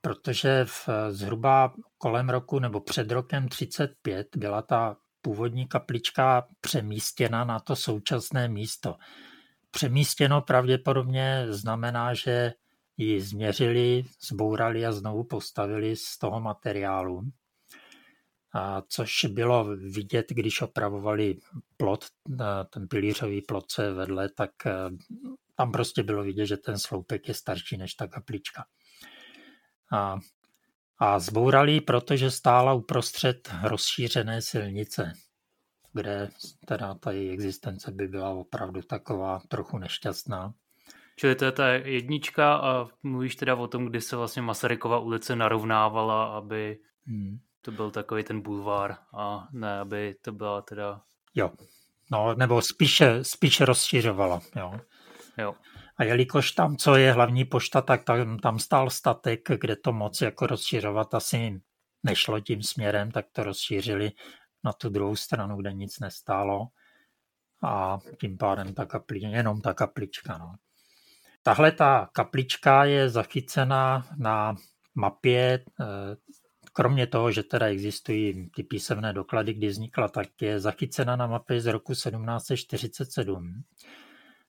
protože 0.00 0.64
v 0.64 0.88
eh, 0.88 1.12
zhruba 1.12 1.74
kolem 1.98 2.30
roku 2.30 2.58
nebo 2.58 2.80
před 2.80 3.10
rokem 3.10 3.48
35 3.48 4.36
byla 4.36 4.62
ta 4.62 4.96
původní 5.22 5.66
kaplička 5.66 6.46
přemístěna 6.60 7.44
na 7.44 7.60
to 7.60 7.76
současné 7.76 8.48
místo. 8.48 8.96
Přemístěno 9.70 10.42
pravděpodobně 10.42 11.46
znamená, 11.48 12.14
že 12.14 12.52
ji 13.00 13.20
změřili, 13.20 14.04
zbourali 14.20 14.86
a 14.86 14.92
znovu 14.92 15.24
postavili 15.24 15.96
z 15.96 16.18
toho 16.18 16.40
materiálu. 16.40 17.22
A 18.54 18.82
což 18.88 19.24
bylo 19.24 19.76
vidět, 19.76 20.26
když 20.30 20.62
opravovali 20.62 21.36
plot, 21.76 22.04
ten 22.70 22.88
pilířový 22.88 23.42
plot, 23.42 23.64
co 23.68 23.82
je 23.82 23.92
vedle, 23.92 24.28
tak 24.28 24.66
e, 24.66 24.72
tam 25.54 25.72
prostě 25.72 26.02
bylo 26.02 26.22
vidět, 26.22 26.46
že 26.46 26.56
ten 26.56 26.78
sloupek 26.78 27.28
je 27.28 27.34
starší 27.34 27.76
než 27.76 27.94
ta 27.94 28.06
kaplička. 28.06 28.64
A, 29.92 30.18
a 30.98 31.18
zbourali, 31.18 31.80
protože 31.80 32.30
stála 32.30 32.72
uprostřed 32.72 33.50
rozšířené 33.62 34.42
silnice, 34.42 35.12
kde 35.92 36.30
teda 36.66 36.94
ta 36.94 37.10
její 37.10 37.30
existence 37.30 37.90
by 37.90 38.08
byla 38.08 38.30
opravdu 38.30 38.82
taková 38.82 39.42
trochu 39.48 39.78
nešťastná. 39.78 40.54
Čili 41.20 41.34
to 41.34 41.44
je 41.44 41.52
ta 41.52 41.68
jednička 41.68 42.54
a 42.54 42.88
mluvíš 43.02 43.36
teda 43.36 43.54
o 43.54 43.66
tom, 43.66 43.86
kdy 43.86 44.00
se 44.00 44.16
vlastně 44.16 44.42
Masarykova 44.42 44.98
ulice 44.98 45.36
narovnávala, 45.36 46.24
aby 46.24 46.78
hmm. 47.06 47.38
to 47.62 47.72
byl 47.72 47.90
takový 47.90 48.24
ten 48.24 48.40
bulvár 48.40 48.96
a 49.14 49.48
ne, 49.52 49.80
aby 49.80 50.14
to 50.22 50.32
byla 50.32 50.62
teda... 50.62 51.00
Jo, 51.34 51.50
no 52.10 52.34
nebo 52.34 52.62
spíše, 52.62 53.24
spíše 53.24 53.64
rozšiřovala, 53.64 54.40
jo. 54.56 54.80
Jo. 55.38 55.54
A 55.96 56.04
jelikož 56.04 56.52
tam, 56.52 56.76
co 56.76 56.96
je 56.96 57.12
hlavní 57.12 57.44
pošta, 57.44 57.80
tak 57.80 58.04
tam, 58.04 58.38
tam 58.38 58.58
stál 58.58 58.90
statek, 58.90 59.48
kde 59.60 59.76
to 59.76 59.92
moc 59.92 60.20
jako 60.20 60.46
rozšiřovat 60.46 61.14
asi 61.14 61.60
nešlo 62.02 62.40
tím 62.40 62.62
směrem, 62.62 63.10
tak 63.10 63.26
to 63.32 63.44
rozšířili 63.44 64.10
na 64.64 64.72
tu 64.72 64.88
druhou 64.88 65.16
stranu, 65.16 65.56
kde 65.56 65.72
nic 65.72 65.98
nestálo 65.98 66.66
a 67.62 67.98
tím 68.20 68.38
pádem 68.38 68.74
ta 68.74 68.86
kapli, 68.86 69.20
jenom 69.20 69.60
ta 69.60 69.74
kaplička. 69.74 70.38
No. 70.38 70.54
Tahle 71.42 71.72
ta 71.72 72.08
kaplička 72.12 72.84
je 72.84 73.08
zachycena 73.08 74.06
na 74.16 74.56
mapě, 74.94 75.64
eh, 75.80 76.16
kromě 76.72 77.06
toho, 77.06 77.32
že 77.32 77.42
teda 77.42 77.66
existují 77.66 78.50
ty 78.50 78.62
písemné 78.62 79.12
doklady, 79.12 79.54
kdy 79.54 79.66
vznikla, 79.66 80.08
tak 80.08 80.42
je 80.42 80.60
zachycena 80.60 81.16
na 81.16 81.26
mapě 81.26 81.60
z 81.60 81.66
roku 81.66 81.94
1747, 81.94 83.62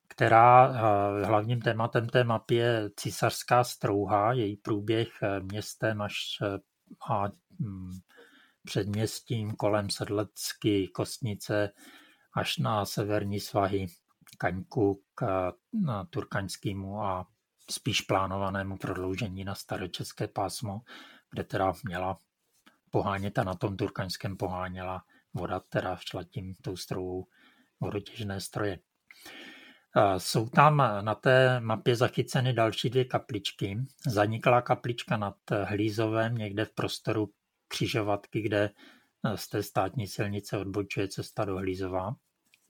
která 0.08 0.67
eh, 0.67 1.25
hlavním 1.25 1.62
tématem 1.62 2.10
té 2.10 2.23
mapy 2.23 2.56
je 2.56 2.89
císařská 2.97 3.63
strouha, 3.63 4.34
její 4.34 4.56
průběh 4.58 5.10
eh, 5.23 5.39
městem 5.39 6.01
až 6.01 6.15
a 7.10 7.27
hm, 7.60 7.91
předměstím 8.65 9.51
kolem 9.51 9.89
Sedlecky, 9.89 10.88
Kostnice 10.88 11.69
až 12.34 12.58
na 12.58 12.86
severní 12.86 13.39
svahy 13.39 13.88
Kaňku 14.38 15.02
k 15.15 15.52
turkaňskému 16.10 17.02
a 17.02 17.28
spíš 17.70 18.02
plánovanému 18.02 18.78
prodloužení 18.78 19.44
na 19.44 19.56
staročeské 19.56 20.28
pásmo, 20.28 20.82
kde 21.32 21.44
teda 21.44 21.74
měla 21.84 22.17
pohánět 22.91 23.39
a 23.39 23.44
na 23.44 23.56
tom 23.56 23.78
turkaňském 23.78 24.38
poháněla 24.38 25.04
voda, 25.34 25.60
teda 25.60 25.96
šla 25.96 26.24
tím 26.24 26.56
tou 26.62 26.78
strovou 26.78 27.28
vodotěžné 27.80 28.41
stroje. 28.41 28.80
Jsou 30.17 30.50
tam 30.50 30.78
na 31.02 31.15
té 31.15 31.60
mapě 31.60 31.96
zachyceny 31.96 32.54
další 32.54 32.89
dvě 32.89 33.06
kapličky. 33.06 33.78
Zaniklá 34.08 34.62
kaplička 34.62 35.17
nad 35.17 35.36
Hlízovem, 35.63 36.36
někde 36.36 36.65
v 36.65 36.74
prostoru 36.74 37.30
křižovatky, 37.67 38.41
kde 38.41 38.70
z 39.36 39.50
té 39.50 39.63
státní 39.63 40.08
silnice 40.08 40.58
odbočuje 40.58 41.08
cesta 41.08 41.46
do 41.46 41.58
Hlízova. 41.58 42.15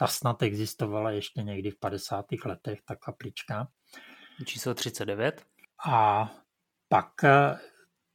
Ta 0.02 0.08
snad 0.08 0.44
existovala 0.44 1.12
ještě 1.12 1.44
někdy 1.44 1.72
v 1.72 1.80
50. 1.80 2.26
letech, 2.46 2.82
ta 2.86 2.96
kaplička. 2.96 3.68
Číslo 4.46 4.74
39. 4.74 5.46
A 5.86 6.30
pak 6.88 7.24
eh, 7.24 7.60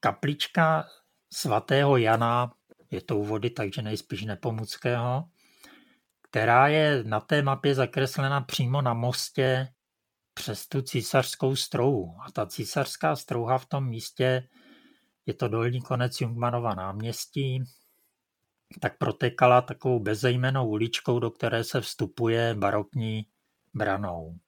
kaplička 0.00 0.84
svatého 1.32 1.96
Jana, 1.96 2.52
je 2.90 3.00
to 3.00 3.18
u 3.18 3.24
vody, 3.24 3.50
takže 3.50 3.82
nejspíš 3.82 4.24
nepomuckého, 4.24 5.24
která 6.22 6.68
je 6.68 7.04
na 7.04 7.20
té 7.20 7.42
mapě 7.42 7.74
zakreslena 7.74 8.40
přímo 8.40 8.82
na 8.82 8.94
mostě 8.94 9.68
přes 10.34 10.68
tu 10.68 10.82
císařskou 10.82 11.56
strouhu. 11.56 12.16
A 12.26 12.30
ta 12.30 12.46
císařská 12.46 13.16
strouha 13.16 13.58
v 13.58 13.66
tom 13.66 13.88
místě 13.88 14.48
je 15.26 15.34
to 15.34 15.48
dolní 15.48 15.82
konec 15.82 16.20
Jungmanova 16.20 16.74
náměstí, 16.74 17.62
tak 18.80 18.98
protekala 18.98 19.60
takovou 19.60 20.00
bezejmenou 20.00 20.68
uličkou, 20.68 21.18
do 21.18 21.30
které 21.30 21.64
se 21.64 21.80
vstupuje 21.80 22.54
barokní 22.54 23.26
branou. 23.74 24.38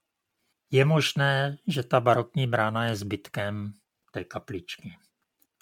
Je 0.70 0.84
možné, 0.84 1.58
že 1.66 1.82
ta 1.82 2.00
barokní 2.00 2.46
brána 2.46 2.84
je 2.84 2.96
zbytkem 2.96 3.72
té 4.12 4.24
kapličky. 4.24 4.96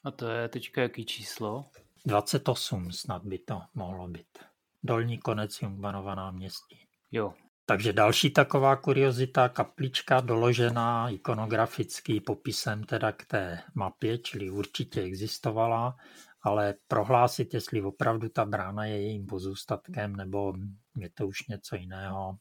A 0.05 0.11
to 0.11 0.29
je 0.29 0.49
teďka 0.49 0.83
jaký 0.83 1.05
číslo? 1.05 1.65
28 2.07 2.93
snad 2.93 3.25
by 3.25 3.39
to 3.39 3.63
mohlo 3.75 4.09
být. 4.09 4.39
Dolní 4.83 5.19
konec 5.19 5.63
Jungmanova 5.63 6.15
náměstí. 6.15 6.87
Jo. 7.13 7.35
Takže 7.67 7.93
další 7.93 8.31
taková 8.31 8.77
kuriozita, 8.77 9.49
kaplička 9.49 10.21
doložená 10.21 11.09
ikonografický 11.09 12.21
popisem 12.21 12.85
teda 12.85 13.13
k 13.13 13.25
té 13.25 13.63
mapě, 13.75 14.19
čili 14.19 14.51
určitě 14.51 15.03
existovala 15.03 15.97
ale 16.47 16.75
prohlásit, 16.89 17.55
jestli 17.55 17.83
opravdu 17.83 18.29
ta 18.29 18.45
brána 18.45 18.85
je 18.85 19.03
jejím 19.03 19.27
pozůstatkem, 19.27 20.17
nebo 20.17 20.55
je 20.97 21.11
to 21.11 21.27
už 21.27 21.47
něco 21.47 21.77
jiného, 21.77 22.39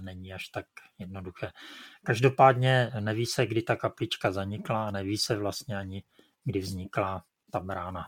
není 0.00 0.32
až 0.32 0.48
tak 0.48 0.66
jednoduché. 0.98 1.50
Každopádně 2.04 2.92
neví 3.00 3.26
se, 3.26 3.46
kdy 3.46 3.62
ta 3.62 3.76
kaplička 3.76 4.32
zanikla 4.32 4.88
a 4.88 4.90
neví 4.90 5.18
se 5.18 5.36
vlastně 5.36 5.76
ani, 5.76 6.02
kdy 6.44 6.60
vznikla 6.60 7.24
ta 7.52 7.60
brána. 7.60 8.06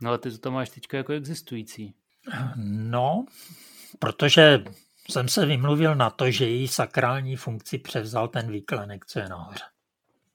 No 0.00 0.08
ale 0.08 0.18
ty 0.18 0.38
to 0.38 0.50
máš 0.50 0.70
teďka 0.70 0.96
jako 0.96 1.12
existující. 1.12 1.94
No, 2.64 3.26
protože 3.98 4.64
jsem 5.10 5.28
se 5.28 5.46
vymluvil 5.46 5.94
na 5.94 6.10
to, 6.10 6.30
že 6.30 6.44
její 6.44 6.68
sakrální 6.68 7.36
funkci 7.36 7.78
převzal 7.78 8.28
ten 8.28 8.52
výklenek, 8.52 9.06
co 9.06 9.18
je 9.18 9.28
nahoře. 9.28 9.64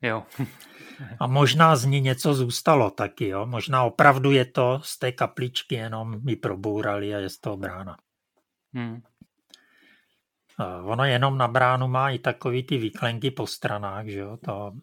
Jo. 0.03 0.23
A 1.19 1.27
možná 1.27 1.75
z 1.75 1.85
ní 1.85 2.01
něco 2.01 2.33
zůstalo 2.33 2.91
taky, 2.91 3.27
jo. 3.27 3.45
Možná 3.45 3.83
opravdu 3.83 4.31
je 4.31 4.45
to 4.45 4.79
z 4.83 4.99
té 4.99 5.11
kapličky, 5.11 5.75
jenom 5.75 6.23
mi 6.23 6.35
probourali 6.35 7.15
a 7.15 7.19
je 7.19 7.29
z 7.29 7.39
toho 7.39 7.57
brána. 7.57 7.97
Hmm. 8.73 9.01
Ono 10.83 11.05
jenom 11.05 11.37
na 11.37 11.47
bránu 11.47 11.87
má 11.87 12.09
i 12.09 12.19
takový 12.19 12.63
ty 12.63 12.77
výklenky 12.77 13.31
po 13.31 13.47
stranách, 13.47 14.07
že 14.07 14.19
jo. 14.19 14.37
To 14.45 14.73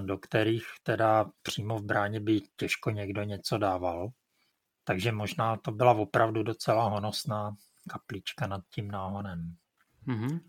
do 0.00 0.18
kterých 0.18 0.64
teda 0.82 1.30
přímo 1.42 1.78
v 1.78 1.84
bráně 1.84 2.20
by 2.20 2.40
těžko 2.56 2.90
někdo 2.90 3.22
něco 3.22 3.58
dával. 3.58 4.08
Takže 4.84 5.12
možná 5.12 5.56
to 5.56 5.72
byla 5.72 5.92
opravdu 5.92 6.42
docela 6.42 6.88
honosná 6.88 7.56
kaplička 7.90 8.46
nad 8.46 8.60
tím 8.70 8.90
náhonem. 8.90 9.56
Mm-hmm. 10.06 10.40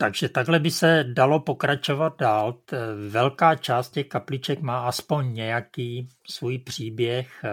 Takže 0.00 0.28
takhle 0.28 0.58
by 0.58 0.70
se 0.70 1.04
dalo 1.12 1.40
pokračovat 1.40 2.18
dál. 2.18 2.60
Velká 3.08 3.54
část 3.54 3.90
těch 3.90 4.08
kapliček 4.08 4.60
má 4.60 4.86
aspoň 4.86 5.34
nějaký 5.34 6.08
svůj 6.26 6.58
příběh. 6.58 7.44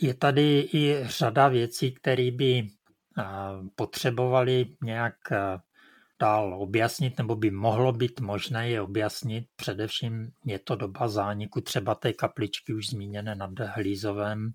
Je 0.00 0.14
tady 0.14 0.68
i 0.72 1.00
řada 1.02 1.48
věcí, 1.48 1.92
které 1.94 2.30
by 2.30 2.68
potřebovali 3.76 4.66
nějak 4.82 5.14
dál 6.20 6.62
objasnit, 6.62 7.18
nebo 7.18 7.36
by 7.36 7.50
mohlo 7.50 7.92
být 7.92 8.20
možné 8.20 8.70
je 8.70 8.80
objasnit. 8.80 9.44
Především 9.56 10.30
je 10.44 10.58
to 10.58 10.76
doba 10.76 11.08
zániku 11.08 11.60
třeba 11.60 11.94
té 11.94 12.12
kapličky 12.12 12.74
už 12.74 12.88
zmíněné 12.88 13.34
nad 13.34 13.58
Hlízovem, 13.58 14.50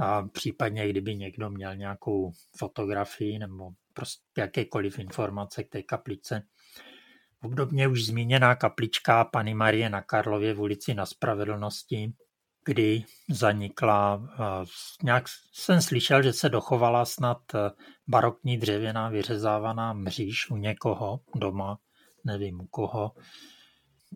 a 0.00 0.22
případně 0.22 0.88
kdyby 0.88 1.16
někdo 1.16 1.50
měl 1.50 1.76
nějakou 1.76 2.32
fotografii 2.56 3.38
nebo 3.38 3.70
prostě 3.94 4.40
jakékoliv 4.40 4.98
informace 4.98 5.64
k 5.64 5.68
té 5.68 5.82
kaplice. 5.82 6.42
Obdobně 7.42 7.88
už 7.88 8.04
zmíněná 8.04 8.54
kaplička 8.54 9.24
Pany 9.24 9.54
Marie 9.54 9.90
na 9.90 10.02
Karlově 10.02 10.54
v 10.54 10.60
ulici 10.60 10.94
na 10.94 11.06
Spravedlnosti, 11.06 12.12
kdy 12.64 13.04
zanikla, 13.30 14.28
nějak 15.02 15.24
jsem 15.52 15.82
slyšel, 15.82 16.22
že 16.22 16.32
se 16.32 16.48
dochovala 16.48 17.04
snad 17.04 17.54
e, 17.54 17.70
barokní 18.08 18.58
dřevěná 18.58 19.08
vyřezávaná 19.08 19.92
mříž 19.92 20.50
u 20.50 20.56
někoho 20.56 21.20
doma, 21.34 21.78
nevím 22.24 22.60
u 22.60 22.66
koho. 22.66 23.12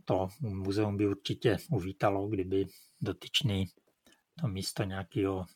To 0.04 0.28
muzeum 0.40 0.96
by 0.96 1.06
určitě 1.06 1.56
uvítalo, 1.70 2.28
kdyby 2.28 2.66
dotyčný 3.00 3.66
to 4.40 4.48
místo 4.48 4.84
nějakého 4.84 5.46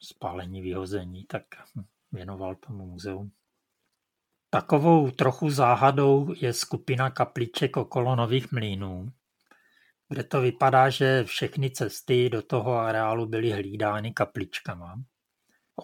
spálení, 0.00 0.62
vyhození, 0.62 1.24
tak 1.24 1.44
věnoval 2.12 2.54
tomu 2.54 2.86
muzeu. 2.86 3.30
Takovou 4.54 5.10
trochu 5.10 5.50
záhadou 5.50 6.34
je 6.40 6.52
skupina 6.52 7.10
kapliček 7.10 7.76
okolo 7.76 8.16
Nových 8.16 8.52
mlínů, 8.52 9.12
kde 10.08 10.24
to 10.24 10.40
vypadá, 10.40 10.90
že 10.90 11.24
všechny 11.24 11.70
cesty 11.70 12.30
do 12.30 12.42
toho 12.42 12.78
areálu 12.78 13.26
byly 13.26 13.50
hlídány 13.50 14.12
kapličkama. 14.12 15.02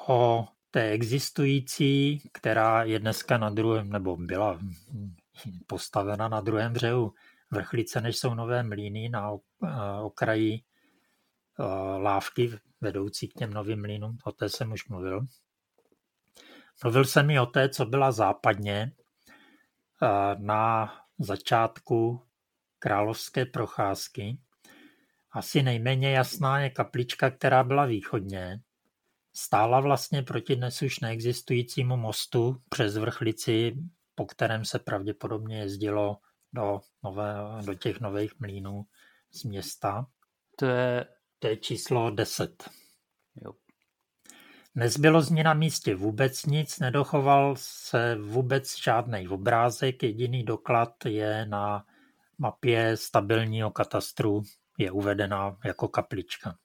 O 0.09 0.49
té 0.71 0.91
existující, 0.91 2.23
která 2.33 2.85
je 2.85 2.99
dneska 2.99 3.39
na 3.39 3.51
druhém, 3.51 3.91
nebo 3.91 4.17
byla 4.17 4.59
postavena 5.67 6.29
na 6.29 6.41
druhém 6.41 6.73
břehu 6.73 7.13
vrchlice, 7.51 8.01
než 8.01 8.17
jsou 8.17 8.35
nové 8.35 8.63
mlíny 8.63 9.09
na 9.09 9.31
okraji 10.03 10.61
lávky 11.99 12.53
vedoucí 12.81 13.29
k 13.29 13.35
těm 13.35 13.53
novým 13.53 13.81
mlínům, 13.81 14.19
o 14.25 14.33
té 14.33 14.49
jsem 14.49 14.73
už 14.73 14.89
mluvil. 14.89 15.27
Mluvil 16.85 17.05
jsem 17.05 17.31
i 17.31 17.41
o 17.41 17.47
té, 17.47 17.69
co 17.69 17.87
byla 17.87 18.13
západně 18.13 18.93
eh, 20.03 20.37
na 20.39 20.93
začátku 21.19 22.23
královské 22.79 23.47
procházky. 23.47 24.39
Asi 25.33 25.63
nejméně 25.63 26.13
jasná 26.13 26.61
je 26.61 26.71
kaplička, 26.71 27.31
která 27.31 27.65
byla 27.65 27.87
východně. 27.87 28.61
Stála 29.35 29.81
vlastně 29.81 30.23
proti 30.23 30.57
dnes 30.57 30.83
už 30.83 31.01
neexistujícímu 31.01 31.97
mostu 31.97 32.63
přes 32.69 32.97
vrchlici, 32.97 33.77
po 34.15 34.27
kterém 34.27 34.65
se 34.65 34.79
pravděpodobně 34.79 35.59
jezdilo 35.59 36.17
do, 36.53 36.81
nové, 37.03 37.35
do 37.67 37.75
těch 37.75 38.01
nových 38.01 38.41
mlínů 38.41 38.87
z 39.31 39.45
města. 39.45 40.07
To 40.57 40.67
je... 40.67 41.07
To 41.41 41.49
je 41.49 41.57
číslo 41.57 42.11
10. 42.11 42.71
Jo. 43.45 43.53
Nezbylo 44.79 45.23
z 45.23 45.31
ní 45.31 45.43
na 45.43 45.55
místě 45.55 45.95
vůbec 45.95 46.47
nic, 46.47 46.79
nedochoval 46.79 47.55
se 47.59 48.17
vůbec 48.21 48.79
žádný 48.79 49.29
obrázek, 49.29 50.03
jediný 50.03 50.45
doklad 50.45 51.05
je 51.05 51.47
na 51.47 51.85
mapě 52.39 52.97
stabilního 52.97 53.71
katastru, 53.71 54.43
je 54.79 54.91
uvedena 54.91 55.57
jako 55.65 55.89
kaplička. 55.89 56.57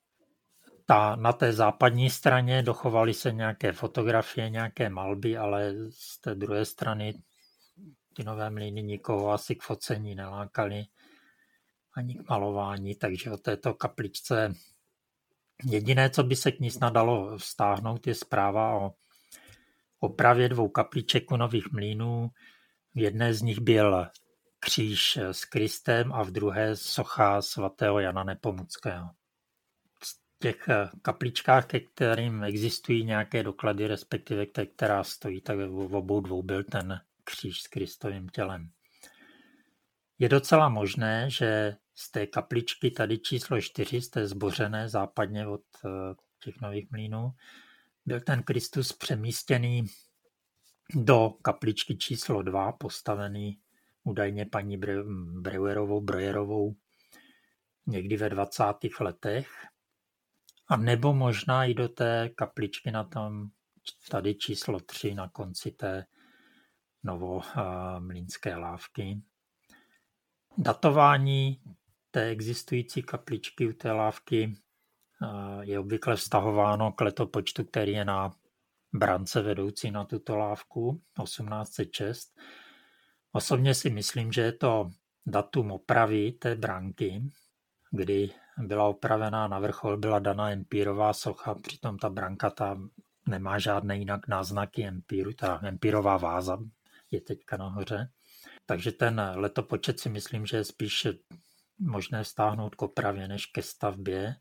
Ta, 0.86 1.16
na 1.16 1.34
té 1.34 1.54
západní 1.54 2.10
straně 2.10 2.64
dochovaly 2.64 3.14
se 3.14 3.32
nějaké 3.32 3.72
fotografie, 3.72 4.50
nějaké 4.50 4.90
malby, 4.90 5.38
ale 5.38 5.74
z 5.90 6.22
té 6.22 6.36
druhé 6.36 6.66
strany 6.66 7.14
ty 8.14 8.24
nové 8.24 8.50
mlýny 8.50 8.84
nikoho 8.84 9.32
asi 9.32 9.56
k 9.56 9.64
focení 9.64 10.16
nelákali 10.16 10.86
ani 11.96 12.16
k 12.16 12.30
malování, 12.30 12.96
takže 12.96 13.32
o 13.32 13.38
této 13.38 13.74
kapličce 13.74 14.54
Jediné, 15.66 16.10
co 16.10 16.24
by 16.24 16.36
se 16.36 16.52
k 16.52 16.60
ní 16.60 16.72
snad 16.72 16.94
dalo 16.94 17.38
vztáhnout, 17.38 18.08
je 18.08 18.16
zpráva 18.16 18.76
o 18.76 18.94
opravě 20.00 20.50
dvou 20.50 20.70
kapliček 20.70 21.32
u 21.32 21.38
Nových 21.38 21.72
mlínů. 21.72 22.30
V 22.96 23.00
jedné 23.00 23.34
z 23.34 23.42
nich 23.42 23.60
byl 23.60 24.08
kříž 24.60 25.18
s 25.18 25.46
Kristem 25.46 26.14
a 26.14 26.24
v 26.24 26.32
druhé 26.32 26.76
socha 26.76 27.42
svatého 27.42 28.00
Jana 28.00 28.24
Nepomuckého. 28.24 29.10
V 30.04 30.20
těch 30.40 30.70
kapličkách, 31.02 31.66
ke 31.66 31.80
kterým 31.80 32.44
existují 32.44 33.06
nějaké 33.06 33.44
doklady, 33.44 33.88
respektive 33.88 34.46
která 34.46 35.04
stojí, 35.04 35.42
tak 35.42 35.58
v 35.58 35.96
obou 35.96 36.22
dvou 36.22 36.44
byl 36.44 36.64
ten 36.64 37.00
kříž 37.24 37.62
s 37.62 37.68
Kristovým 37.68 38.30
tělem. 38.30 38.70
Je 40.20 40.30
docela 40.30 40.70
možné, 40.70 41.30
že 41.30 41.76
z 41.96 42.12
té 42.12 42.28
kapličky 42.28 42.92
tady 42.92 43.18
číslo 43.20 43.62
4, 43.62 44.02
z 44.02 44.10
té 44.10 44.28
zbořené 44.28 44.90
západně 44.90 45.48
od 45.48 45.64
eh, 45.86 45.90
těch 46.44 46.62
nových 46.62 46.92
mlínů, 46.92 47.32
byl 48.06 48.22
ten 48.22 48.44
Kristus 48.44 48.94
přemístěný 48.94 49.86
do 50.96 51.30
kapličky 51.30 51.98
číslo 51.98 52.42
2, 52.42 52.72
postavený 52.72 53.60
údajně 54.04 54.46
paní 54.46 54.78
Breuerovou, 55.42 56.02
Brojerovou 56.02 56.76
někdy 57.86 58.18
ve 58.18 58.30
20. 58.30 58.64
letech. 59.00 59.50
A 60.68 60.78
nebo 60.78 61.14
možná 61.14 61.66
i 61.66 61.74
do 61.74 61.90
té 61.90 62.30
kapličky 62.36 62.92
na 62.92 63.04
tom 63.04 63.50
tady 64.10 64.36
číslo 64.36 64.80
3 64.80 65.14
na 65.14 65.30
konci 65.30 65.72
té 65.72 66.06
novomlínské 67.04 68.56
lávky. 68.56 69.22
Datování 70.58 71.62
té 72.14 72.30
existující 72.30 73.04
kapličky 73.04 73.68
u 73.68 73.74
té 73.74 73.92
lávky 73.92 74.56
je 75.62 75.80
obvykle 75.80 76.16
vztahováno 76.16 76.92
k 76.92 77.02
letopočtu, 77.02 77.64
který 77.64 77.92
je 77.92 78.06
na 78.06 78.32
brance 78.94 79.42
vedoucí 79.42 79.92
na 79.92 80.06
tuto 80.06 80.38
lávku 80.38 81.02
1806. 81.24 82.40
Osobně 83.32 83.74
si 83.76 83.90
myslím, 83.90 84.32
že 84.32 84.42
je 84.42 84.52
to 84.52 84.90
datum 85.26 85.72
opravy 85.72 86.32
té 86.32 86.56
branky, 86.56 87.22
kdy 87.92 88.30
byla 88.58 88.88
opravená 88.88 89.48
na 89.48 89.60
vrchol, 89.60 89.98
byla 89.98 90.20
dana 90.20 90.52
empírová 90.52 91.14
socha, 91.14 91.56
přitom 91.56 91.98
ta 91.98 92.10
branka 92.10 92.50
ta 92.50 92.78
nemá 93.28 93.60
žádné 93.60 93.98
jinak 93.98 94.28
náznaky 94.28 94.86
empíru, 94.86 95.34
ta 95.34 95.60
empírová 95.64 96.18
váza 96.18 96.58
je 97.12 97.22
teďka 97.22 97.58
nahoře. 97.58 98.10
Takže 98.66 98.92
ten 98.92 99.22
letopočet 99.36 100.00
si 100.00 100.10
myslím, 100.10 100.46
že 100.46 100.58
je 100.58 100.64
spíš 100.64 101.08
možné 101.80 102.24
stáhnout 102.24 102.76
k 102.76 102.82
opravě 102.82 103.28
než 103.28 103.46
ke 103.46 103.62
stavbě. 103.62 104.36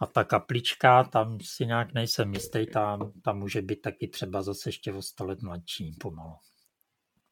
A 0.00 0.06
ta 0.06 0.24
kaplička, 0.24 1.04
tam 1.04 1.38
si 1.40 1.66
nějak 1.66 1.94
nejsem 1.94 2.34
jistý, 2.34 2.66
tam, 2.66 3.12
tam 3.24 3.38
může 3.38 3.62
být 3.62 3.80
taky 3.80 4.08
třeba 4.08 4.42
zase 4.42 4.68
ještě 4.68 4.92
o 4.92 5.02
100 5.02 5.24
let 5.24 5.42
mladší 5.42 5.96
pomalu. 6.00 6.34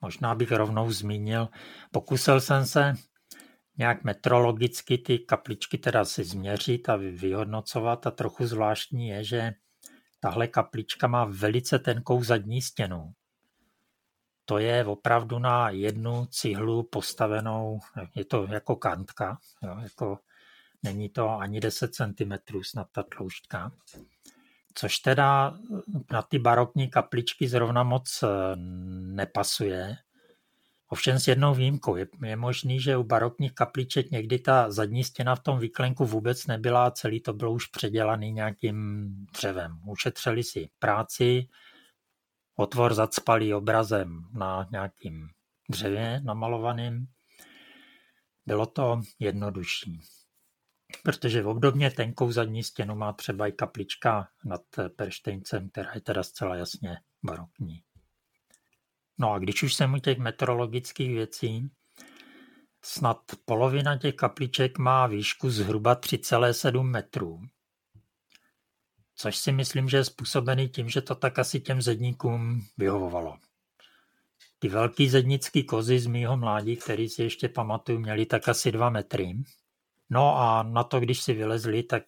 Možná 0.00 0.34
bych 0.34 0.52
rovnou 0.52 0.90
zmínil, 0.90 1.48
pokusil 1.92 2.40
jsem 2.40 2.66
se 2.66 2.94
nějak 3.78 4.04
metrologicky 4.04 4.98
ty 4.98 5.18
kapličky 5.18 5.78
teda 5.78 6.04
si 6.04 6.24
změřit 6.24 6.88
a 6.88 6.96
vyhodnocovat 6.96 8.06
a 8.06 8.10
trochu 8.10 8.46
zvláštní 8.46 9.08
je, 9.08 9.24
že 9.24 9.52
tahle 10.20 10.48
kaplička 10.48 11.06
má 11.06 11.24
velice 11.24 11.78
tenkou 11.78 12.24
zadní 12.24 12.62
stěnu 12.62 13.12
to 14.48 14.58
je 14.58 14.84
opravdu 14.84 15.38
na 15.38 15.70
jednu 15.70 16.26
cihlu 16.26 16.82
postavenou, 16.82 17.80
je 18.14 18.24
to 18.24 18.46
jako 18.50 18.76
kantka, 18.76 19.38
jo, 19.62 19.76
jako 19.82 20.18
není 20.82 21.08
to 21.08 21.30
ani 21.30 21.60
10 21.60 21.94
cm 21.94 22.32
snad 22.62 22.86
ta 22.92 23.02
tloušťka. 23.02 23.72
Což 24.74 24.98
teda 24.98 25.58
na 26.12 26.22
ty 26.22 26.38
barokní 26.38 26.88
kapličky 26.88 27.48
zrovna 27.48 27.82
moc 27.82 28.22
eh, 28.22 28.56
nepasuje. 29.16 29.96
Ovšem 30.88 31.18
s 31.18 31.28
jednou 31.28 31.54
výjimkou. 31.54 31.96
Je, 31.96 32.06
je 32.24 32.36
možný, 32.36 32.80
že 32.80 32.96
u 32.96 33.02
barokních 33.02 33.52
kapliček 33.52 34.10
někdy 34.10 34.38
ta 34.38 34.70
zadní 34.70 35.04
stěna 35.04 35.34
v 35.34 35.40
tom 35.40 35.58
výklenku 35.58 36.04
vůbec 36.04 36.46
nebyla 36.46 36.86
a 36.86 36.90
celý 36.90 37.20
to 37.20 37.32
bylo 37.32 37.52
už 37.52 37.66
předělaný 37.66 38.32
nějakým 38.32 39.08
dřevem. 39.32 39.78
Ušetřili 39.86 40.42
si 40.42 40.68
práci, 40.78 41.48
otvor 42.56 42.94
zacpalý 42.94 43.54
obrazem 43.54 44.28
na 44.32 44.68
nějakým 44.70 45.28
dřevě 45.70 46.20
namalovaným. 46.20 47.06
bylo 48.46 48.66
to 48.66 49.00
jednodušší. 49.18 50.00
Protože 51.02 51.42
v 51.42 51.48
obdobně 51.48 51.90
tenkou 51.90 52.32
zadní 52.32 52.62
stěnu 52.62 52.94
má 52.94 53.12
třeba 53.12 53.46
i 53.46 53.52
kaplička 53.52 54.28
nad 54.44 54.62
Perštejncem, 54.96 55.70
která 55.70 55.90
je 55.94 56.00
teda 56.00 56.22
zcela 56.22 56.56
jasně 56.56 57.00
barokní. 57.22 57.82
No 59.18 59.32
a 59.32 59.38
když 59.38 59.62
už 59.62 59.74
jsem 59.74 59.94
u 59.94 59.98
těch 59.98 60.18
meteorologických 60.18 61.10
věcí, 61.10 61.70
snad 62.84 63.18
polovina 63.44 63.98
těch 63.98 64.14
kapliček 64.14 64.78
má 64.78 65.06
výšku 65.06 65.50
zhruba 65.50 65.96
3,7 65.96 66.82
metrů. 66.82 67.40
Což 69.16 69.36
si 69.36 69.52
myslím, 69.52 69.88
že 69.88 69.96
je 69.96 70.04
způsobený 70.04 70.68
tím, 70.68 70.88
že 70.88 71.00
to 71.00 71.14
tak 71.14 71.38
asi 71.38 71.60
těm 71.60 71.82
zedníkům 71.82 72.66
vyhovovalo. 72.78 73.36
Ty 74.58 74.68
velký 74.68 75.08
zednický 75.08 75.64
kozy 75.64 75.98
z 75.98 76.06
mýho 76.06 76.36
mládí, 76.36 76.76
který 76.76 77.08
si 77.08 77.22
ještě 77.22 77.48
pamatuju, 77.48 77.98
měli 77.98 78.26
tak 78.26 78.48
asi 78.48 78.72
dva 78.72 78.90
metry. 78.90 79.34
No 80.10 80.36
a 80.36 80.62
na 80.62 80.84
to, 80.84 81.00
když 81.00 81.22
si 81.22 81.34
vylezli, 81.34 81.82
tak, 81.82 82.02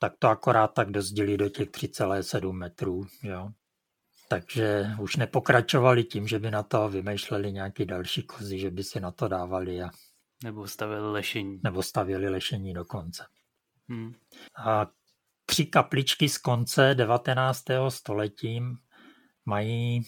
tak 0.00 0.12
to 0.18 0.28
akorát 0.28 0.68
tak 0.68 0.90
dozdili 0.90 1.36
do 1.36 1.48
těch 1.48 1.68
3,7 1.68 2.52
metrů. 2.52 3.06
Jo. 3.22 3.50
Takže 4.28 4.86
už 5.00 5.16
nepokračovali 5.16 6.04
tím, 6.04 6.28
že 6.28 6.38
by 6.38 6.50
na 6.50 6.62
to 6.62 6.88
vymýšleli 6.88 7.52
nějaký 7.52 7.84
další 7.84 8.22
kozy, 8.22 8.58
že 8.58 8.70
by 8.70 8.84
si 8.84 9.00
na 9.00 9.10
to 9.10 9.28
dávali. 9.28 9.82
A... 9.82 9.90
Nebo 10.44 10.66
stavili 10.66 11.12
lešení. 11.12 11.60
Nebo 11.62 11.82
stavili 11.82 12.28
lešení 12.28 12.74
dokonce. 12.74 13.26
Hmm. 13.88 14.14
A 14.64 14.86
tři 15.46 15.66
kapličky 15.66 16.28
z 16.28 16.38
konce 16.38 16.94
19. 16.94 17.64
století 17.88 18.60
mají 19.44 20.02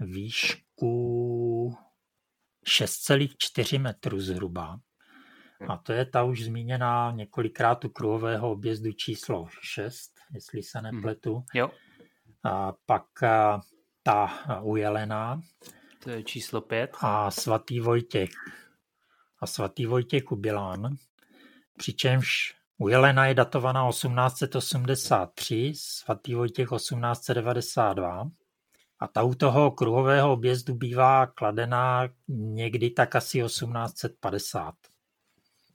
výšku 0.00 1.76
6,4 2.66 3.80
metru 3.80 4.20
zhruba. 4.20 4.80
A 5.68 5.76
to 5.76 5.92
je 5.92 6.04
ta 6.04 6.24
už 6.24 6.44
zmíněná 6.44 7.12
několikrát 7.16 7.84
u 7.84 7.88
kruhového 7.88 8.50
objezdu 8.50 8.92
číslo 8.92 9.46
6, 9.62 10.12
jestli 10.34 10.62
se 10.62 10.78
hmm. 10.78 10.94
nepletu. 10.94 11.44
Jo. 11.54 11.70
A 12.44 12.72
pak 12.86 13.04
ta 14.02 14.30
ujelená. 14.62 15.40
To 16.04 16.10
je 16.10 16.22
číslo 16.22 16.60
5. 16.60 16.96
A 17.00 17.30
svatý 17.30 17.80
Vojtěch. 17.80 18.30
A 19.40 19.46
svatý 19.46 19.86
Vojtěch 19.86 20.32
Ubilán. 20.32 20.96
Přičemž 21.78 22.54
Ujelena 22.80 23.26
je 23.26 23.34
datovaná 23.34 23.88
1883, 23.90 25.72
svatý 25.76 26.34
Vojtěch 26.34 26.68
1892 26.68 28.30
a 28.98 29.06
ta 29.06 29.22
u 29.22 29.34
toho 29.34 29.70
kruhového 29.70 30.32
objezdu 30.32 30.74
bývá 30.74 31.26
kladená 31.26 32.08
někdy 32.28 32.90
tak 32.90 33.16
asi 33.16 33.42
1850. 33.42 34.74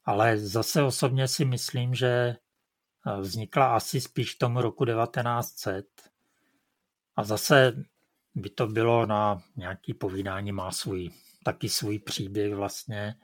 Ale 0.05 0.37
zase 0.37 0.83
osobně 0.83 1.27
si 1.27 1.45
myslím, 1.45 1.95
že 1.95 2.35
vznikla 3.19 3.75
asi 3.75 4.01
spíš 4.01 4.35
tomu 4.35 4.61
roku 4.61 4.85
1900. 4.85 5.85
A 7.15 7.23
zase 7.23 7.83
by 8.35 8.49
to 8.49 8.67
bylo 8.67 9.05
na 9.05 9.41
nějaký 9.55 9.93
povídání, 9.93 10.51
má 10.51 10.71
svůj, 10.71 11.09
taky 11.43 11.69
svůj 11.69 11.99
příběh 11.99 12.55
vlastně. 12.55 13.15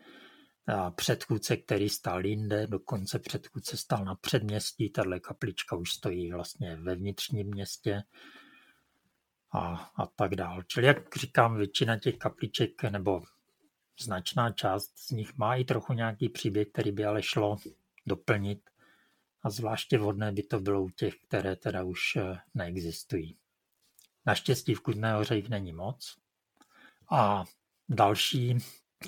Předchůdce, 0.96 1.58
který 1.58 1.90
stál 1.90 2.26
jinde, 2.26 2.68
dokonce 2.68 3.20
předchůdce 3.20 3.78
stál 3.78 4.06
na 4.06 4.16
předměstí, 4.16 4.90
tahle 4.90 5.20
kaplička 5.20 5.76
už 5.76 5.94
stojí 5.94 6.32
vlastně 6.32 6.76
ve 6.76 6.96
vnitřním 6.96 7.48
městě 7.48 8.04
a, 9.52 9.92
a 9.96 10.06
tak 10.06 10.36
dál. 10.36 10.64
Čili 10.64 10.88
jak 10.88 11.16
říkám, 11.16 11.58
většina 11.58 12.00
těch 12.00 12.18
kapliček 12.18 12.84
nebo 12.84 13.22
značná 14.00 14.52
část 14.52 15.00
z 15.00 15.12
nich 15.12 15.38
má 15.38 15.56
i 15.56 15.64
trochu 15.64 15.94
nějaký 15.94 16.30
příběh, 16.30 16.68
který 16.68 16.92
by 16.92 17.06
ale 17.06 17.24
šlo 17.24 17.58
doplnit 18.06 18.70
a 19.44 19.50
zvláště 19.50 19.98
vhodné 19.98 20.32
by 20.32 20.44
to 20.44 20.60
bylo 20.60 20.82
u 20.82 20.90
těch, 20.90 21.16
které 21.28 21.56
teda 21.56 21.84
už 21.84 22.16
eh, 22.16 22.38
neexistují. 22.54 23.38
Naštěstí 24.26 24.76
v 24.76 24.82
Kudné 24.82 25.14
hoře 25.14 25.36
jich 25.36 25.50
není 25.50 25.74
moc. 25.74 26.18
A 27.12 27.46
další, 27.90 28.58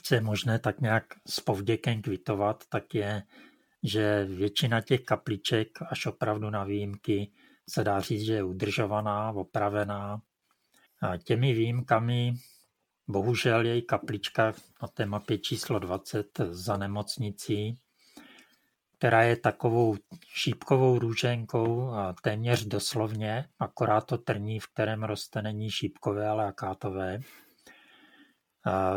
co 0.03 0.15
je 0.15 0.21
možné 0.21 0.59
tak 0.59 0.81
nějak 0.81 1.03
s 1.27 1.39
povděkem 1.39 2.01
kvitovat, 2.01 2.63
tak 2.69 2.95
je, 2.95 3.23
že 3.83 4.25
většina 4.25 4.81
těch 4.81 5.01
kapliček, 5.01 5.67
až 5.89 6.05
opravdu 6.05 6.49
na 6.49 6.63
výjimky, 6.63 7.31
se 7.69 7.83
dá 7.83 7.99
říct, 7.99 8.21
že 8.21 8.33
je 8.33 8.43
udržovaná, 8.43 9.31
opravená. 9.31 10.21
A 11.01 11.17
těmi 11.17 11.53
výjimkami 11.53 12.33
bohužel 13.07 13.65
je 13.65 13.77
i 13.77 13.81
kaplička 13.81 14.53
na 14.81 14.87
té 14.87 15.05
mapě 15.05 15.37
číslo 15.37 15.79
20 15.79 16.39
za 16.49 16.77
nemocnicí, 16.77 17.75
která 18.97 19.23
je 19.23 19.35
takovou 19.35 19.97
šípkovou 20.27 20.99
růženkou 20.99 21.91
a 21.91 22.15
téměř 22.21 22.65
doslovně, 22.65 23.45
akorát 23.59 24.01
to 24.01 24.17
trní, 24.17 24.59
v 24.59 24.67
kterém 24.67 25.03
roste, 25.03 25.41
není 25.41 25.71
šípkové, 25.71 26.27
ale 26.27 26.45
akátové. 26.45 27.19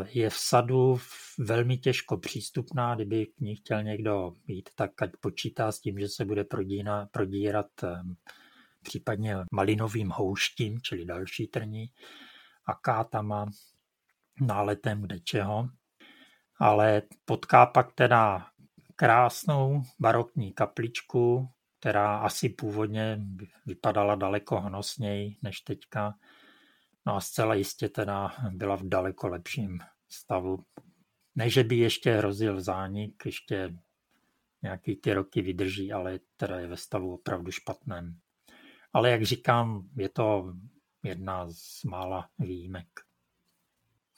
Je 0.07 0.31
v 0.31 0.37
sadu 0.37 0.99
velmi 1.39 1.79
těžko 1.79 2.17
přístupná, 2.17 2.95
kdyby 2.95 3.27
k 3.27 3.41
ní 3.41 3.57
chtěl 3.57 3.83
někdo 3.83 4.33
jít, 4.47 4.69
tak 4.75 5.03
ať 5.03 5.11
počítá 5.21 5.73
s 5.73 5.81
tím, 5.81 5.99
že 5.99 6.09
se 6.09 6.25
bude 6.25 6.45
prodína, 6.45 7.07
prodírat 7.07 7.67
ehm, 7.83 8.17
případně 8.83 9.37
malinovým 9.53 10.11
houštím, 10.11 10.81
čili 10.81 11.05
další 11.05 11.47
trní, 11.47 11.91
akátama, 12.67 13.47
náletem 14.41 15.03
kde 15.03 15.21
čeho. 15.21 15.69
Ale 16.59 17.03
potká 17.25 17.67
pak 17.67 17.93
teda 17.93 18.47
krásnou 18.97 19.83
barokní 20.01 20.53
kapličku, 20.53 21.49
která 21.81 22.17
asi 22.17 22.49
původně 22.49 23.21
vypadala 23.67 24.15
daleko 24.15 24.61
honosněji 24.61 25.37
než 25.43 25.61
teďka. 25.61 26.15
No 27.07 27.17
a 27.17 27.21
zcela 27.21 27.55
jistě 27.55 27.89
teda 27.89 28.33
byla 28.51 28.77
v 28.77 28.83
daleko 28.83 29.29
lepším 29.29 29.79
stavu. 30.09 30.65
Ne, 31.35 31.51
že 31.51 31.65
by 31.65 31.77
ještě 31.77 32.17
hrozil 32.17 32.61
zánik, 32.61 33.23
ještě 33.25 33.79
nějaký 34.63 34.97
ty 34.97 35.15
roky 35.15 35.43
vydrží, 35.43 35.93
ale 35.93 36.19
teda 36.37 36.61
je 36.61 36.67
ve 36.67 36.77
stavu 36.77 37.15
opravdu 37.15 37.51
špatném. 37.51 38.19
Ale 38.93 39.11
jak 39.11 39.23
říkám, 39.23 39.89
je 39.97 40.09
to 40.09 40.55
jedna 41.03 41.47
z 41.49 41.85
mála 41.85 42.29
výjimek. 42.39 42.89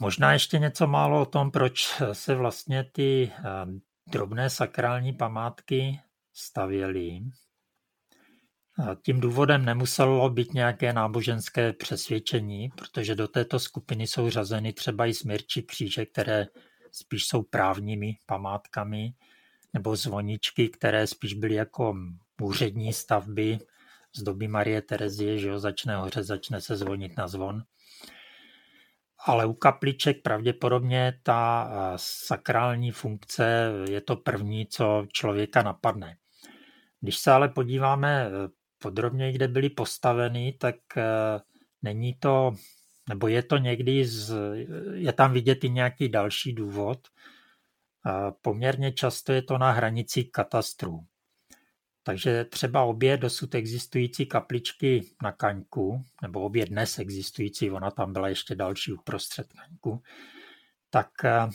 Možná 0.01 0.33
ještě 0.33 0.59
něco 0.59 0.87
málo 0.87 1.23
o 1.23 1.27
tom, 1.27 1.51
proč 1.51 2.03
se 2.13 2.35
vlastně 2.35 2.85
ty 2.85 3.33
eh, 3.33 3.43
drobné 4.07 4.51
sakrální 4.51 5.13
památky 5.13 6.01
stavěly. 6.33 7.21
Tím 9.03 9.21
důvodem 9.21 9.65
nemuselo 9.65 10.31
být 10.31 10.55
nějaké 10.55 10.93
náboženské 10.93 11.73
přesvědčení, 11.73 12.69
protože 12.69 13.15
do 13.15 13.29
této 13.29 13.59
skupiny 13.59 14.07
jsou 14.07 14.31
řazeny 14.31 14.73
třeba 14.73 15.07
i 15.07 15.15
smírčí 15.15 15.63
kříže, 15.63 16.07
které 16.07 16.47
spíš 16.93 17.25
jsou 17.25 17.43
právními 17.43 18.17
památkami, 18.27 19.13
nebo 19.75 19.97
zvoničky, 19.97 20.69
které 20.69 21.07
spíš 21.07 21.35
byly 21.35 21.55
jako 21.55 21.97
úřední 22.43 22.93
stavby 22.93 23.59
z 24.17 24.23
doby 24.23 24.49
Marie 24.49 24.83
Terezie, 24.83 25.39
že 25.39 25.49
jo, 25.49 25.59
začne 25.59 25.97
hoře, 25.97 26.23
začne 26.23 26.61
se 26.61 26.77
zvonit 26.77 27.17
na 27.17 27.29
zvon 27.29 27.63
ale 29.27 29.47
u 29.47 29.53
kapliček 29.53 30.23
pravděpodobně 30.23 31.21
ta 31.23 31.71
sakrální 31.97 32.91
funkce 32.91 33.73
je 33.91 34.01
to 34.01 34.17
první, 34.17 34.67
co 34.67 35.07
člověka 35.13 35.63
napadne. 35.63 36.17
Když 37.01 37.19
se 37.19 37.33
ale 37.33 37.49
podíváme 37.49 38.31
eh, 38.77 38.83
podrobně, 38.83 39.33
kde 39.33 39.49
byly 39.49 39.71
postaveny, 39.71 40.53
tak 40.61 40.77
eh, 40.97 41.05
není 41.83 42.15
to, 42.15 42.53
nebo 43.09 43.29
je 43.29 43.43
to 43.43 43.57
někdy, 43.57 44.05
z, 44.05 44.35
je 44.95 45.13
tam 45.13 45.33
vidět 45.33 45.65
i 45.65 45.71
nějaký 45.71 46.09
další 46.09 46.53
důvod. 46.53 47.09
Poměrně 48.43 48.93
často 48.93 49.33
je 49.33 49.43
to 49.43 49.59
na 49.59 49.73
hranici 49.73 50.25
katastru. 50.25 51.07
Takže 52.07 52.45
třeba 52.45 52.83
obě 52.83 53.17
dosud 53.17 53.55
existující 53.55 54.27
kapličky 54.27 55.03
na 55.23 55.33
Kaňku, 55.33 56.05
nebo 56.23 56.41
obě 56.41 56.67
dnes 56.67 56.99
existující, 56.99 57.71
ona 57.71 57.91
tam 57.91 58.13
byla 58.13 58.29
ještě 58.29 58.55
další 58.55 58.93
uprostřed 58.93 59.47
Kaňku, 59.53 60.03
tak 60.91 61.25
eh, 61.25 61.49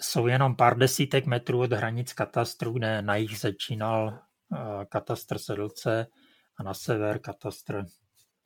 jsou 0.00 0.26
jenom 0.26 0.56
pár 0.56 0.78
desítek 0.78 1.26
metrů 1.26 1.60
od 1.60 1.72
hranic 1.72 2.12
katastru, 2.12 2.72
kde 2.72 3.02
na 3.02 3.16
jich 3.16 3.38
začínal 3.38 4.18
eh, 4.18 4.84
katastr 4.88 5.38
Sedlce 5.38 6.06
a 6.60 6.62
na 6.62 6.74
sever 6.74 7.18
katastr, 7.18 7.84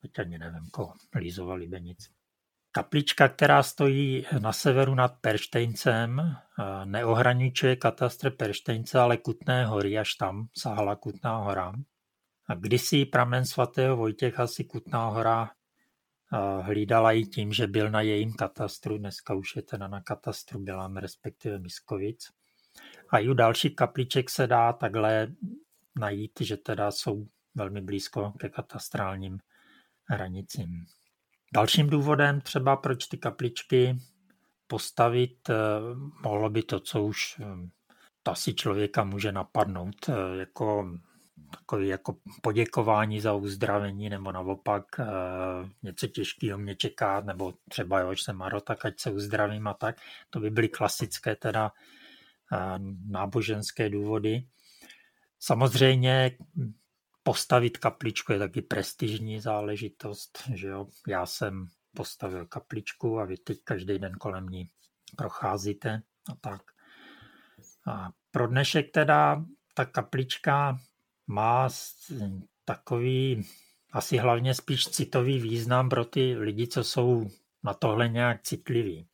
teď 0.02 0.18
ani 0.18 0.38
nevím 0.38 0.70
koho, 0.72 0.94
Lízova 1.16 1.54
Libenic. 1.54 2.10
Kaplička, 2.72 3.28
která 3.28 3.62
stojí 3.62 4.26
na 4.38 4.52
severu 4.52 4.94
nad 4.94 5.14
Perštejncem, 5.20 6.36
neohraničuje 6.84 7.76
katastr 7.76 8.30
Perštejnce, 8.30 8.98
ale 8.98 9.16
Kutné 9.16 9.66
hory, 9.66 9.98
až 9.98 10.14
tam 10.14 10.48
sahala 10.58 10.96
Kutná 10.96 11.36
hora. 11.36 11.72
A 12.48 12.54
kdysi 12.54 13.04
pramen 13.04 13.46
svatého 13.46 13.96
Vojtěcha 13.96 14.46
si 14.46 14.64
Kutná 14.64 15.08
hora 15.08 15.50
hlídala 16.60 17.12
i 17.12 17.22
tím, 17.22 17.52
že 17.52 17.66
byl 17.66 17.90
na 17.90 18.00
jejím 18.00 18.32
katastru, 18.32 18.98
dneska 18.98 19.34
už 19.34 19.56
je 19.56 19.62
teda 19.62 19.88
na 19.88 20.02
katastru 20.02 20.60
Bělám, 20.60 20.96
respektive 20.96 21.58
Miskovic. 21.58 22.28
A 23.10 23.18
i 23.18 23.28
u 23.28 23.34
dalších 23.34 23.76
kapliček 23.76 24.30
se 24.30 24.46
dá 24.46 24.72
takhle 24.72 25.28
najít, 25.98 26.32
že 26.40 26.56
teda 26.56 26.90
jsou 26.90 27.26
velmi 27.54 27.80
blízko 27.80 28.32
ke 28.38 28.48
katastrálním 28.48 29.38
hranicím. 30.04 30.86
Dalším 31.54 31.90
důvodem 31.90 32.40
třeba, 32.40 32.76
proč 32.76 33.06
ty 33.06 33.18
kapličky 33.18 33.96
postavit, 34.66 35.50
eh, 35.50 35.54
mohlo 36.22 36.50
by 36.50 36.62
to, 36.62 36.80
co 36.80 37.04
už 37.04 37.40
eh, 37.40 37.44
to 38.22 38.30
asi 38.30 38.54
člověka 38.54 39.04
může 39.04 39.32
napadnout, 39.32 40.08
eh, 40.08 40.36
jako 40.38 40.98
takový 41.50 41.88
jako 41.88 42.16
poděkování 42.42 43.20
za 43.20 43.32
uzdravení, 43.32 44.08
nebo 44.08 44.32
naopak 44.32 44.84
něco 45.82 46.06
těžkého 46.06 46.58
mě 46.58 46.76
čeká, 46.76 47.20
nebo 47.20 47.54
třeba 47.68 48.00
jo, 48.00 48.12
jsem 48.12 48.36
Maro, 48.36 48.60
tak 48.60 48.84
ať 48.84 49.00
se 49.00 49.10
uzdravím 49.10 49.66
a 49.66 49.74
tak. 49.74 49.96
To 50.30 50.40
by 50.40 50.50
byly 50.50 50.68
klasické 50.68 51.36
teda 51.36 51.72
náboženské 53.06 53.88
důvody. 53.88 54.46
Samozřejmě 55.40 56.30
postavit 57.24 57.78
kapličku 57.78 58.32
je 58.32 58.38
taky 58.38 58.62
prestižní 58.62 59.40
záležitost, 59.40 60.42
že 60.54 60.68
jo. 60.68 60.86
Já 61.08 61.26
jsem 61.26 61.66
postavil 61.96 62.46
kapličku 62.46 63.18
a 63.18 63.24
vy 63.24 63.36
teď 63.36 63.58
každý 63.64 63.98
den 63.98 64.12
kolem 64.12 64.46
ní 64.46 64.70
procházíte 65.16 66.02
a 66.32 66.34
tak. 66.40 66.62
A 67.86 68.08
pro 68.30 68.46
dnešek 68.46 68.90
teda 68.90 69.44
ta 69.74 69.84
kaplička 69.84 70.78
má 71.26 71.68
takový 72.64 73.44
asi 73.92 74.16
hlavně 74.16 74.54
spíš 74.54 74.86
citový 74.88 75.38
význam 75.38 75.88
pro 75.88 76.04
ty 76.04 76.36
lidi, 76.36 76.66
co 76.66 76.84
jsou 76.84 77.30
na 77.62 77.74
tohle 77.74 78.08
nějak 78.08 78.42
citliví. 78.42 79.08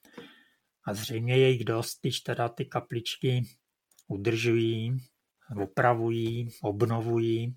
A 0.86 0.94
zřejmě 0.94 1.36
je 1.36 1.50
jich 1.50 1.64
dost, 1.64 2.00
když 2.00 2.20
teda 2.20 2.48
ty 2.48 2.64
kapličky 2.64 3.42
udržují, 4.08 4.96
opravují, 5.62 6.48
obnovují. 6.62 7.56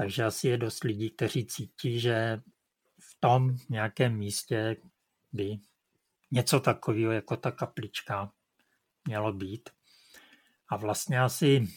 Takže 0.00 0.24
asi 0.24 0.48
je 0.48 0.58
dost 0.58 0.84
lidí, 0.84 1.10
kteří 1.10 1.46
cítí, 1.46 2.00
že 2.00 2.40
v 3.00 3.20
tom 3.20 3.56
nějakém 3.68 4.16
místě 4.16 4.76
by 5.32 5.58
něco 6.30 6.60
takového 6.60 7.12
jako 7.12 7.36
ta 7.36 7.50
kaplička 7.50 8.32
mělo 9.08 9.32
být. 9.32 9.70
A 10.68 10.76
vlastně 10.76 11.20
asi 11.20 11.68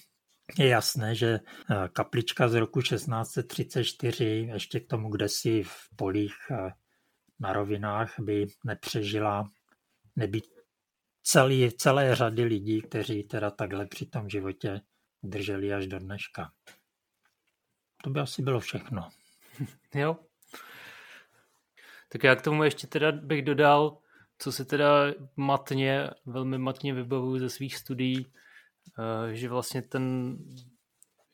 je 0.58 0.68
jasné, 0.68 1.16
že 1.16 1.28
eh, 1.28 1.90
kaplička 1.94 2.48
z 2.48 2.54
roku 2.54 2.82
1634, 2.82 4.26
ještě 4.26 4.80
k 4.80 4.88
tomu 4.88 5.10
kde 5.10 5.30
si 5.30 5.64
v 5.64 5.90
polích 5.96 6.36
eh, 6.52 6.72
na 7.40 7.54
rovinách, 7.54 8.20
by 8.20 8.48
nepřežila 8.66 9.52
nebýt 10.16 10.46
celý, 11.24 11.72
celé 11.72 12.16
řady 12.16 12.44
lidí, 12.44 12.82
kteří 12.82 13.24
teda 13.24 13.52
takhle 13.52 13.86
při 13.86 14.06
tom 14.06 14.30
životě 14.30 14.82
drželi 15.24 15.74
až 15.74 15.88
do 15.88 16.00
dneška. 16.00 16.52
To 18.04 18.10
by 18.10 18.20
asi 18.20 18.41
bylo 18.41 18.60
všechno. 18.60 19.10
Jo. 19.95 20.18
Tak 22.10 22.24
já 22.24 22.36
k 22.36 22.41
tomu 22.41 22.64
ještě 22.64 22.88
teda 22.88 23.12
bych 23.12 23.41
dodal, 23.41 23.97
co 24.38 24.51
se 24.51 24.66
teda 24.66 24.88
matně, 25.36 26.10
velmi 26.26 26.58
matně 26.58 26.93
vybavuju 26.93 27.39
ze 27.39 27.49
svých 27.49 27.78
studií, 27.78 28.28
eh, 28.99 29.36
že 29.36 29.49
vlastně 29.49 29.82
ten 29.82 30.38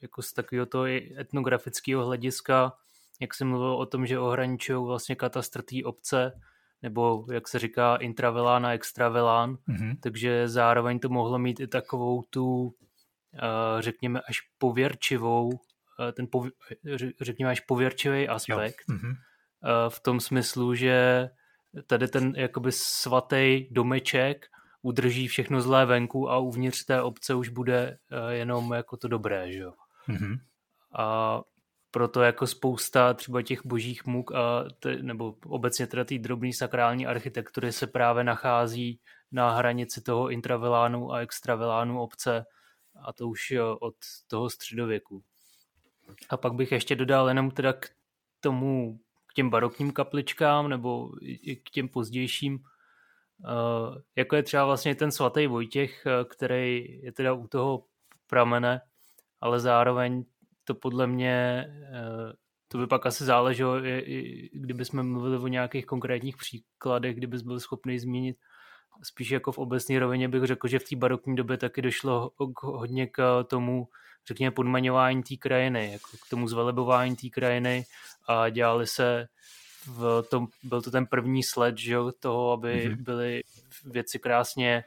jako 0.01 0.21
z 0.21 0.33
takového 0.33 0.65
toho 0.65 0.85
etnografického 1.19 2.05
hlediska, 2.05 2.73
jak 3.21 3.33
jsem 3.33 3.47
mluvil 3.47 3.73
o 3.73 3.85
tom, 3.85 4.05
že 4.05 4.19
ohraničují 4.19 4.85
vlastně 4.85 5.15
katastr 5.15 5.61
té 5.61 5.75
obce, 5.85 6.41
nebo 6.81 7.25
jak 7.31 7.47
se 7.47 7.59
říká 7.59 7.95
intravelán 7.95 8.65
a 8.65 8.73
extravelán, 8.73 9.55
mm-hmm. 9.55 9.97
takže 9.99 10.47
zároveň 10.47 10.99
to 10.99 11.09
mohlo 11.09 11.39
mít 11.39 11.59
i 11.59 11.67
takovou 11.67 12.21
tu, 12.21 12.75
eh, 13.33 13.81
řekněme, 13.81 14.21
až 14.21 14.41
pověrčivou, 14.57 15.59
ten 16.13 16.27
pově, 16.31 16.51
řekněme 17.21 17.51
až 17.51 17.59
pověrčivý 17.59 18.27
aspekt, 18.27 18.85
mm-hmm. 18.89 19.15
v 19.89 19.99
tom 19.99 20.19
smyslu, 20.19 20.75
že 20.75 21.29
tady 21.87 22.07
ten 22.07 22.33
jakoby 22.37 22.71
svatý 22.71 23.67
domeček 23.71 24.45
udrží 24.81 25.27
všechno 25.27 25.61
zlé 25.61 25.85
venku 25.85 26.29
a 26.29 26.37
uvnitř 26.37 26.85
té 26.85 27.01
obce 27.01 27.35
už 27.35 27.49
bude 27.49 27.97
jenom 28.29 28.73
jako 28.73 28.97
to 28.97 29.07
dobré, 29.07 29.51
že 29.51 29.59
jo. 29.59 29.73
Mm-hmm. 30.09 30.37
A 30.97 31.41
proto 31.91 32.21
jako 32.21 32.47
spousta 32.47 33.13
třeba 33.13 33.41
těch 33.41 33.65
božích 33.65 34.05
muk 34.05 34.31
a 34.31 34.65
te, 34.79 34.95
nebo 34.95 35.35
obecně 35.45 35.87
teda 35.87 36.03
té 36.03 36.17
drobné 36.17 36.53
sakrální 36.53 37.07
architektury 37.07 37.71
se 37.71 37.87
právě 37.87 38.23
nachází 38.23 38.99
na 39.31 39.51
hranici 39.51 40.01
toho 40.01 40.29
intravelánu 40.29 41.11
a 41.11 41.19
extravelánu 41.19 42.01
obce 42.01 42.45
a 43.05 43.13
to 43.13 43.27
už 43.27 43.53
od 43.79 43.95
toho 44.27 44.49
středověku. 44.49 45.23
A 46.29 46.37
pak 46.37 46.53
bych 46.53 46.71
ještě 46.71 46.95
dodal 46.95 47.27
jenom 47.27 47.51
teda 47.51 47.73
k 47.73 47.89
tomu, 48.39 48.99
k 49.27 49.33
těm 49.33 49.49
barokním 49.49 49.91
kapličkám 49.91 50.69
nebo 50.69 51.11
i 51.21 51.55
k 51.55 51.69
těm 51.69 51.87
pozdějším, 51.87 52.59
jako 54.15 54.35
je 54.35 54.43
třeba 54.43 54.65
vlastně 54.65 54.95
ten 54.95 55.11
svatý 55.11 55.47
Vojtěch, 55.47 56.07
který 56.29 56.99
je 57.03 57.11
teda 57.11 57.33
u 57.33 57.47
toho 57.47 57.83
pramene, 58.27 58.81
ale 59.41 59.59
zároveň 59.59 60.25
to 60.63 60.75
podle 60.75 61.07
mě, 61.07 61.65
eh, 61.93 62.33
to 62.67 62.77
by 62.77 62.87
pak 62.87 63.05
asi 63.05 63.23
záleželo, 63.23 63.75
kdyby 64.53 64.85
jsme 64.85 65.03
mluvili 65.03 65.37
o 65.37 65.47
nějakých 65.47 65.85
konkrétních 65.85 66.37
příkladech, 66.37 67.15
kdyby 67.15 67.37
byl 67.37 67.59
schopný 67.59 67.99
zmínit 67.99 68.37
spíš 69.03 69.31
jako 69.31 69.51
v 69.51 69.57
obecné 69.57 69.99
rovině 69.99 70.29
bych 70.29 70.43
řekl, 70.43 70.67
že 70.67 70.79
v 70.79 70.89
té 70.89 70.95
barokní 70.95 71.35
době 71.35 71.57
taky 71.57 71.81
došlo 71.81 72.31
hodně 72.63 73.07
k 73.07 73.43
tomu, 73.43 73.87
řekněme, 74.29 74.51
podmaňování 74.51 75.23
té 75.23 75.35
krajiny, 75.35 75.91
jako 75.91 76.07
k 76.25 76.29
tomu 76.29 76.47
zvelebování 76.47 77.15
té 77.15 77.29
krajiny 77.29 77.85
a 78.27 78.49
dělali 78.49 78.87
se 78.87 79.27
v 79.87 80.23
tom, 80.29 80.47
byl 80.63 80.81
to 80.81 80.91
ten 80.91 81.05
první 81.05 81.43
sled, 81.43 81.77
že 81.77 81.93
jo, 81.93 82.11
toho, 82.19 82.51
aby 82.51 82.89
mm-hmm. 82.89 83.03
byly 83.03 83.41
věci 83.85 84.19
krásně 84.19 84.83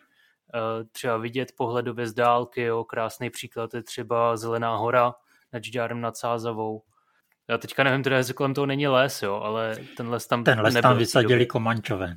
uh, 0.54 0.88
třeba 0.92 1.16
vidět 1.16 1.52
pohledově 1.56 2.06
z 2.06 2.14
dálky, 2.14 2.62
jo, 2.62 2.84
krásný 2.84 3.30
příklad 3.30 3.74
je 3.74 3.82
třeba 3.82 4.36
Zelená 4.36 4.76
hora, 4.76 5.14
nad 5.52 5.64
Žďárem 5.64 6.00
nad 6.00 6.16
Sázavou. 6.16 6.82
Já 7.48 7.58
teďka 7.58 7.84
nevím, 7.84 8.02
teda 8.02 8.16
jestli 8.16 8.34
kolem 8.34 8.54
toho 8.54 8.66
není 8.66 8.88
les, 8.88 9.22
jo, 9.22 9.34
ale 9.34 9.76
ten 9.96 10.08
les 10.08 10.26
tam 10.26 10.44
Ten 10.44 10.60
les 10.60 10.74
tam 10.74 10.96
vysadili 10.96 11.46
Komančové. 11.46 12.16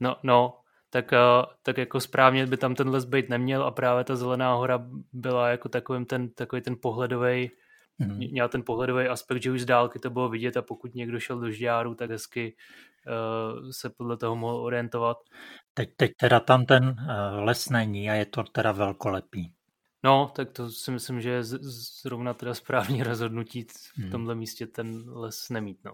No, 0.00 0.16
no, 0.22 0.61
tak, 0.92 1.12
eh, 1.12 1.18
tak 1.62 1.78
jako 1.78 2.00
správně 2.00 2.46
by 2.46 2.56
tam 2.56 2.74
ten 2.74 2.88
les 2.88 3.04
být 3.04 3.28
neměl 3.28 3.64
a 3.64 3.70
právě 3.70 4.04
ta 4.04 4.16
Zelená 4.16 4.54
hora 4.54 4.86
byla 5.12 5.48
jako 5.48 5.68
takovým 5.68 6.04
ten, 6.04 6.28
takový 6.28 6.62
ten 6.62 6.76
pohledový 6.82 7.50
mm. 7.98 8.16
měl 8.16 8.48
ten 8.48 8.62
pohledový 8.62 9.08
aspekt, 9.08 9.42
že 9.42 9.50
už 9.50 9.60
z 9.60 9.64
dálky 9.64 9.98
to 9.98 10.10
bylo 10.10 10.28
vidět 10.28 10.56
a 10.56 10.62
pokud 10.62 10.94
někdo 10.94 11.20
šel 11.20 11.40
do 11.40 11.50
Žďáru, 11.50 11.94
tak 11.94 12.10
hezky 12.10 12.56
uh, 13.06 13.70
se 13.70 13.90
podle 13.90 14.16
toho 14.16 14.36
mohl 14.36 14.56
orientovat. 14.56 15.16
Teď, 15.74 15.90
teď 15.96 16.12
teda 16.20 16.40
tam 16.40 16.66
ten 16.66 16.84
uh, 16.84 17.44
les 17.44 17.68
není 17.68 18.10
a 18.10 18.14
je 18.14 18.26
to 18.26 18.42
teda 18.42 18.72
velkolepý. 18.72 19.52
No, 20.04 20.32
tak 20.34 20.50
to 20.50 20.70
si 20.70 20.90
myslím, 20.90 21.20
že 21.20 21.30
je 21.30 21.44
zrovna 22.02 22.34
teda 22.34 22.54
správně 22.54 23.04
rozhodnutí 23.04 23.62
v 23.62 23.98
hmm. 23.98 24.10
tomhle 24.10 24.34
místě 24.34 24.66
ten 24.66 25.04
les 25.08 25.50
nemít. 25.50 25.78
No. 25.84 25.92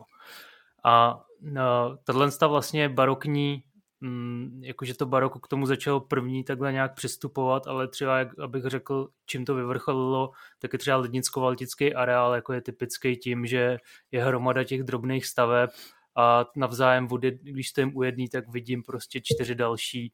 A 0.84 1.20
no, 1.40 1.96
tahle 2.04 2.30
vlastně 2.48 2.88
barokní, 2.88 3.62
mm, 4.00 4.60
jakože 4.64 4.94
to 4.94 5.06
baroko 5.06 5.40
k 5.40 5.48
tomu 5.48 5.66
začalo 5.66 6.00
první 6.00 6.44
takhle 6.44 6.72
nějak 6.72 6.94
přistupovat, 6.94 7.66
ale 7.66 7.88
třeba, 7.88 8.18
jak, 8.18 8.38
abych 8.38 8.64
řekl, 8.64 9.08
čím 9.26 9.44
to 9.44 9.54
vyvrcholilo, 9.54 10.30
tak 10.58 10.72
je 10.72 10.78
třeba 10.78 10.96
lednicko-valtický 10.96 11.94
areál, 11.94 12.34
jako 12.34 12.52
je 12.52 12.60
typický 12.60 13.16
tím, 13.16 13.46
že 13.46 13.78
je 14.12 14.24
hromada 14.24 14.64
těch 14.64 14.82
drobných 14.82 15.26
staveb 15.26 15.70
a 16.16 16.46
navzájem 16.56 17.06
vody, 17.06 17.38
když 17.42 17.68
stojím 17.68 17.96
u 17.96 18.02
jedný, 18.02 18.28
tak 18.28 18.48
vidím 18.48 18.82
prostě 18.82 19.20
čtyři 19.24 19.54
další 19.54 20.12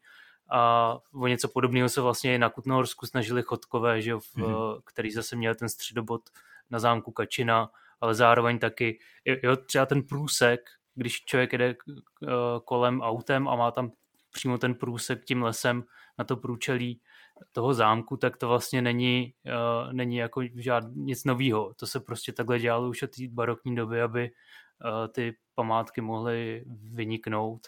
a 0.50 0.94
o 1.14 1.26
něco 1.26 1.48
podobného 1.48 1.88
se 1.88 2.00
vlastně 2.00 2.34
i 2.34 2.38
na 2.38 2.50
Kutnohorsku 2.50 3.06
snažili 3.06 3.42
chodkové, 3.42 4.02
že 4.02 4.14
v, 4.14 4.18
mm-hmm. 4.18 4.80
který 4.84 5.10
zase 5.10 5.36
měl 5.36 5.54
ten 5.54 5.68
středobod 5.68 6.22
na 6.70 6.78
zámku 6.78 7.12
Kačina, 7.12 7.70
ale 8.00 8.14
zároveň 8.14 8.58
taky, 8.58 8.98
jo, 9.42 9.56
třeba 9.56 9.86
ten 9.86 10.02
průsek, 10.02 10.60
když 10.94 11.24
člověk 11.24 11.52
jede 11.52 11.74
eh, 11.74 12.26
kolem 12.64 13.00
autem 13.00 13.48
a 13.48 13.56
má 13.56 13.70
tam 13.70 13.90
přímo 14.32 14.58
ten 14.58 14.74
průsek 14.74 15.24
tím 15.24 15.42
lesem 15.42 15.84
na 16.18 16.24
to 16.24 16.36
průčelí 16.36 17.00
toho 17.52 17.74
zámku, 17.74 18.16
tak 18.16 18.36
to 18.36 18.48
vlastně 18.48 18.82
není, 18.82 19.34
uh, 19.46 19.92
není 19.92 20.16
jako 20.16 20.42
žád, 20.54 20.84
nic 20.94 21.24
novýho. 21.24 21.74
To 21.74 21.86
se 21.86 22.00
prostě 22.00 22.32
takhle 22.32 22.58
dělalo 22.58 22.88
už 22.88 23.02
od 23.02 23.10
té 23.10 23.22
barokní 23.28 23.76
doby, 23.76 24.02
aby 24.02 24.30
uh, 24.30 25.08
ty 25.12 25.36
památky 25.54 26.00
mohly 26.00 26.64
vyniknout 26.92 27.66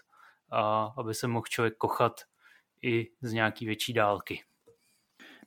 a 0.51 0.93
aby 0.99 1.15
se 1.15 1.29
mohl 1.29 1.47
člověk 1.49 1.77
kochat 1.77 2.21
i 2.83 3.11
z 3.23 3.33
nějaký 3.33 3.67
větší 3.67 3.93
dálky. 3.93 4.43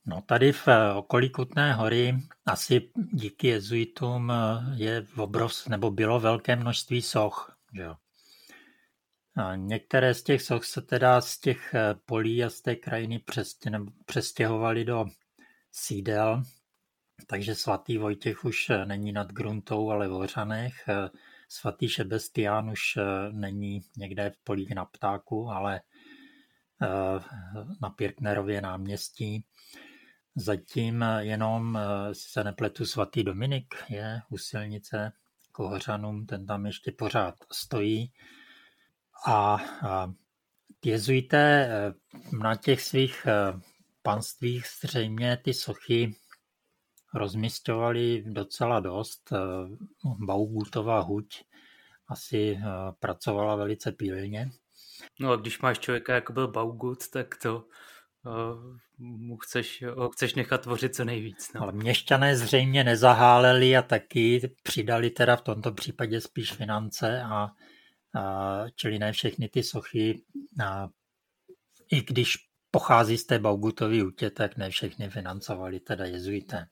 No 0.06 0.22
tady 0.26 0.52
v 0.52 0.68
eh, 0.68 0.92
okolí 0.92 1.30
Kutné 1.30 1.74
hory 1.74 2.14
asi 2.46 2.90
díky 3.12 3.46
jezuitům 3.46 4.30
eh, 4.30 4.34
je 4.74 5.06
v 5.16 5.68
nebo 5.68 5.90
bylo 5.90 6.20
velké 6.20 6.56
množství 6.56 7.02
soch. 7.02 7.56
Jo. 7.72 7.96
Některé 9.56 10.14
z 10.14 10.22
těch 10.22 10.42
soch 10.42 10.64
se 10.64 10.82
teda 10.82 11.20
z 11.20 11.38
těch 11.38 11.74
eh, 11.74 11.94
polí 12.06 12.44
a 12.44 12.50
z 12.50 12.60
té 12.60 12.76
krajiny 12.76 13.24
přestěhovali 14.06 14.84
do 14.84 15.04
sídel, 15.72 16.42
takže 17.26 17.54
svatý 17.54 17.98
Vojtěch 17.98 18.44
už 18.44 18.70
eh, 18.70 18.86
není 18.86 19.12
nad 19.12 19.32
Gruntou, 19.32 19.90
ale 19.90 20.08
v 20.08 20.12
Ořanech. 20.12 20.88
Eh, 20.88 21.08
svatý 21.48 21.88
Šebestián 21.88 22.70
už 22.70 22.98
není 23.32 23.82
někde 23.96 24.30
v 24.30 24.44
polích 24.44 24.70
na 24.70 24.84
ptáku, 24.84 25.48
ale 25.50 25.80
na 27.82 27.90
Pirknerově 27.90 28.60
náměstí. 28.60 29.44
Zatím 30.34 31.04
jenom, 31.18 31.78
se 32.12 32.44
nepletu, 32.44 32.86
svatý 32.86 33.24
Dominik 33.24 33.74
je 33.88 34.22
u 34.28 34.38
silnice 34.38 35.12
k 35.52 35.58
Hořanům, 35.58 36.26
ten 36.26 36.46
tam 36.46 36.66
ještě 36.66 36.92
pořád 36.92 37.34
stojí. 37.52 38.12
A 39.26 39.58
jezuité 40.84 41.68
eh, 41.70 41.94
na 42.42 42.56
těch 42.56 42.82
svých 42.82 43.26
eh, 43.26 43.60
panstvích 44.02 44.66
zřejmě 44.80 45.36
ty 45.36 45.54
sochy 45.54 46.14
rozmistovali 47.14 48.24
docela 48.26 48.80
dost. 48.80 49.32
Eh, 49.32 49.36
Baugutová 50.04 51.00
huť 51.00 51.44
asi 52.08 52.58
pracovala 52.98 53.56
velice 53.56 53.92
pilně. 53.92 54.50
No 55.20 55.32
a 55.32 55.36
když 55.36 55.60
máš 55.60 55.78
člověka, 55.78 56.14
jako 56.14 56.32
byl 56.32 56.48
Baugut, 56.48 57.08
tak 57.08 57.36
to 57.42 57.64
mu 58.98 59.36
chceš, 59.36 59.84
ho 59.96 60.10
chceš 60.10 60.34
nechat 60.34 60.62
tvořit 60.62 60.94
co 60.94 61.04
nejvíc. 61.04 61.52
No. 61.52 61.62
Ale 61.62 61.72
měšťané 61.72 62.36
zřejmě 62.36 62.84
nezaháleli 62.84 63.76
a 63.76 63.82
taky 63.82 64.54
přidali 64.62 65.10
teda 65.10 65.36
v 65.36 65.42
tomto 65.42 65.72
případě 65.72 66.20
spíš 66.20 66.52
finance 66.52 67.22
a 67.22 67.50
čili 68.74 68.98
ne 68.98 69.12
všechny 69.12 69.48
ty 69.48 69.62
sochy, 69.62 70.22
i 71.92 72.02
když 72.02 72.36
pochází 72.70 73.18
z 73.18 73.26
té 73.26 73.38
Baugutovy 73.38 74.02
útě, 74.02 74.30
tak 74.30 74.56
ne 74.56 74.70
všechny 74.70 75.10
financovali 75.10 75.80
teda 75.80 76.04
jezuité. 76.04 76.66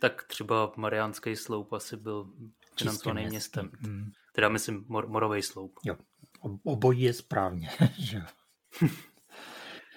Tak 0.00 0.24
třeba 0.24 0.72
Mariánský 0.76 1.36
sloup 1.36 1.72
asi 1.72 1.96
byl 1.96 2.32
financovaný 2.78 3.26
městem. 3.26 3.70
Hmm. 3.80 4.10
Teda 4.34 4.48
myslím 4.48 4.84
mor- 4.84 5.08
Morovej 5.08 5.42
sloup. 5.42 5.72
Jo, 5.84 5.96
obojí 6.64 7.02
je 7.02 7.12
správně. 7.12 7.70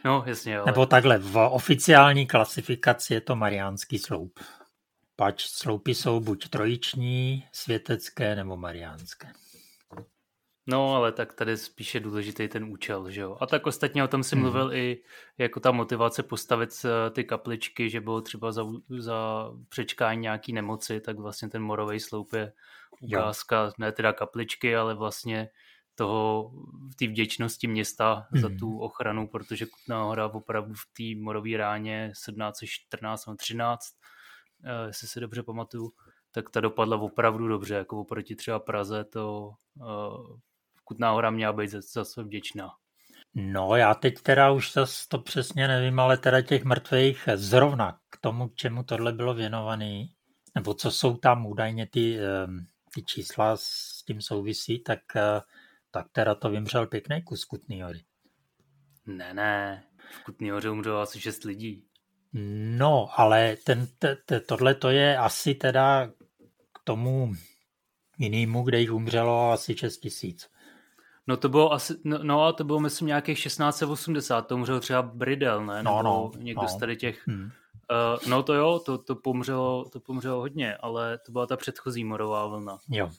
no, 0.06 0.24
jasně. 0.28 0.58
Ale... 0.58 0.66
Nebo 0.66 0.86
takhle, 0.86 1.18
v 1.18 1.38
oficiální 1.38 2.28
klasifikaci 2.28 3.14
je 3.14 3.22
to 3.22 3.36
Mariánský 3.36 4.00
sloup. 4.00 4.40
Pač 5.16 5.46
sloupy 5.46 5.96
jsou 5.96 6.20
buď 6.20 6.50
trojiční, 6.50 7.48
světecké 7.52 8.36
nebo 8.36 8.58
mariánské. 8.58 9.28
No, 10.68 10.96
ale 10.96 11.12
tak 11.12 11.34
tady 11.34 11.58
spíše 11.58 12.00
důležitý 12.00 12.48
ten 12.48 12.64
účel, 12.64 13.12
že 13.12 13.22
jo. 13.22 13.38
A 13.42 13.46
tak 13.46 13.68
ostatně 13.68 14.04
o 14.04 14.08
tom 14.08 14.24
si 14.24 14.36
hmm. 14.36 14.44
mluvil 14.44 14.74
i 14.74 15.04
jako 15.38 15.60
ta 15.60 15.72
motivace 15.72 16.24
postavit 16.24 16.86
ty 17.12 17.24
kapličky, 17.24 17.90
že 17.90 18.02
bylo 18.02 18.22
třeba 18.22 18.52
za, 18.52 18.66
za 19.00 19.52
přečkání 19.70 20.22
nějaký 20.22 20.54
nemoci, 20.54 21.02
tak 21.02 21.20
vlastně 21.20 21.50
ten 21.50 21.62
morový 21.62 22.00
sloup 22.00 22.34
je 22.34 22.54
ukázka, 23.02 23.64
jo. 23.64 23.72
ne 23.78 23.92
teda 23.92 24.14
kapličky, 24.14 24.76
ale 24.76 24.96
vlastně 24.96 25.50
toho, 26.02 26.52
v 26.92 26.96
té 26.96 27.08
vděčnosti 27.08 27.68
města 27.68 28.28
hmm. 28.32 28.42
za 28.42 28.50
tu 28.60 28.80
ochranu, 28.80 29.28
protože 29.28 29.66
Kutná 29.66 30.04
hora 30.04 30.26
opravdu 30.28 30.74
v 30.74 30.86
té 30.98 31.22
morové 31.24 31.58
ráně 31.58 32.12
1714 32.14 33.26
nebo 33.28 33.36
13, 33.36 33.84
eh, 34.64 34.88
jestli 34.88 35.08
si 35.08 35.20
dobře 35.20 35.44
pamatuju, 35.44 35.92
tak 36.32 36.50
ta 36.50 36.62
dopadla 36.62 36.98
opravdu 36.98 37.48
dobře, 37.48 37.76
jako 37.76 38.00
oproti 38.00 38.36
třeba 38.36 38.60
Praze 38.60 39.04
to 39.04 39.52
uh, 39.76 40.38
Kutná 40.84 41.12
hora 41.12 41.30
měla 41.30 41.54
být 41.54 41.70
zase 41.70 42.24
vděčná. 42.24 42.70
No 43.36 43.76
já 43.76 43.94
teď 43.94 44.22
teda 44.22 44.52
už 44.52 44.74
zase 44.74 45.06
to 45.10 45.20
přesně 45.20 45.68
nevím, 45.68 46.00
ale 46.00 46.18
teda 46.18 46.42
těch 46.42 46.64
mrtvých 46.64 47.30
zrovna 47.36 48.00
k 48.10 48.18
tomu, 48.18 48.52
čemu 48.56 48.84
tohle 48.84 49.14
bylo 49.14 49.34
věnované, 49.34 50.06
nebo 50.56 50.74
co 50.74 50.92
jsou 50.92 51.18
tam 51.18 51.46
údajně 51.46 51.88
ty, 51.88 52.20
ehm, 52.20 52.66
ty 52.94 53.04
čísla 53.04 53.58
s 53.58 54.04
tím 54.08 54.22
souvisí, 54.22 54.80
tak, 54.80 55.00
eh, 55.16 55.42
tak 55.92 56.06
teda 56.12 56.36
to 56.36 56.50
vymřel 56.50 56.88
pěkný 56.88 57.22
kus 57.24 57.46
Kutný 57.46 57.82
hory. 57.82 58.04
Ne, 59.06 59.34
ne, 59.34 59.84
v 60.20 60.24
Kutný 60.24 60.50
hoře 60.50 60.70
umřelo 60.70 61.00
asi 61.00 61.22
šest 61.22 61.44
lidí. 61.44 61.86
No, 62.78 63.10
ale 63.16 63.56
ten, 63.56 63.88
te, 64.00 64.16
te, 64.16 64.40
tohle 64.40 64.76
to 64.76 64.90
je 64.90 65.18
asi 65.18 65.56
teda 65.56 66.08
k 66.74 66.80
tomu 66.84 67.34
jinému, 68.18 68.64
kde 68.64 68.80
jich 68.80 68.92
umřelo 68.92 69.52
asi 69.52 69.78
6 69.78 69.98
tisíc. 69.98 70.50
No 71.28 71.38
to 71.38 71.50
bylo 71.50 71.74
asi, 71.74 71.94
no, 72.04 72.20
no 72.24 72.44
a 72.44 72.54
to 72.54 72.64
bylo 72.64 72.80
myslím 72.80 73.08
nějakých 73.08 73.44
1680, 73.44 74.42
to 74.42 74.56
umřel 74.56 74.80
třeba 74.80 75.02
Bridel, 75.02 75.66
ne? 75.66 75.84
No, 75.84 75.98
Nebo 75.98 76.04
no, 76.04 76.32
někdo 76.38 76.62
no. 76.62 76.68
z 76.68 76.78
tady 76.78 76.96
těch, 76.96 77.28
hmm. 77.28 77.44
uh, 77.44 78.30
no 78.30 78.44
to 78.44 78.54
jo, 78.54 78.80
to, 78.86 78.98
to, 78.98 79.16
pomřelo, 79.16 79.90
to 79.90 80.00
pomřelo 80.00 80.40
hodně, 80.40 80.76
ale 80.76 81.18
to 81.18 81.32
byla 81.32 81.48
ta 81.48 81.58
předchozí 81.58 82.04
morová 82.04 82.48
vlna. 82.48 82.78
Jo. 82.90 83.10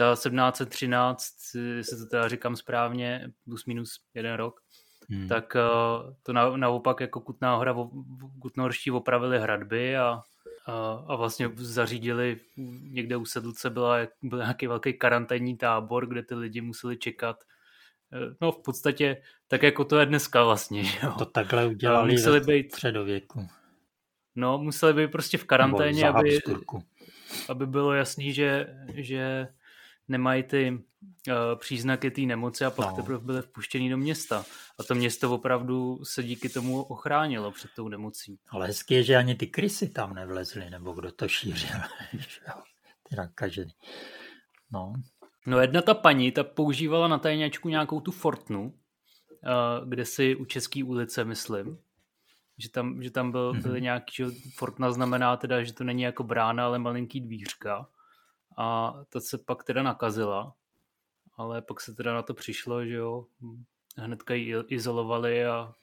Ta 0.00 0.14
1713, 0.14 1.34
jestli 1.76 1.98
to 1.98 2.06
teda 2.06 2.28
říkám 2.28 2.56
správně, 2.56 3.30
plus 3.44 3.66
minus 3.66 4.00
jeden 4.14 4.34
rok, 4.34 4.60
hmm. 5.08 5.28
tak 5.28 5.54
uh, 5.54 6.14
to 6.22 6.32
na, 6.32 6.56
naopak 6.56 7.00
jako 7.00 7.20
Kutná 7.20 7.56
hora, 7.56 7.74
Kutnohorští 8.42 8.90
opravili 8.90 9.40
hradby 9.40 9.96
a 9.96 10.22
a, 10.66 11.04
a 11.08 11.16
vlastně 11.16 11.50
zařídili, 11.54 12.36
někde 12.82 13.16
u 13.16 13.24
Sedlce 13.24 13.70
byla, 13.70 13.96
byl 14.22 14.38
nějaký 14.38 14.66
velký 14.66 14.92
karanténní 14.92 15.56
tábor, 15.56 16.06
kde 16.06 16.22
ty 16.22 16.34
lidi 16.34 16.60
museli 16.60 16.96
čekat. 16.96 17.36
E, 18.12 18.34
no 18.40 18.52
v 18.52 18.62
podstatě 18.62 19.22
tak 19.48 19.62
jako 19.62 19.84
to 19.84 19.98
je 19.98 20.06
dneska 20.06 20.44
vlastně. 20.44 20.84
Že 20.84 20.98
jo? 21.02 21.14
To 21.18 21.26
takhle 21.26 21.66
udělali 21.66 22.12
museli 22.12 22.40
být, 22.40 22.72
středověku. 22.72 23.46
No, 24.34 24.58
museli 24.58 24.92
být 24.94 25.12
prostě 25.12 25.38
v 25.38 25.44
karanténě, 25.44 26.08
aby, 26.08 26.38
aby 27.48 27.66
bylo 27.66 27.92
jasný, 27.92 28.32
že, 28.32 28.66
že 28.94 29.48
nemají 30.10 30.42
ty 30.42 30.70
uh, 30.72 31.34
příznaky 31.58 32.10
té 32.10 32.20
nemoci 32.20 32.64
a 32.64 32.70
pak 32.70 32.90
no. 32.90 32.96
teprve 32.96 33.18
byly 33.18 33.42
vpuštěný 33.42 33.90
do 33.90 33.96
města. 33.96 34.44
A 34.78 34.82
to 34.82 34.94
město 34.94 35.34
opravdu 35.34 36.04
se 36.04 36.22
díky 36.22 36.48
tomu 36.48 36.82
ochránilo 36.82 37.50
před 37.50 37.70
tou 37.76 37.88
nemocí. 37.88 38.38
Ale 38.48 38.66
hezky 38.66 38.94
je, 38.94 39.02
že 39.02 39.16
ani 39.16 39.34
ty 39.34 39.46
krysy 39.46 39.88
tam 39.88 40.14
nevlezly, 40.14 40.70
nebo 40.70 40.92
kdo 40.92 41.12
to 41.12 41.28
šířil. 41.28 41.80
ty 43.08 43.16
nakažený. 43.16 43.72
No. 44.72 44.92
no 45.46 45.60
jedna 45.60 45.82
ta 45.82 45.94
paní, 45.94 46.32
ta 46.32 46.44
používala 46.44 47.08
na 47.08 47.18
tajňačku 47.18 47.68
nějakou 47.68 48.00
tu 48.00 48.10
fortnu, 48.10 48.62
uh, 48.62 49.88
kde 49.88 50.04
si 50.04 50.36
u 50.36 50.44
České 50.44 50.84
ulice, 50.84 51.24
myslím, 51.24 51.78
že 52.58 52.70
tam, 52.70 53.02
že 53.02 53.10
tam 53.10 53.30
byl, 53.30 53.52
mm-hmm. 53.52 53.62
byly 53.62 53.80
nějaký, 53.80 54.12
že 54.14 54.24
fortna 54.54 54.92
znamená 54.92 55.36
teda, 55.36 55.64
že 55.64 55.72
to 55.72 55.84
není 55.84 56.02
jako 56.02 56.24
brána, 56.24 56.64
ale 56.64 56.78
malinký 56.78 57.20
dvířka 57.20 57.88
a 58.58 58.94
ta 59.08 59.20
se 59.20 59.38
pak 59.38 59.64
teda 59.64 59.82
nakazila, 59.82 60.54
ale 61.36 61.62
pak 61.62 61.80
se 61.80 61.94
teda 61.94 62.14
na 62.14 62.22
to 62.22 62.34
přišlo, 62.34 62.84
že 62.84 62.94
jo, 62.94 63.26
hnedka 63.96 64.34
ji 64.34 64.54
izolovali 64.68 65.46
a 65.46 65.74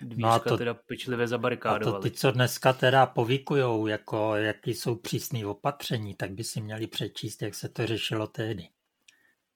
dvířka 0.00 0.28
no 0.28 0.32
a 0.32 0.38
to, 0.38 0.56
teda 0.58 0.74
pečlivě 0.74 1.28
zabarikádovali. 1.28 1.96
A 1.96 1.98
to 1.98 2.02
ty, 2.02 2.10
co 2.10 2.30
dneska 2.30 2.72
teda 2.72 3.06
povykujou, 3.06 3.86
jako 3.86 4.36
jaký 4.36 4.74
jsou 4.74 4.96
přísný 4.96 5.44
opatření, 5.44 6.14
tak 6.14 6.30
by 6.30 6.44
si 6.44 6.60
měli 6.60 6.86
přečíst, 6.86 7.42
jak 7.42 7.54
se 7.54 7.68
to 7.68 7.86
řešilo 7.86 8.26
tehdy. 8.26 8.68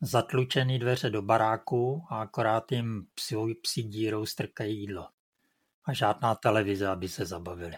Zatlučený 0.01 0.79
dveře 0.79 1.11
do 1.11 1.23
baráku 1.23 2.03
a 2.11 2.21
akorát 2.21 2.73
jim 2.73 3.07
psi, 3.15 3.37
psi 3.63 3.83
dírou 3.83 4.27
strkají 4.27 4.81
jídlo. 4.81 5.09
A 5.85 5.93
žádná 5.93 6.35
televize, 6.35 6.89
aby 6.89 7.09
se 7.09 7.27
zabavili. 7.27 7.77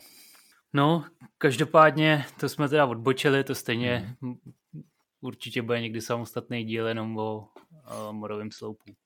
No, 0.75 1.05
každopádně 1.39 2.25
to 2.41 2.49
jsme 2.49 2.68
teda 2.68 2.87
odbočili, 2.87 3.45
to 3.45 3.55
stejně 3.55 4.16
mm. 4.20 4.35
určitě 5.20 5.62
bude 5.62 5.81
někdy 5.81 6.01
samostatný 6.01 6.64
díl 6.64 6.87
jenom 6.87 7.18
o 7.18 7.39
uh, 7.39 8.12
morovém 8.12 8.51
sloupu. 8.51 8.97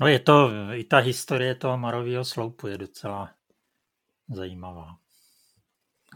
No 0.00 0.06
je 0.06 0.18
to, 0.18 0.50
i 0.74 0.84
ta 0.84 0.98
historie 0.98 1.54
toho 1.54 1.78
morového 1.78 2.24
sloupu 2.24 2.66
je 2.66 2.78
docela 2.78 3.34
zajímavá. 4.28 4.96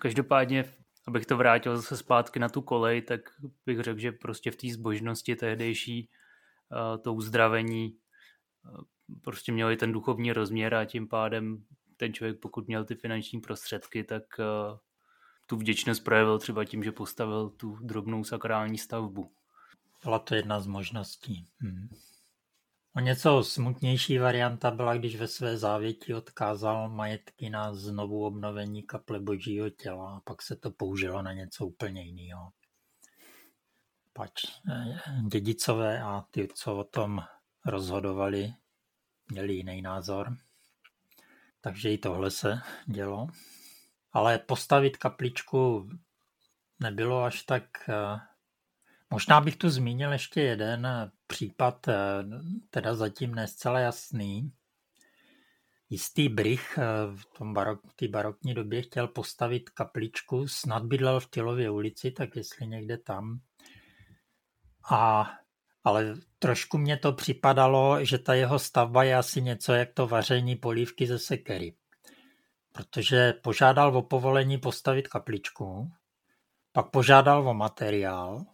Každopádně, 0.03 0.65
abych 1.09 1.27
to 1.27 1.37
vrátil 1.37 1.77
zase 1.77 1.97
zpátky 1.97 2.39
na 2.39 2.49
tu 2.49 2.63
kolej, 2.63 3.03
tak 3.03 3.21
bych 3.67 3.81
řekl, 3.81 3.99
že 3.99 4.13
prostě 4.13 4.51
v 4.51 4.57
té 4.57 4.69
zbožnosti 4.69 5.37
tehdejší 5.37 6.09
uh, 6.73 7.03
to 7.03 7.15
uzdravení 7.15 7.97
uh, 8.65 8.81
prostě 9.23 9.53
mělo 9.53 9.71
i 9.71 9.77
ten 9.77 9.93
duchovní 9.93 10.33
rozměr 10.33 10.75
a 10.75 10.85
tím 10.85 11.09
pádem 11.09 11.65
ten 11.97 12.15
člověk, 12.15 12.41
pokud 12.41 12.67
měl 12.67 12.85
ty 12.85 12.95
finanční 12.95 13.41
prostředky, 13.41 14.05
tak 14.05 14.23
uh, 14.39 14.79
tu 15.51 15.57
vděčnost 15.57 16.05
projevil 16.05 16.39
třeba 16.39 16.65
tím, 16.65 16.83
že 16.83 16.93
postavil 16.93 17.51
tu 17.51 17.77
drobnou 17.81 18.25
sakrální 18.25 18.79
stavbu. 18.79 19.33
Byla 20.05 20.19
to 20.19 20.35
jedna 20.35 20.61
z 20.61 20.67
možností. 20.67 21.47
Hmm. 21.59 21.89
O 22.97 23.01
něco 23.01 23.45
smutnější 23.45 24.19
varianta 24.19 24.71
byla, 24.71 24.97
když 24.97 25.17
ve 25.17 25.29
své 25.29 25.59
závěti 25.59 26.15
odkázal 26.15 26.89
majetky 26.89 27.51
na 27.51 27.75
znovu 27.75 28.27
obnovení 28.27 28.83
kaple 28.83 29.21
božího 29.21 29.71
těla 29.71 30.17
a 30.17 30.21
pak 30.21 30.43
se 30.43 30.57
to 30.57 30.71
použilo 30.71 31.23
na 31.23 31.33
něco 31.33 31.67
úplně 31.67 32.03
jiného. 32.03 32.53
Pač 34.13 34.45
eh, 34.45 34.99
dědicové 35.29 36.03
a 36.03 36.25
ty, 36.31 36.49
co 36.55 36.77
o 36.77 36.85
tom 36.85 37.23
rozhodovali, 37.67 38.55
měli 39.31 39.55
jiný 39.55 39.83
názor. 39.83 40.37
Takže 41.61 41.93
i 41.93 41.99
tohle 41.99 42.31
se 42.31 42.61
dělo. 42.87 43.27
Ale 44.13 44.39
postavit 44.39 44.97
kapličku 44.97 45.91
nebylo 46.81 47.23
až 47.23 47.43
tak... 47.43 47.89
Eh, 47.89 48.21
možná 49.11 49.41
bych 49.41 49.57
tu 49.57 49.71
zmínil 49.71 50.13
ještě 50.13 50.41
jeden 50.41 50.89
případ, 51.27 51.89
eh, 51.89 51.95
teda 52.71 52.95
zatím 52.95 53.35
ne 53.35 53.49
zcela 53.49 53.79
jasný. 53.79 54.53
Jistý 55.91 56.29
Brych 56.29 56.79
eh, 56.79 56.85
v 57.17 57.25
tom 57.39 57.55
barok, 57.55 57.81
barokní 58.11 58.55
době 58.55 58.83
chtěl 58.83 59.09
postavit 59.09 59.71
kapličku, 59.71 60.49
snad 60.49 60.85
bydlel 60.85 61.21
v 61.21 61.27
Tylově 61.27 61.71
ulici, 61.71 62.11
tak 62.11 62.37
jestli 62.37 62.67
někde 62.67 62.99
tam. 62.99 63.41
A, 64.91 65.31
ale 65.85 66.15
trošku 66.39 66.79
mě 66.79 66.97
to 66.97 67.13
připadalo, 67.13 68.05
že 68.05 68.19
ta 68.19 68.35
jeho 68.35 68.59
stavba 68.59 69.05
je 69.05 69.17
asi 69.17 69.43
něco 69.43 69.73
jak 69.73 69.93
to 69.93 70.07
vaření 70.07 70.57
polívky 70.57 71.07
ze 71.07 71.19
sekery. 71.19 71.75
Protože 72.73 73.33
požádal 73.33 73.97
o 73.97 74.03
povolení 74.03 74.59
postavit 74.59 75.09
kapličku, 75.09 75.93
pak 76.73 76.91
požádal 76.91 77.49
o 77.49 77.55
materiál 77.55 78.45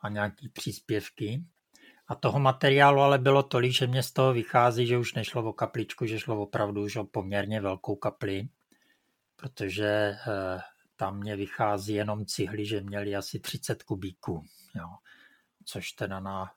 a 0.00 0.08
nějaký 0.08 0.48
příspěvky 0.48 1.44
a 2.08 2.14
toho 2.14 2.38
materiálu 2.38 3.00
ale 3.00 3.18
bylo 3.18 3.42
tolik, 3.42 3.72
že 3.72 3.86
mě 3.86 4.02
z 4.02 4.12
toho 4.12 4.32
vychází, 4.32 4.86
že 4.86 4.98
už 4.98 5.14
nešlo 5.14 5.48
o 5.48 5.52
kapličku, 5.52 6.06
že 6.06 6.20
šlo 6.20 6.42
opravdu 6.42 6.82
už 6.82 6.96
o 6.96 7.04
poměrně 7.04 7.60
velkou 7.60 7.96
kapli, 7.96 8.48
protože 9.36 9.86
eh, 9.86 10.60
tam 10.96 11.18
mě 11.18 11.36
vychází 11.36 11.94
jenom 11.94 12.26
cihly, 12.26 12.66
že 12.66 12.80
měli 12.80 13.16
asi 13.16 13.40
30 13.40 13.82
kubíků, 13.82 14.44
jo. 14.74 14.88
což 15.64 15.92
teda 15.92 16.20
na 16.20 16.52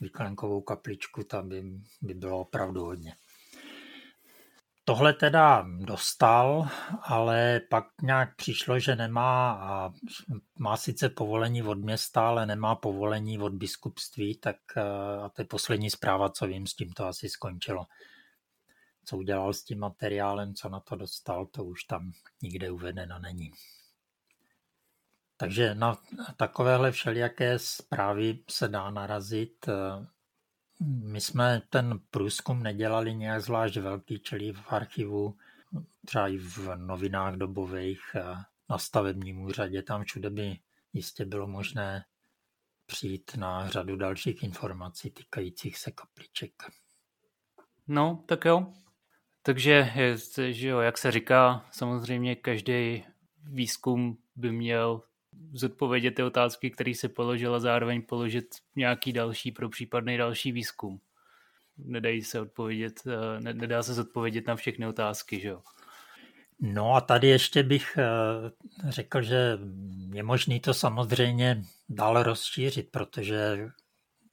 vyklenkovou 0.00 0.60
kapličku 0.60 1.24
tam 1.24 1.48
by, 1.48 1.62
by 2.02 2.14
bylo 2.14 2.40
opravdu 2.40 2.84
hodně. 2.84 3.16
Tohle 4.84 5.12
teda 5.12 5.66
dostal, 5.78 6.68
ale 7.02 7.60
pak 7.70 7.84
nějak 8.02 8.36
přišlo, 8.36 8.78
že 8.78 8.96
nemá, 8.96 9.52
a 9.52 9.92
má 10.58 10.76
sice 10.76 11.08
povolení 11.08 11.62
od 11.62 11.78
města, 11.78 12.28
ale 12.28 12.46
nemá 12.46 12.74
povolení 12.74 13.38
od 13.38 13.52
biskupství, 13.52 14.36
tak 14.36 14.56
a 15.24 15.28
to 15.28 15.42
je 15.42 15.46
poslední 15.46 15.90
zpráva, 15.90 16.28
co 16.28 16.46
vím, 16.46 16.66
s 16.66 16.74
tím 16.74 16.92
to 16.92 17.06
asi 17.06 17.28
skončilo. 17.28 17.86
Co 19.04 19.16
udělal 19.16 19.52
s 19.52 19.64
tím 19.64 19.78
materiálem, 19.78 20.54
co 20.54 20.68
na 20.68 20.80
to 20.80 20.96
dostal, 20.96 21.46
to 21.46 21.64
už 21.64 21.84
tam 21.84 22.12
nikde 22.42 22.70
uvedeno 22.70 23.18
není. 23.18 23.52
Takže 25.36 25.74
na 25.74 25.98
takovéhle 26.36 26.90
všelijaké 26.90 27.58
zprávy 27.58 28.38
se 28.50 28.68
dá 28.68 28.90
narazit 28.90 29.66
my 30.84 31.20
jsme 31.20 31.62
ten 31.70 32.00
průzkum 32.10 32.62
nedělali 32.62 33.14
nějak 33.14 33.42
zvlášť 33.42 33.76
velký, 33.76 34.18
čili 34.18 34.52
v 34.52 34.72
archivu, 34.72 35.36
třeba 36.06 36.28
i 36.28 36.38
v 36.38 36.68
novinách 36.76 37.34
dobových, 37.34 38.00
na 38.70 38.78
stavebním 38.78 39.42
úřadě, 39.42 39.82
tam 39.82 40.04
všude 40.04 40.30
by 40.30 40.58
jistě 40.92 41.24
bylo 41.24 41.46
možné 41.46 42.04
přijít 42.86 43.36
na 43.36 43.68
řadu 43.68 43.96
dalších 43.96 44.42
informací 44.42 45.10
týkajících 45.10 45.78
se 45.78 45.90
kapliček. 45.90 46.52
No, 47.88 48.24
tak 48.26 48.44
jo. 48.44 48.72
Takže, 49.42 49.92
že 50.50 50.68
jo, 50.68 50.78
jak 50.78 50.98
se 50.98 51.10
říká, 51.10 51.66
samozřejmě 51.70 52.36
každý 52.36 53.04
výzkum 53.44 54.18
by 54.36 54.52
měl 54.52 55.02
zodpovědět 55.52 56.10
ty 56.10 56.22
otázky, 56.22 56.70
které 56.70 56.94
si 56.94 57.08
položil 57.08 57.54
a 57.54 57.60
zároveň 57.60 58.02
položit 58.02 58.54
nějaký 58.76 59.12
další 59.12 59.52
pro 59.52 59.68
případný 59.68 60.16
další 60.16 60.52
výzkum. 60.52 61.00
Nedají 61.78 62.22
se 62.22 62.40
odpovědět, 62.40 63.02
eh, 63.06 63.40
nedá 63.40 63.82
se 63.82 63.94
zodpovědět 63.94 64.46
na 64.46 64.56
všechny 64.56 64.86
otázky, 64.86 65.40
že 65.40 65.48
jo? 65.48 65.62
No 66.60 66.94
a 66.94 67.00
tady 67.00 67.28
ještě 67.28 67.62
bych 67.62 67.98
eh, 67.98 68.04
řekl, 68.88 69.22
že 69.22 69.58
je 70.12 70.22
možný 70.22 70.60
to 70.60 70.74
samozřejmě 70.74 71.62
dál 71.88 72.22
rozšířit, 72.22 72.90
protože 72.90 73.68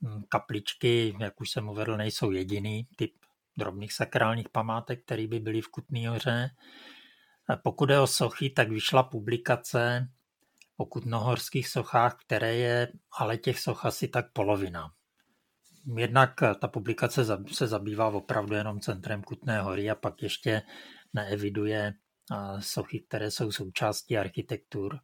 hm, 0.02 0.24
kapličky, 0.30 1.16
jak 1.20 1.42
už 1.42 1.50
jsem 1.50 1.70
uvedl, 1.70 1.98
nejsou 1.98 2.32
jediný 2.32 2.88
typ 2.96 3.14
drobných 3.58 3.94
sakrálních 3.94 4.50
památek, 4.50 5.04
které 5.04 5.28
by 5.28 5.40
byly 5.40 5.62
v 5.62 5.68
Kutný 5.68 6.08
hoře. 6.08 6.50
Pokud 7.64 7.90
je 7.90 8.00
o 8.00 8.08
sochy, 8.08 8.50
tak 8.50 8.70
vyšla 8.70 9.04
publikace 9.04 10.10
o 10.80 10.86
kutnohorských 10.86 11.68
sochách, 11.68 12.18
které 12.26 12.56
je 12.56 12.92
ale 13.20 13.38
těch 13.38 13.60
soch 13.60 13.86
asi 13.86 14.08
tak 14.08 14.34
polovina. 14.34 14.92
Jednak 15.98 16.34
ta 16.62 16.68
publikace 16.68 17.26
se 17.52 17.68
zabývá 17.68 18.08
opravdu 18.08 18.56
jenom 18.56 18.80
centrem 18.80 19.24
Kutné 19.24 19.62
hory 19.62 19.90
a 19.90 19.96
pak 19.96 20.22
ještě 20.22 20.62
neeviduje 21.14 21.94
sochy, 22.60 23.00
které 23.00 23.32
jsou 23.32 23.52
součástí 23.52 24.18
architektur, 24.18 25.00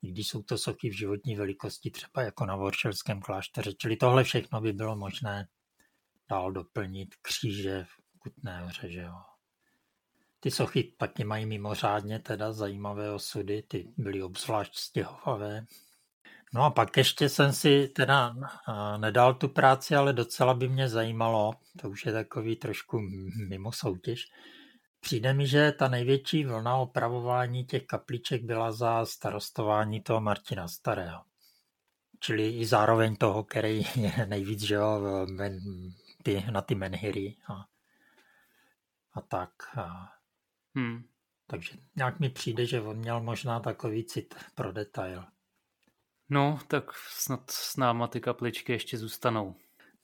když 0.00 0.28
jsou 0.28 0.42
to 0.42 0.58
sochy 0.58 0.90
v 0.90 0.98
životní 0.98 1.36
velikosti, 1.36 1.90
třeba 1.90 2.22
jako 2.22 2.46
na 2.46 2.56
Voršelském 2.56 3.20
klášteře. 3.20 3.72
Čili 3.74 3.96
tohle 3.96 4.24
všechno 4.24 4.60
by 4.60 4.72
bylo 4.72 4.96
možné 4.96 5.48
dál 6.30 6.52
doplnit 6.52 7.14
kříže 7.22 7.84
v 7.84 8.18
Kutné 8.18 8.60
hoře. 8.60 8.90
Že 8.90 9.00
jo. 9.00 9.14
Ty 10.42 10.50
sochy 10.50 10.82
taky 10.96 11.24
mají 11.24 11.46
mimořádně 11.46 12.18
teda 12.18 12.52
zajímavé 12.52 13.10
osudy, 13.10 13.62
ty 13.62 13.92
byly 13.96 14.22
obzvlášť 14.22 14.76
stěhovavé. 14.76 15.66
No 16.54 16.62
a 16.62 16.70
pak 16.70 16.96
ještě 16.96 17.28
jsem 17.28 17.52
si 17.52 17.88
teda 17.88 18.34
nedal 18.96 19.34
tu 19.34 19.48
práci, 19.48 19.96
ale 19.96 20.12
docela 20.12 20.54
by 20.54 20.68
mě 20.68 20.88
zajímalo, 20.88 21.52
to 21.80 21.90
už 21.90 22.06
je 22.06 22.12
takový 22.12 22.56
trošku 22.56 23.00
mimo 23.48 23.72
soutěž, 23.72 24.26
Přijde 25.04 25.34
mi, 25.34 25.46
že 25.46 25.72
ta 25.72 25.88
největší 25.88 26.44
vlna 26.44 26.76
opravování 26.76 27.64
těch 27.64 27.86
kapliček 27.86 28.44
byla 28.44 28.72
za 28.72 29.06
starostování 29.06 30.00
toho 30.00 30.20
Martina 30.20 30.68
Starého. 30.68 31.22
Čili 32.20 32.48
i 32.50 32.66
zároveň 32.66 33.16
toho, 33.16 33.44
který 33.44 33.82
je 33.96 34.26
nejvíc 34.26 34.62
že 34.62 34.74
jo, 34.74 35.00
ty, 36.22 36.44
na 36.50 36.62
ty 36.62 36.74
menhiry 36.74 37.36
a, 37.48 37.64
a 39.14 39.20
tak. 39.20 39.50
A 39.76 40.12
Hmm. 40.74 41.04
Takže 41.46 41.78
nějak 41.96 42.20
mi 42.20 42.30
přijde, 42.30 42.66
že 42.66 42.80
on 42.80 42.96
měl 42.96 43.20
možná 43.20 43.60
takový 43.60 44.04
cit 44.04 44.34
pro 44.54 44.72
detail. 44.72 45.24
No, 46.28 46.58
tak 46.68 46.94
snad 46.94 47.50
s 47.50 47.76
náma 47.76 48.08
ty 48.08 48.20
kapličky 48.20 48.72
ještě 48.72 48.98
zůstanou. 48.98 49.56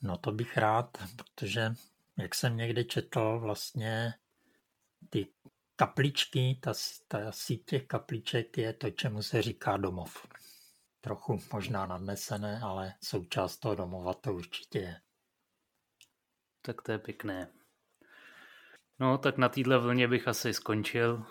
No 0.03 0.16
to 0.16 0.33
bych 0.33 0.57
rád, 0.57 0.99
protože 1.16 1.75
jak 2.16 2.35
jsem 2.35 2.57
někde 2.57 2.85
četl, 2.85 3.39
vlastně 3.39 4.14
ty 5.11 5.27
kapličky, 5.77 6.59
ta, 6.62 6.73
ta 7.09 7.33
síť 7.33 7.64
těch 7.64 7.87
kapliček 7.87 8.59
je 8.59 8.73
to, 8.73 8.91
čemu 8.91 9.23
se 9.23 9.43
říká 9.43 9.77
domov. 9.77 10.27
Trochu 11.01 11.41
možná 11.53 11.87
nadnesené, 11.87 12.61
ale 12.61 12.95
součást 13.03 13.57
toho 13.57 13.75
domova 13.75 14.14
to 14.14 14.35
určitě 14.35 14.79
je. 14.79 15.01
Tak 16.62 16.83
to 16.83 16.93
je 16.93 16.99
pěkné. 16.99 17.49
No, 19.01 19.18
tak 19.18 19.38
na 19.38 19.49
téhle 19.49 19.78
vlně 19.78 20.09
bych 20.09 20.28
asi 20.28 20.55
skončil 20.55 21.24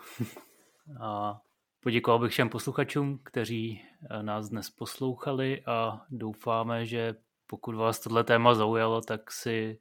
a 1.00 1.40
poděkoval 1.80 2.18
bych 2.18 2.32
všem 2.32 2.48
posluchačům, 2.48 3.20
kteří 3.24 3.82
eh, 4.10 4.22
nás 4.22 4.48
dnes 4.48 4.70
poslouchali 4.70 5.62
a 5.66 6.06
doufáme, 6.10 6.86
že 6.86 7.14
pokud 7.46 7.74
vás 7.74 8.00
tohle 8.00 8.24
téma 8.24 8.54
zaujalo, 8.54 9.00
tak 9.00 9.32
si 9.32 9.80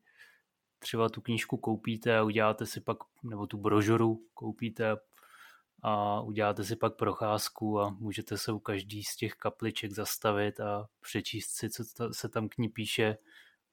třeba 0.79 1.09
tu 1.09 1.21
knížku 1.21 1.57
koupíte 1.57 2.17
a 2.17 2.23
uděláte 2.23 2.65
si 2.65 2.81
pak, 2.81 2.97
nebo 3.23 3.47
tu 3.47 3.57
brožuru 3.57 4.21
koupíte 4.33 4.97
a 5.83 6.21
uděláte 6.21 6.63
si 6.63 6.75
pak 6.75 6.95
procházku 6.95 7.79
a 7.79 7.89
můžete 7.89 8.37
se 8.37 8.51
u 8.51 8.59
každý 8.59 9.03
z 9.03 9.15
těch 9.15 9.33
kapliček 9.33 9.91
zastavit 9.91 10.59
a 10.59 10.87
přečíst 11.01 11.49
si, 11.49 11.69
co 11.69 11.83
se 12.13 12.29
tam 12.29 12.49
k 12.49 12.57
ní 12.57 12.69
píše. 12.69 13.17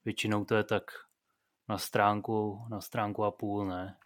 Většinou 0.04 0.44
to 0.44 0.54
je 0.54 0.64
tak 0.64 0.90
na 1.68 1.78
stránku, 1.78 2.66
na 2.70 2.80
stránku 2.80 3.24
a 3.24 3.30
půl, 3.30 3.66
ne? 3.66 3.96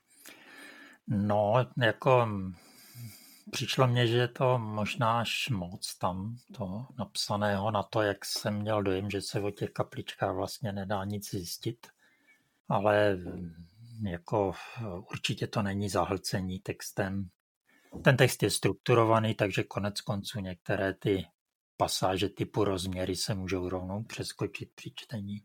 No, 1.11 1.66
jako 1.76 2.28
přišlo 3.50 3.86
mně, 3.86 4.06
že 4.06 4.16
je 4.16 4.28
to 4.28 4.59
možná 4.59 5.20
až 5.20 5.48
moc 5.48 5.94
tam 5.94 6.36
to 6.56 6.86
napsaného 6.98 7.70
na 7.70 7.82
to, 7.82 8.02
jak 8.02 8.24
jsem 8.24 8.54
měl 8.54 8.82
dojem, 8.82 9.11
že 9.11 9.20
se 9.20 9.40
o 9.40 9.50
těch 9.50 9.70
kapličkách 9.70 10.34
vlastně 10.34 10.72
nedá 10.72 11.04
nic 11.04 11.30
zjistit. 11.30 11.86
Ale 12.68 13.18
jako 14.02 14.52
určitě 15.11 15.46
to 15.46 15.62
není 15.62 15.88
zahlcení 15.88 16.59
textem. 16.59 17.28
Ten 18.04 18.16
text 18.16 18.42
je 18.42 18.50
strukturovaný, 18.50 19.34
takže 19.34 19.62
konec 19.62 20.00
konců 20.00 20.40
některé 20.40 20.94
ty 20.94 21.26
pasáže 21.76 22.28
typu 22.28 22.64
rozměry 22.64 23.16
se 23.16 23.34
můžou 23.34 23.68
rovnou 23.68 24.02
přeskočit 24.02 24.70
při 24.74 24.92
čtení. 24.94 25.42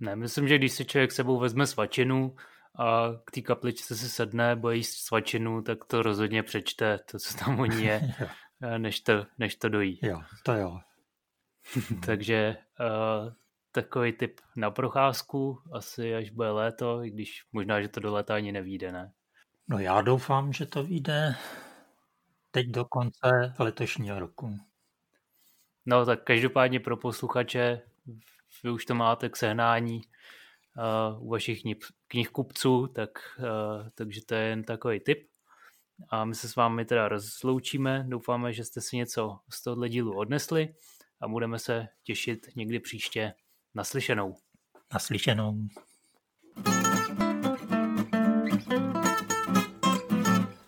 Ne, 0.00 0.16
myslím, 0.16 0.48
že 0.48 0.58
když 0.58 0.72
si 0.72 0.84
člověk 0.84 1.12
sebou 1.12 1.38
vezme 1.38 1.66
svačinu, 1.66 2.36
a 2.78 3.08
k 3.24 3.30
té 3.30 3.40
kapličce 3.40 3.96
si 3.96 4.08
sedne, 4.08 4.56
bude 4.56 4.76
jíst 4.76 4.94
svačinu, 4.94 5.62
tak 5.62 5.84
to 5.84 6.02
rozhodně 6.02 6.42
přečte, 6.42 6.98
to, 7.10 7.18
co 7.18 7.38
tam 7.38 7.60
o 7.60 7.64
ní 7.64 7.84
je, 7.84 8.14
než 8.78 9.00
to, 9.00 9.26
než 9.38 9.56
to 9.56 9.68
dojí. 9.68 9.98
Jo, 10.02 10.20
to 10.44 10.52
jo. 10.52 10.78
Takže 12.06 12.56
uh, 12.80 13.32
takový 13.72 14.12
typ 14.12 14.40
na 14.56 14.70
procházku, 14.70 15.62
asi 15.72 16.14
až 16.14 16.30
bude 16.30 16.50
léto, 16.50 17.04
i 17.04 17.10
když 17.10 17.44
možná, 17.52 17.82
že 17.82 17.88
to 17.88 18.00
do 18.00 18.12
léta 18.12 18.34
ani 18.34 18.52
nevíde, 18.52 18.92
ne? 18.92 19.12
No 19.68 19.78
já 19.78 20.02
doufám, 20.02 20.52
že 20.52 20.66
to 20.66 20.82
vyjde 20.82 21.34
teď 22.50 22.66
do 22.66 22.84
konce 22.84 23.54
letošního 23.58 24.18
roku. 24.20 24.58
No 25.86 26.06
tak 26.06 26.24
každopádně 26.24 26.80
pro 26.80 26.96
posluchače, 26.96 27.82
vy 28.64 28.70
už 28.70 28.84
to 28.84 28.94
máte 28.94 29.28
k 29.28 29.36
sehnání 29.36 30.00
u 31.18 31.28
vašich 31.28 31.62
knih, 32.08 32.28
kupců, 32.28 32.86
tak, 32.86 33.10
uh, 33.38 33.88
takže 33.94 34.20
to 34.26 34.34
je 34.34 34.42
jen 34.42 34.64
takový 34.64 35.00
tip. 35.00 35.28
A 36.08 36.24
my 36.24 36.34
se 36.34 36.48
s 36.48 36.56
vámi 36.56 36.84
teda 36.84 37.08
rozloučíme. 37.08 38.04
Doufáme, 38.08 38.52
že 38.52 38.64
jste 38.64 38.80
si 38.80 38.96
něco 38.96 39.38
z 39.50 39.62
tohohle 39.62 39.88
dílu 39.88 40.16
odnesli 40.16 40.74
a 41.20 41.28
budeme 41.28 41.58
se 41.58 41.88
těšit 42.02 42.46
někdy 42.56 42.80
příště 42.80 43.32
naslyšenou. 43.74 44.34
Naslyšenou. 44.92 45.68